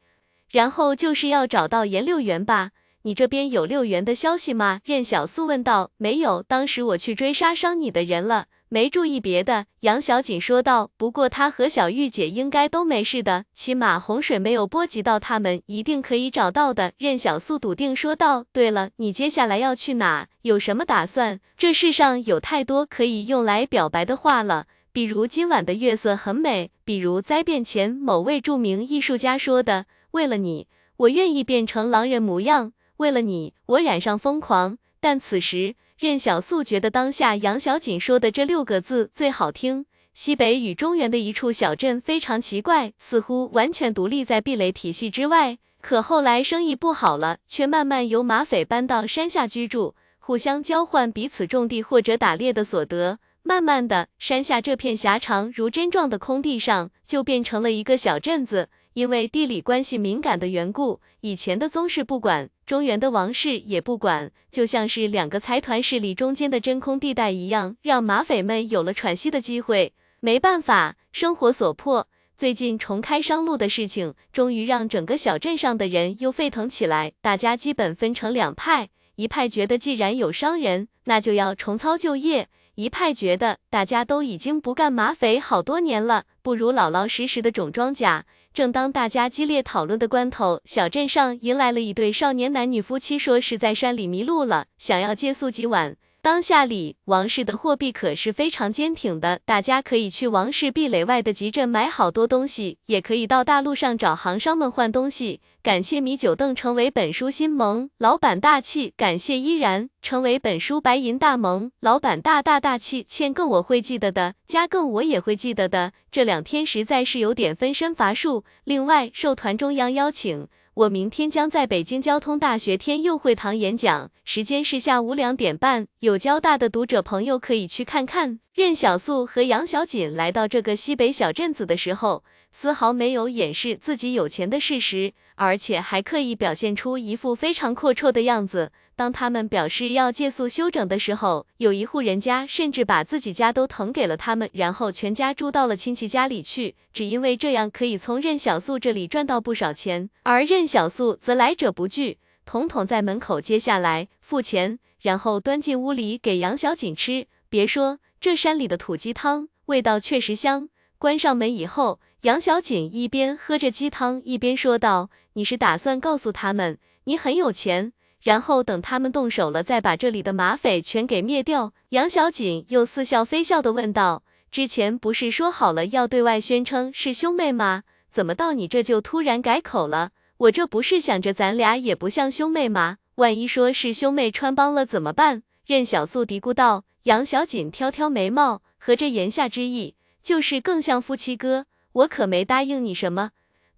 [0.53, 2.71] 然后就是要找到严六元吧？
[3.03, 4.81] 你这边有六元的消息吗？
[4.85, 5.91] 任小素问道。
[5.97, 8.47] 没有，当时我去追杀伤你的人了。
[8.71, 10.91] 没注意别的，杨小锦说道。
[10.99, 16.93] 不过她和小玉姐应该都没事的，起码洪水没有波及到他们，一定可以找到的。
[16.99, 18.45] 任小素笃定说道。
[18.53, 20.29] 对了，你接下来要去哪？
[20.43, 21.41] 有什么打算？
[21.57, 30.67] 这世上有太多可以用来表白的话了，比如今晚的月色很美，比如灾变前某位著名艺术家说的，为了你，
[30.99, 34.77] 我愿意变成狼人模样，为了你，我染上疯狂。
[35.01, 35.75] 但此时。
[35.99, 39.87] 任小素觉得当下杨小锦说的这六个字最好听。
[40.15, 45.59] 西北与中原的一处小镇非常奇怪，似乎完全独立在壁垒体系之外。
[45.81, 53.19] 可后来生意不好了，却慢慢由马匪搬到山下居住，互相交换彼此种地或者打猎的所得。
[53.43, 58.69] 慢慢的，山下这片狭长如针状的空地上就变成了一个小镇子。
[58.93, 69.95] 因为地理关系敏感的缘故，以前的宗室不管，中原的王室也不管，就像是两个财团势力中间的真空地带一样，让马匪们有了喘息的机会。
[70.21, 77.15] 没办法，生活所迫，最近重开商路的事情，终于让整个小镇上的人又沸腾起来。
[77.23, 82.49] 大家基本分成两派，一派觉得既然有商人，那就要重操旧业；
[82.79, 88.23] 一派觉得大家都已经不干马匪好多年了，不如老老实实的种庄稼。
[88.55, 95.97] 正当大家激烈讨论的关头，小镇上迎来了一对少年男女夫妻，说是在山里迷路了，想要借宿几晚。
[96.23, 105.41] 当下里王氏的货币可是非常坚挺的，大家可以去王氏壁垒外的集镇买好多东西，也可以到大路上找行商们换东西。
[105.61, 113.05] 感谢米酒邓成为本书新盟老板大气，感谢依然成为本书白银大盟老板大大大气。
[113.09, 115.93] 欠更我会记得的，加更我也会记得的。
[116.13, 118.45] 这两天实在是有点分身乏术。
[118.63, 120.47] 另外，受团中央邀请。
[120.75, 128.39] 我明天将在北京交通大学天佑会堂演讲，时间是下午两点半，有交大的读者朋友可以去看看。
[128.55, 132.23] 任小素和杨小锦来到这个西北小镇子的时候，
[132.53, 138.73] 丝毫没有掩饰自己有钱的事实，而且还刻意表现出一副非常阔绰的样子。
[138.97, 150.11] 当他们表示要借宿休整的时候，有一户人家甚至把自己家都腾给了他们，然后全家住到了亲戚家里去，只因为这样可以从任小素这里赚到不少钱。
[150.25, 157.29] 而任小素则来者不拒，统统在门口接下来付钱，然后端进屋里给杨小锦吃。
[157.49, 160.69] 别说这山里的土鸡汤味道确实香。
[160.99, 171.73] 关上门以后，杨小锦一边喝着鸡汤，一边说道：“你是打算告诉他们你很有钱？”然后等他们动手了，再把这里的马匪全给灭掉。
[171.91, 177.85] 杨小锦又似笑非笑的问道：“之前不是说好了要对外宣称是兄妹吗？
[178.11, 180.11] 怎么到你这就突然改口了？
[180.39, 182.97] 我这不是想着咱俩也不像兄妹吗？
[183.15, 186.85] 万一说是兄妹穿帮了怎么办？”任小素嘀咕道。
[187.05, 191.67] 杨小锦挑挑眉毛，合着言下之意就是更像夫妻哥。
[191.93, 193.31] 我可没答应你什么。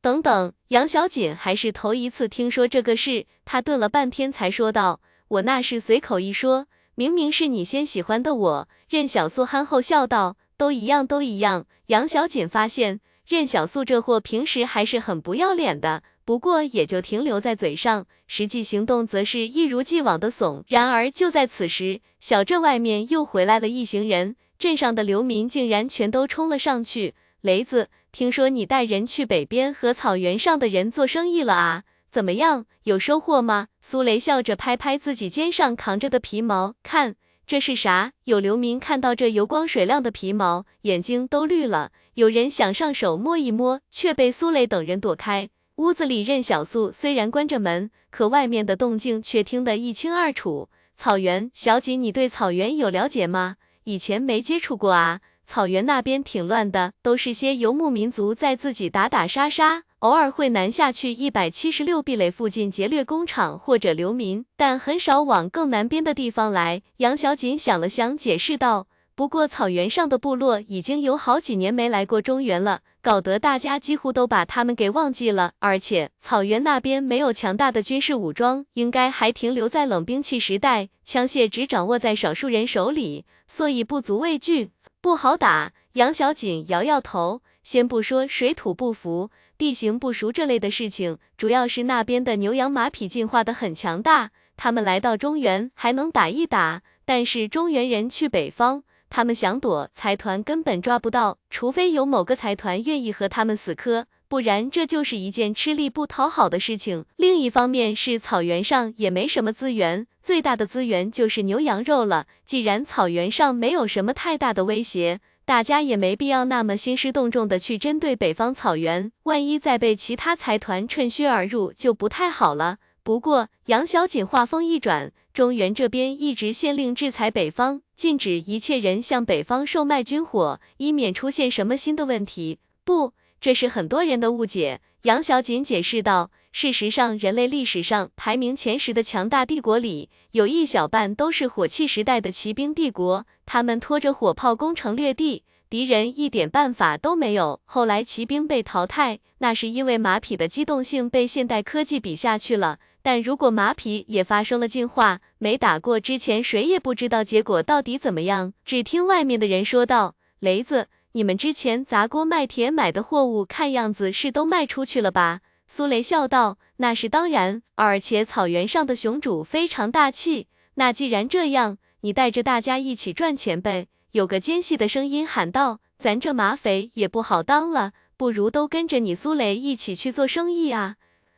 [0.03, 20.65] 等等，杨小锦还是头一次听说这个事，他顿了半天才说道：“我那是随口一说，明明是你先喜欢的我。”任小素憨厚笑道：“都一样，都一样。”杨小锦发现任小素这货平时还是很不要脸的，不过也就停留在嘴上，实际行动则是一如既往的怂。
[20.69, 27.15] 然而就在此时，小镇外面又回来了一行人，镇上的流民竟然全都冲了上去。
[27.43, 27.89] 雷子。
[28.13, 31.83] 听说你带人去北边和草原上的人做生意了啊？
[32.11, 33.69] 怎么样，有收获吗？
[33.81, 37.15] 苏雷笑着拍拍自己肩上扛着的皮毛，看
[37.47, 38.11] 这是啥？
[38.25, 41.93] 有流民看到这油光水亮的皮毛，眼睛都绿了。
[42.15, 45.49] 有人想上手摸一摸，却被苏雷等人躲开。
[45.77, 50.69] 屋子里，任小素虽然关着门，可外面的动静却听得一清二楚。
[50.97, 53.57] 草原，小锦，你对草原有了解吗？
[53.85, 55.21] 以前没接触过啊。
[55.53, 66.83] 草原那边挺乱的，都是些游牧民族在自己打打杀杀，偶尔会南下去一百七十六壁垒附近劫掠工厂或者流民，但很少往更南边的地方来。
[66.99, 68.87] 杨小锦想了想，解释道。
[69.17, 75.55] 不过草原上的部落已经有好几年没来过中原了，搞得大家几乎都把他们给忘记了。
[75.59, 84.71] 而且草原那边没有强大的军事武装，应该还停留在冷兵器时代，枪械只掌握在少数人手里，所以不足畏惧，
[85.01, 85.73] 不好打。
[85.95, 98.85] 杨小锦摇摇头，先不说水土不服、地形不熟这类的事情，主要是那边的牛羊马匹进化的很强大，他们来到中原还能打一打，但是中原人去北方。
[99.09, 107.05] 他们想躲，财团根本抓不到，除非有某个财团愿意和他们死磕，不然这就是一件吃力不讨好的事情。
[107.17, 112.29] 另一方面是草原上也没什么资源，最大的资源就是牛羊肉了。
[112.47, 122.77] 既然草原上没有什么太大的威胁，大家也没必要那么兴师动众的去针对北方草原，万一再被其他财团趁虚而入，就不太好了。
[123.03, 127.83] 不过杨小锦话锋一转，中原这边一直限令制裁北方。
[127.97, 132.61] 禁止一切人向北方售卖军火，以免出现什么新的问题。
[132.85, 134.81] 不，这是很多人的误解。
[135.03, 143.27] 杨小锦解释道：“事实上，人类历史上排名前十的强大帝国里，有一小半都是火器时代的骑兵帝国。
[143.47, 147.61] 他们拖着火炮攻城略地，敌人一点办法都没有。
[147.65, 158.53] 后来骑兵被淘汰，那是因为马匹的机动性被现代科技比下去了。”但如果马匹也发生了进化，没打过之前，谁也不知道结果到底怎么样。
[158.63, 170.49] 只听外面的人说道：“雷子，你们之前砸锅卖铁买的货物，看样子是都卖出去了吧？”苏雷笑道：“那是当然，而且草原上的雄主非常大气。
[170.75, 180.97] 那既然这样，你带着大家一起赚钱呗。”有个尖细的声音喊道：“咱这马匪也不好当了，不如都跟着你苏雷一起去做生意啊。”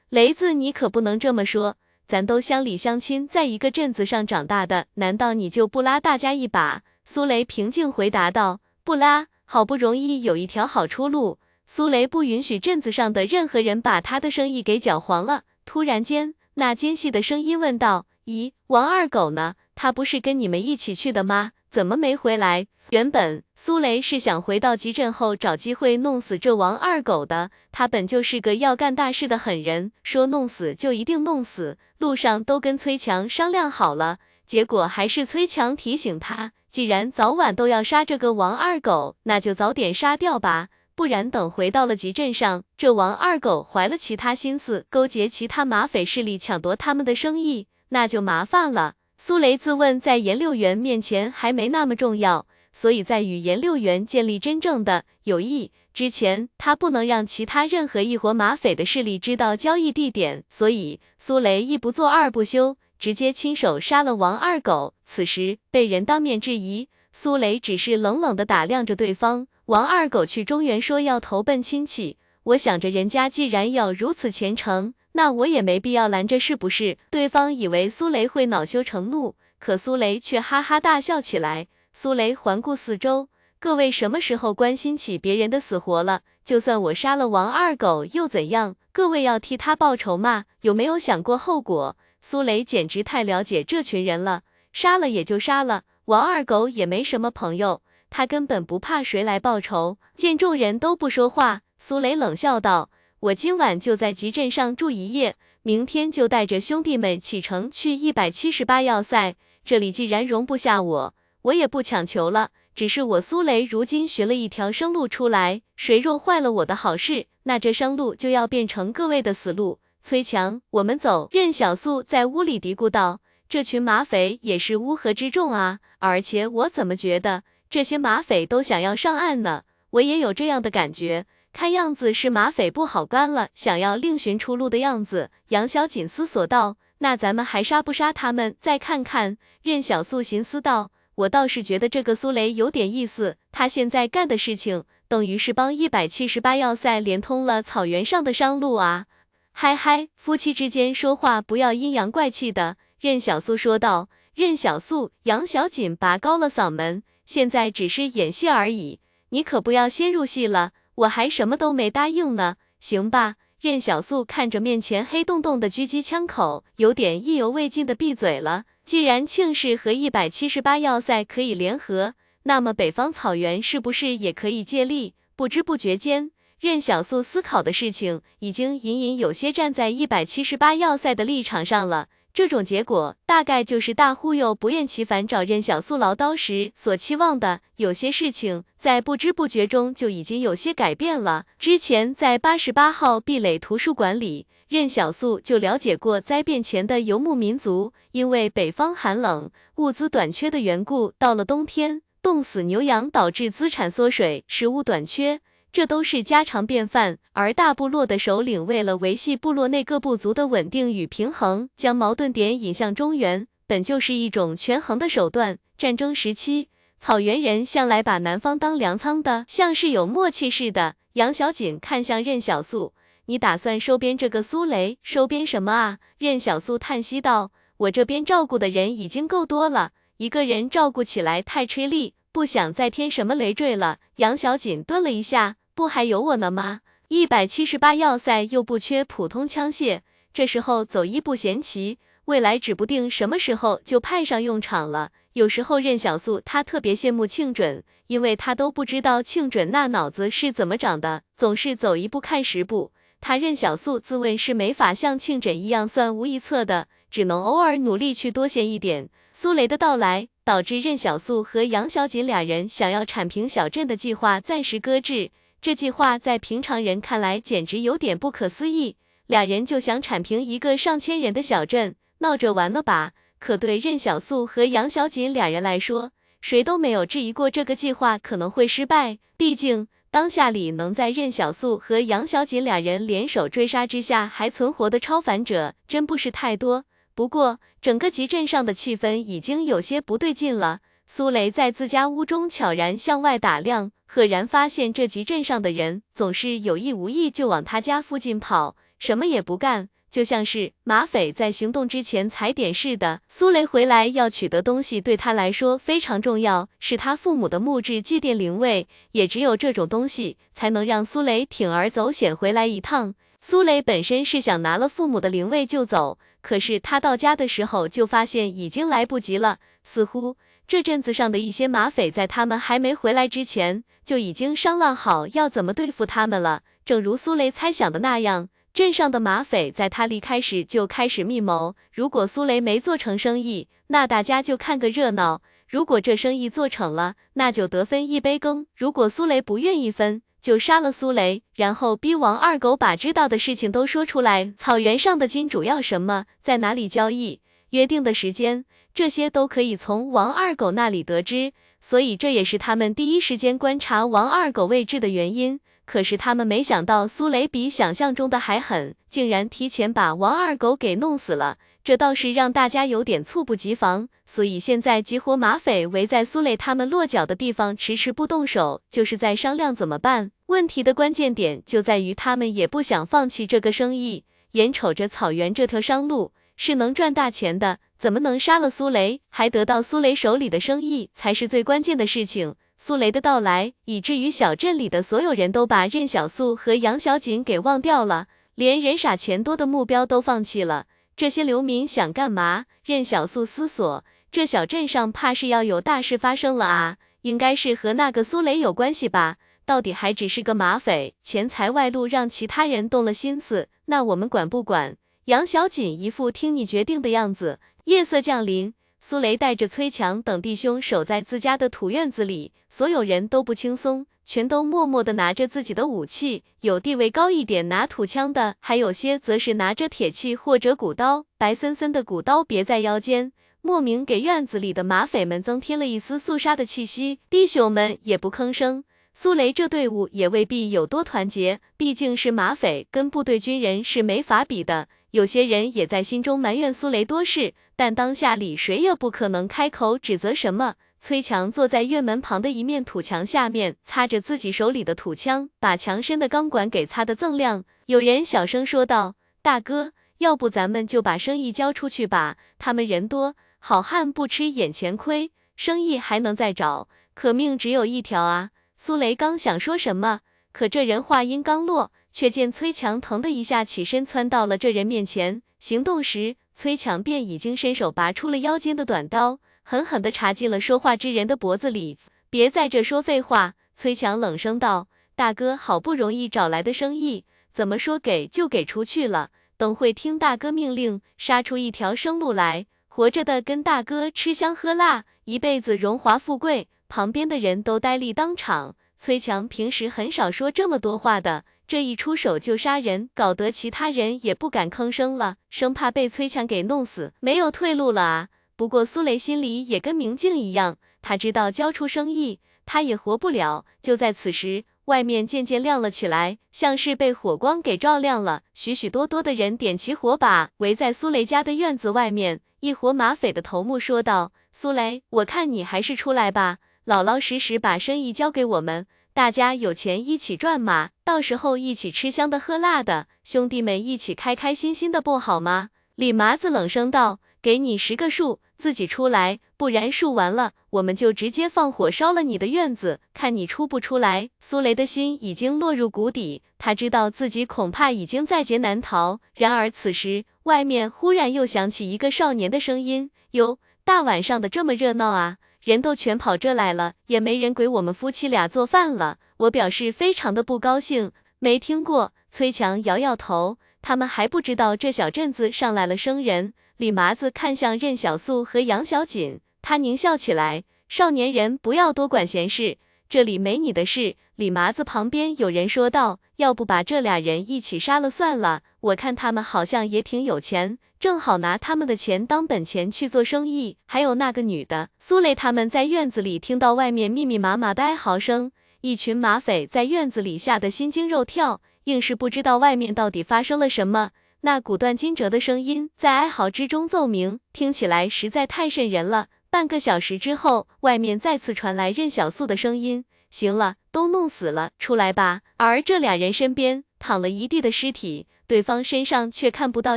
[0.09, 1.77] 雷子，你可不能这么说，
[2.07, 6.83] 咱都乡里乡亲，在一个镇子上长大的，难道你就不拉大家一把？
[7.05, 19.55] 苏雷平静回答道：“不拉，好不容易有一条好出路，苏雷不允许镇子上的任何人把他的生意给搅黄了。”突然间，那尖细的声音问道：“咦，王二狗呢？
[19.75, 21.53] 他不是跟你们一起去的吗？
[21.71, 31.79] 怎么没回来？”原本苏雷是想回到集镇后找机会弄死这王二狗的，他本就是个要干大事的狠人，说弄死就一定弄死。
[31.97, 48.95] 路上都跟崔强商量好了，结果还是崔强提醒他，既然早晚都要杀这个王二狗，那就早点杀掉吧，不然等回到了集镇上，这王二狗怀了其他心思，勾结其他马匪势力抢夺他们的生意，那就麻烦了。
[49.19, 52.47] 苏雷自问在颜六元面前还没那么重要。
[52.73, 60.43] 所以在与颜六元建立真正的友谊之前，他不能让其他任何一伙马匪的势力知道交易地点。
[60.49, 64.95] 所以苏雷一不做二不休，直接亲手杀了王二狗。
[65.15, 69.47] 此时被人当面质疑，苏雷只是冷冷的打量着对方。
[69.67, 76.97] 王二狗去中原说要投奔亲戚，我想着人家既然要如此虔诚，那我也没必要拦着，是不是？
[77.11, 81.67] 对方以为苏雷会恼羞成怒，可苏雷却哈哈大笑起来。
[81.93, 83.29] 苏雷环顾四周，
[83.61, 86.23] 各位什么时候关心起别人的死活了？
[86.43, 88.77] 就算我杀了王二狗又怎样？
[88.95, 90.47] 各位要替他报仇吗？
[90.63, 91.99] 有没有想过后果？
[92.23, 99.99] 苏雷简直太了解这群人了，杀了也就杀了，王二狗也没什么朋友，他根本不怕谁来报仇。
[100.15, 102.91] 见众人都不说话，苏雷冷笑道
[103.21, 109.37] ：“我今晚就在集镇上住一夜，明天就带着兄弟们启程去一百七十八要塞。
[109.65, 119.81] 这里既然容不下我。”我也不强求了，只是我苏雷如今寻了一条生路出来，谁若坏了我的好事，那这生路就要变成各位的死路。
[120.01, 121.29] 崔强，我们走。
[121.33, 123.22] 任小素在屋里嘀咕道
[123.53, 129.65] ：“这群马匪也是乌合之众啊，而且我怎么觉得这些马匪都想要上岸呢？
[129.91, 138.57] 我也有这样的感觉，看样子是马匪不好干了，想要另寻出路的样子。”杨小锦思索道：“那咱们还杀不杀他们？
[138.59, 140.91] 再看看。”任小素寻思道。
[141.17, 149.05] 我倒是觉得这个苏雷有点意思，他现在干的事情等于是帮一百七十八要塞连通了草原上的商路啊！
[149.53, 152.79] 嗨嗨，夫妻之间说话不要阴阳怪气的。
[153.03, 154.09] 任小素说道。
[154.33, 159.01] 任小素，杨小锦拔高了嗓门，现在只是演戏而已，
[159.31, 162.55] 你可不要先入戏了，我还什么都没答应呢。
[162.79, 163.35] 行吧。
[163.61, 168.65] 任小素看着面前黑洞洞的狙击枪口，有点意犹未尽的闭嘴了。
[168.85, 172.15] 既然庆氏和一百七十八要塞可以联合，
[172.45, 175.15] 那么北方草原是不是也可以借力？
[175.35, 176.31] 不知不觉间，
[176.61, 182.07] 任小素思考的事情已经隐隐有些站在一百七十八要塞的立场上了。
[182.35, 187.61] 这种结果大概就是大忽悠不厌其烦找任小素唠叨时所期望的。
[187.77, 191.45] 有些事情在不知不觉中就已经有些改变了。
[191.59, 205.41] 之前在八十八号壁垒图书馆里，任小素就了解过灾变前的游牧民族，因为北方寒冷、物资短缺的缘故，到了冬天冻死牛羊，导致资产缩水、食物短缺。
[205.73, 215.59] 这都是家常便饭，而大部落的首领为了维系部落内各部族的稳定与平衡，将矛盾点引向中原，本就是一种权衡的手段。
[215.79, 216.69] 战争时期，
[217.01, 220.97] 草原人向来把南方当粮仓的，像是有默契似的。
[221.15, 222.93] 杨小锦看向任小素，
[223.25, 224.99] 你打算收编这个苏雷？
[225.03, 225.99] 收编什么啊？
[226.19, 234.01] 任小素叹息道，我这边照顾的人已经够多了，一个人照顾起来太吃力，不想再添什么累赘了。
[234.17, 235.57] 杨小锦顿了一下。
[235.75, 236.81] 不还有我呢吗？
[237.09, 240.01] 一百七十八要塞又不缺普通枪械，
[240.33, 245.11] 这时候走一步嫌棋，未来指不定什么时候就派上用场了。
[245.33, 252.93] 有时候任小素他特别羡慕庆准，因为他都不知道庆准那脑子是怎么长的，总是走一步看十步。
[253.23, 259.09] 他任小素自问是没法像庆准一样算无一策的，只能偶尔努力去多献一点。
[259.31, 265.31] 苏雷的到来，导致任小素和杨小锦俩人想要铲平小镇的计划暂时搁置。
[265.63, 268.97] 这计划在平常人看来简直有点不可思议，
[269.29, 273.13] 俩人就想铲平一个上千人的小镇，闹着玩了吧？
[273.39, 276.11] 可对任小素和杨小锦俩人来说，
[276.41, 279.21] 谁都没有质疑过这个计划可能会失败。
[279.37, 286.85] 毕竟当下里能在任小素和杨小锦俩人联手追杀之下还存活的超凡者，真不是太多。
[287.15, 290.81] 不过整个集镇上的气氛已经有些不对劲了。
[291.07, 303.21] 苏雷在自家屋中悄然向外打量，赫然发现这集镇上的人总是有意无意就往他家附近跑，什么也不干，就像是马匪在行动之前踩点似的。
[303.29, 313.15] 苏雷回来要取得东西，对他来说非常重要，是他父母的木质祭奠灵位，也只有这种东西才能让苏雷铤而走险回来一趟。
[313.39, 320.37] 苏雷本身是想拿了父母的灵位就走，可是他到家的时候就发现已经来不及了，似乎。
[320.67, 326.63] 这镇子上的一些马匪，在他们还没回来之前，就已经商量好要怎么对付他们了。
[326.85, 331.77] 正如苏雷猜想的那样，镇上的马匪在他离开时就开始密谋。
[331.93, 338.67] 如果苏雷没做成生意，那大家就看个热闹；如果这生意做成了，那就得分一杯羹。
[338.75, 344.53] 如果苏雷不愿意分，就杀了苏雷，然后逼王二狗把知道的事情都说出来。
[344.57, 347.41] 草原上的金主要什么，在哪里交易，
[347.71, 348.65] 约定的时间。
[348.95, 355.61] 这些都可以从王二狗那里得知，所以这也是他们第一时间观察王二狗位置的原因。
[355.85, 364.09] 可是他们没想到苏雷比想象中的还狠，竟然提前把王二狗给弄死了，这倒是让大家有点猝不及防。
[364.25, 370.31] 所以现在几伙马匪围在苏雷他们落脚的地方，迟迟不动手，就是在商量怎么办。
[370.47, 377.79] 问题的关键点就在于他们也不想放弃这个生意，眼瞅着草原这条商路是能赚大钱的。
[377.99, 382.57] 怎么能杀了苏雷，还得到苏雷手里的生意，才是最关键的事情。
[382.77, 388.27] 苏雷的到来，以至于小镇里的所有人都把任小素和杨小锦给忘掉了，
[388.57, 390.87] 连人傻钱多的目标都放弃了。
[391.15, 392.65] 这些流民想干嘛？
[392.85, 399.37] 任小素思索，这小镇上怕是要有大事发生了啊，应该是和那个苏雷有关系吧？
[399.65, 404.97] 到底还只是个马匪，钱财外露，让其他人动了心思，那我们管不管？
[405.27, 407.61] 杨小锦一副听你决定的样子。
[407.85, 416.43] 夜色降临，苏雷带着崔强等弟兄守在自家的土院子里，所有人都不轻松，全都默默地拿着自己的武器。
[416.63, 427.21] 有地位高一点拿土枪的，还有些则是拿着铁器或者古刀，白森森的古刀别在腰间，莫名给院子里的马匪们增添了一丝肃杀的气息。
[427.31, 428.83] 弟兄们也不吭声。
[429.15, 434.89] 苏雷这队伍也未必有多团结，毕竟是马匪，跟部队军人是没法比的。
[435.13, 440.77] 有些人也在心中埋怨苏雷多事，但当下里谁也不可能开口指责什么。
[441.01, 447.65] 崔强坐在院门旁的一面土墙下面，擦着自己手里的土枪，把墙身的钢管给擦得锃亮。
[447.87, 452.39] 有人小声说道：“大哥，要不咱们就把生意交出去吧？
[452.59, 456.89] 他们人多，好汉不吃眼前亏，生意还能再找。
[457.13, 458.49] 可命只有一条啊！”
[458.79, 460.21] 苏雷刚想说什么，
[460.53, 461.93] 可这人话音刚落。
[462.13, 465.43] 却见崔强腾的一下起身，窜到了这人面前。
[465.59, 471.99] 行动时，崔强便已经伸手拔出了腰间的短刀，狠狠地插进了说话之人的脖子里。
[472.29, 473.55] 别在这说废话。
[473.75, 479.31] 崔强冷声道：“大哥好不容易找来的生意，怎么说给就给出去了？
[479.57, 488.77] 等会听大哥命令，杀出一条生路来，活着的跟大哥吃香喝辣，一辈子荣华富贵。”旁边的人都呆立当场。
[488.99, 491.45] 崔强平时很少说这么多话的。
[491.73, 498.29] 这一出手就杀人，搞得其他人也不敢吭声了，生怕被崔强给弄死，没有退路了啊！
[498.57, 503.65] 不过苏雷心里也跟明镜一样，他知道交出生意，他也活不了。
[503.81, 512.43] 就在此时，外面渐渐亮了起来，像是被火光给照亮了，许许多多的人点起火把，围在苏雷家的院子外面。
[512.61, 525.69] 一伙马匪的头目说道：“苏雷，我看你还是出来吧，老老实实把生意交给我们。”大家有钱一起赚嘛，到时候一起吃香的喝辣的，兄弟们一起开开心心的不好吗？
[525.97, 539.21] 李麻子冷声道：“给你十个数，自己出来，不然数完了，我们就直接放火烧了你的院子，看你出不出来。”苏雷的心已经落入谷底，他知道自己恐怕已经在劫难逃。
[539.35, 549.19] 然而此时，外面忽然又响起一个少年的声音：“哟，大晚上的这么热闹啊！”人都全跑这来了，也没人给我们夫妻俩做饭了。
[549.37, 551.13] 我表示非常的不高兴。
[551.39, 552.13] 没听过？
[552.31, 556.55] 崔强摇摇头，他们还不知道这小镇子上来了生人。
[556.79, 562.79] 李麻子看向任小素和杨小锦，他狞笑起来：“少年人，不要多管闲事，
[563.09, 568.63] 这里没你的事。”李麻子旁边有人说道：“要不把这俩人一起杀了算了？
[568.81, 578.53] 我看他们好像也挺有钱。”正好拿他们的钱当本钱去做生意，还有那个女的苏雷，他们在院子里听到外面密密麻麻的哀嚎声，
[578.83, 584.11] 一群马匪在院子里吓得心惊肉跳，硬是不知道外面到底发生了什么。
[584.43, 589.27] 那骨断筋折的声音在哀嚎之中奏鸣，听起来实在太瘆人了。
[589.51, 599.97] 半个小时之后，外面再次传来任小素的声音：“行了，都弄死了，出来吧。”而这俩人身边躺了一地的尸体，对方身上却看不到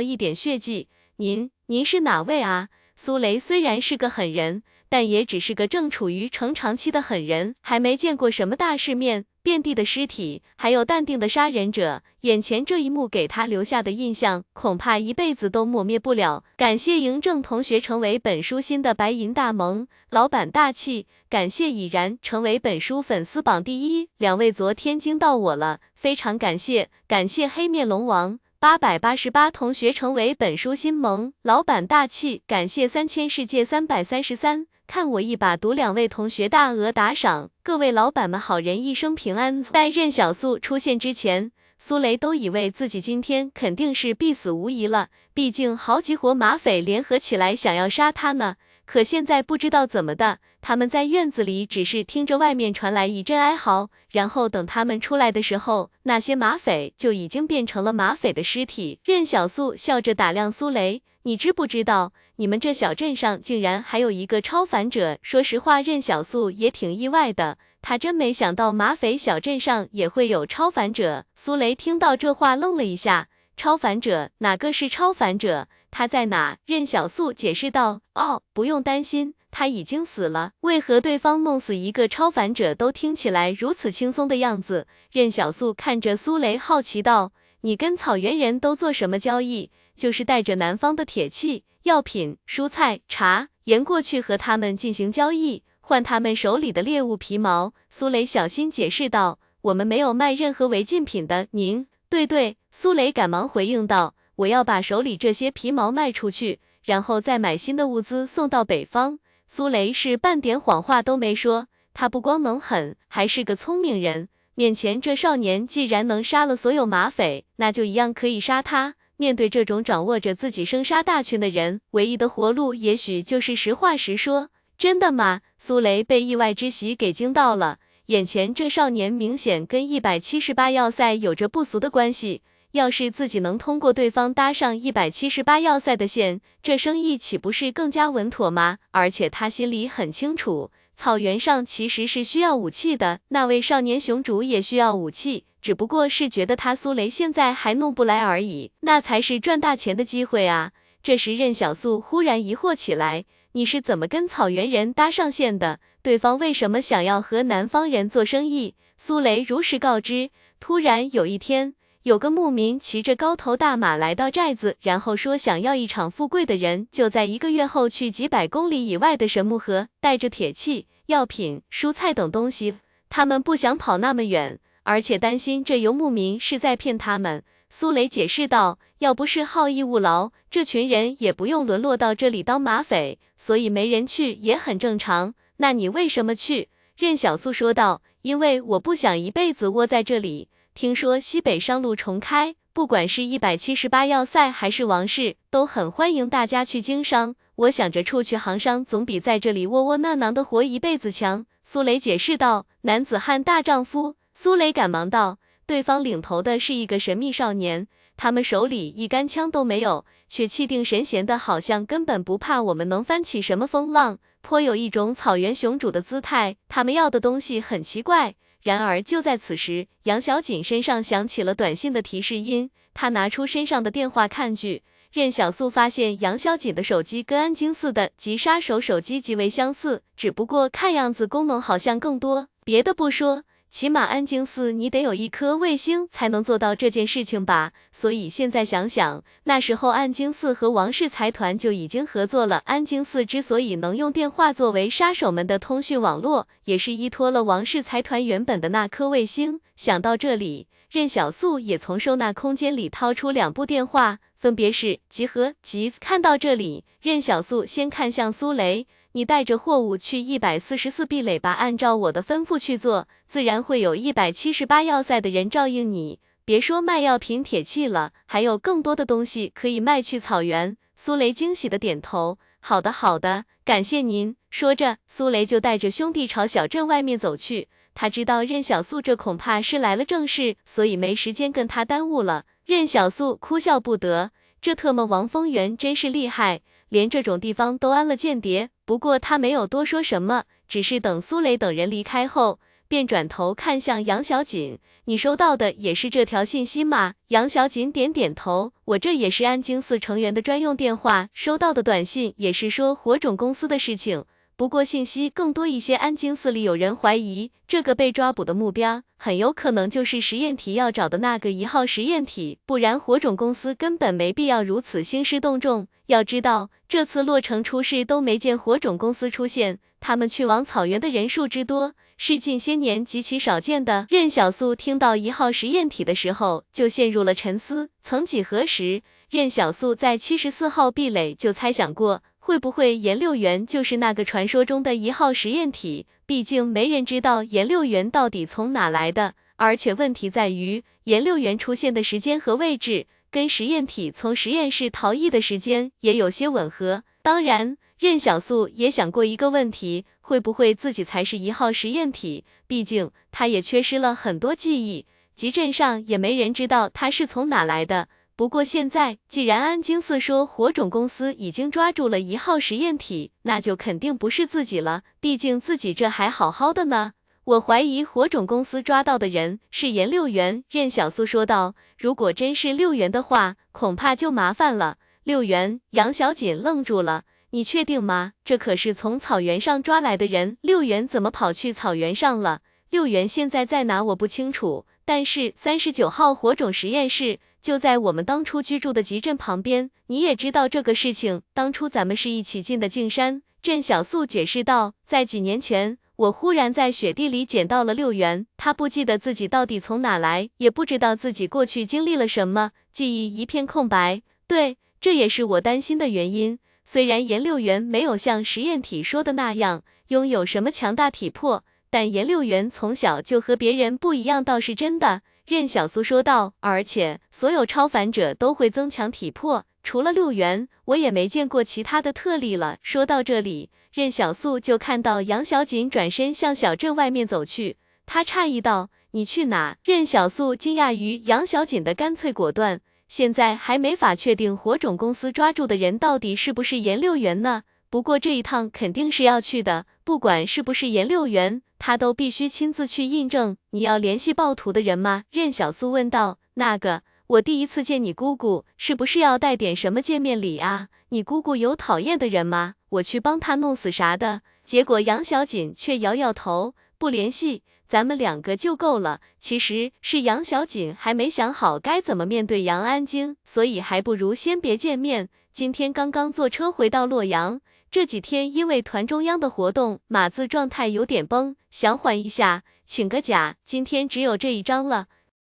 [0.00, 0.88] 一点血迹。
[1.18, 2.68] 您，您是哪位啊？
[2.94, 9.24] 苏雷虽然是个狠人，但也只是个正处于成长期的狠人，还没见过什么大世面。
[9.42, 16.42] 遍地的尸体，还有淡定的杀人者，眼前这一幕给他留下的印象，恐怕一辈子都抹灭不了。
[16.56, 21.06] 感谢嬴政同学成为本书新的白银大盟，老板大气。
[21.30, 26.90] 感谢已然成为本书粉丝榜第一，两位昨天惊到我了，非常感谢。
[27.06, 28.40] 感谢黑面龙王。
[28.58, 39.62] 八百八十八同学成为本书新盟，老板大气，感谢三千世界三百三十三，看我一把毒两位同学大额打赏，各位老板们好人一生平安。
[39.62, 48.56] 在任小素出现之前，苏雷都以为自己今天肯定是必死无疑了，毕竟好几伙马匪联合起来想要杀他呢。
[48.86, 50.38] 可现在不知道怎么的，
[50.68, 58.98] 他们在院子里只是听着外面传来一阵哀嚎，然后等他们出来的时候，那些马匪就已经变成了马匪的尸体。
[59.04, 65.18] 任小素笑着打量苏雷，你知不知道，你们这小镇上竟然还有一个超凡者？
[65.22, 71.26] 说实话，任小素也挺意外的，他真没想到马匪小镇上也会有超凡者。
[71.36, 74.30] 苏雷听到这话愣了一下，超凡者？
[74.38, 75.68] 哪个是超凡者？
[75.92, 76.58] 他在哪？
[76.66, 80.52] 任小素解释道：“哦，不用担心，他已经死了。
[80.60, 87.32] 为何对方弄死一个超凡者都听起来如此轻松的样子？”任小素看着苏雷，好奇道
[87.64, 89.70] ：“你跟草原人都做什么交易？
[89.96, 104.14] 就是带着南方的铁器、药品、蔬菜、茶盐过去和他们进行交易，换他们手里的猎物皮毛。”苏雷小心解释道：“我们没有卖任何违禁品的。”您对对，苏雷赶忙回应道。
[104.36, 109.18] 我要把手里这些皮毛卖出去，然后再买新的物资送到北方。
[109.48, 114.28] 苏雷是半点谎话都没说，他不光能狠，还是个聪明人。
[114.54, 118.94] 面前这少年既然能杀了所有马匪，那就一样可以杀他。
[119.16, 124.50] 面对这种掌握着自己生杀大权的人，唯一的活路也许就是实话实说。
[124.76, 125.40] 真的吗？
[125.56, 132.42] 苏雷被意外之喜给惊到了，眼前这少年明显跟一百七十八要塞有着不俗的关系。
[132.72, 138.78] 要是自己能通过对方搭上一百七十八要塞的线，这生意岂不是更加稳妥吗？
[138.90, 150.72] 而且他心里很清楚，草原上其实是需要武器的，那位少年雄主也需要武器，只不过是觉得他苏雷现在还弄不来而已，那才是赚大钱的机会啊！
[151.02, 155.80] 这时任小素忽然疑惑起来，你是怎么跟草原人搭上线的？
[156.02, 158.74] 对方为什么想要和南方人做生意？
[158.98, 160.30] 苏雷如实告知。
[160.60, 161.74] 突然有一天。
[162.06, 172.76] 有个牧民骑着高头大马来到寨子，然后说想要一场富贵的人，就在一个月后去几百公里以外的神木河，带着铁器、药品、蔬菜等东西。
[173.08, 177.42] 他们不想跑那么远，而且担心这游牧民是在骗他们。
[177.68, 185.34] 苏雷解释道：“要不是好逸恶劳，这群人也不用沦落到这里当马匪，所以没人去也很正常。
[185.56, 190.48] 那你为什么去？”任小素说道：“因为我不想一辈子窝在这里。
[190.76, 197.34] 听说西北商路重开，不管是一百七十八要塞还是王室，都很欢迎大家去经商。
[197.54, 205.38] 我想着出去行商，总比在这里窝窝囊囊的活一辈子强。”苏雷解释道：“男子汉大丈夫。”苏雷赶忙道。
[205.64, 207.88] 对方领头的是一个神秘少年，
[208.18, 216.56] 他们手里一杆枪都没有，却气定神闲的，好像根本不怕我们能翻起什么风浪，颇有一种草原雄主的姿态。
[216.68, 218.34] 他们要的东西很奇怪。
[218.66, 224.82] 然而就在此时，杨小锦身上响起了短信的提示音，她拿出身上的电话看去，
[225.12, 232.48] 任小素发现杨小锦的手机跟安京似的及杀手手机极为相似，只不过看样子功能好像更多。
[232.64, 233.44] 别的不说。
[233.68, 237.72] 起码安京寺你得有一颗卫星才能做到这件事情吧？
[237.92, 242.62] 所以现在想想，那时候安京寺和王氏财团就已经合作了。
[242.64, 249.60] 安京寺之所以能用电话作为杀手们的通讯网络，也是依托了王氏财团原本的那颗卫星。
[249.74, 255.92] 想到这里，任小素也从收纳空间里掏出两部电话，分别是集合集。
[256.00, 258.86] 看到这里，任小素先看向苏雷。
[259.16, 266.20] 你带着货物去一百四十四壁垒吧，按照我的吩咐去做，自然会有一百七十八要塞的人照应你。
[266.44, 270.76] 别说卖药品、铁器了，还有更多的东西可以卖去草原。
[270.94, 274.36] 苏雷惊喜的点头，好的，好的，感谢您。
[274.50, 277.68] 说着，苏雷就带着兄弟朝小镇外面走去。
[277.94, 282.44] 他知道任小素这恐怕是来了正事，所以没时间跟他耽误了。
[282.66, 286.60] 任小素哭笑不得，这特么王丰源真是厉害。
[286.90, 304.24] 连这种地方都安了间谍，不过他没有多说什么，只是等苏雷等人离开后，便转头看向杨小锦：“你收到的也是这条信息吗？”杨小锦点点头：“我这也是安京寺成员的专用电话，收到的短信也是说火种公司的事情。”
[304.56, 315.88] 不过信息更多一些，安京寺里有人怀疑，这个被抓捕的目标很有可能就是实验体要找的那个一号实验体，不然火种公司根本没必要如此兴师动众。
[316.06, 324.06] 要知道，这次洛城出事都没见火种公司出现，他们去往草原的人数之多，是近些年极其少见的。
[324.08, 327.90] 任小素听到一号实验体的时候，就陷入了沉思。
[328.02, 332.22] 曾几何时，任小素在七十四号壁垒就猜想过。
[332.38, 336.06] 会不会颜六元就是那个传说中的一号实验体？
[336.26, 347.04] 毕竟没人知道颜六元到底从哪来的，而且问题在于颜六元出现的时间和位置跟实验体从实验室逃逸的时间也有些吻合。
[347.20, 352.46] 当然，任小素也想过一个问题，会不会自己才是一号实验体？
[352.66, 355.04] 毕竟他也缺失了很多记忆，
[355.34, 358.08] 集镇上也没人知道他是从哪来的。
[358.36, 365.02] 不过现在，既然安京四说火种公司已经抓住了一号实验体，那就肯定不是自己了。
[365.20, 367.12] 毕竟自己这还好好的呢。
[367.46, 370.64] 我怀疑火种公司抓到的人是严六元。
[370.68, 377.22] 任小素说道：“如果真是六元的话，恐怕就麻烦了。”六元，杨小锦愣住了。
[377.50, 378.32] 你确定吗？
[378.44, 382.62] 这可是从草原上抓来的人，六元怎么跑去草原上了？
[382.90, 384.02] 六元现在在哪？
[384.02, 384.84] 我不清楚。
[385.04, 387.38] 但是三十九号火种实验室。
[387.62, 391.42] 就在我们当初居住的集镇旁边，你也知道这个事情。
[391.54, 393.42] 当初咱们是一起进的径山。
[393.62, 398.46] 镇小素解释道，在几年前，我忽然在雪地里捡到了六元。
[398.56, 404.22] 他不记得自己到底从哪来，也不知道自己过去经历了什么，记忆一片空白。
[404.46, 406.58] 对，这也是我担心的原因。
[406.84, 415.22] 虽然颜六元没有像实验体说的那样拥有什么强大体魄，但颜六元从小就和别人不一样，倒是真的。
[415.46, 422.78] 任小苏说道，而且所有超凡者都会增强体魄，除了六元，我也没见过其他的特例了。
[422.82, 437.62] 说到这里，任小素就看到杨小锦转身向小镇外面走去，他诧异道：“你去哪？”任小素惊讶于杨小锦的干脆果断，现在还没法确定火种公司抓住的人到底是不是颜六元呢。
[437.88, 441.62] 不过这一趟肯定是要去的，不管是不是颜六元。
[441.78, 443.56] 他都必须亲自去印证。
[443.70, 445.24] 你要联系暴徒的人吗？
[445.30, 446.38] 任小素问道。
[446.54, 450.88] 那个，我第一次见你姑姑，是不是要带点什么见面礼啊？
[451.10, 452.74] 你姑姑有讨厌的人吗？
[452.88, 454.42] 我去帮她弄死啥的。
[454.64, 459.20] 结果杨小锦却摇摇头，不联系，咱们两个就够了。
[459.38, 465.28] 其实是杨小锦还没想好该怎么面对杨安京，所以还不如先别见面。
[465.52, 467.60] 今天刚刚坐车回到洛阳。
[467.88, 475.06] 这几天因为团中央的活动，码字状态有点崩，想缓一下，请个假，今天只有这一张了。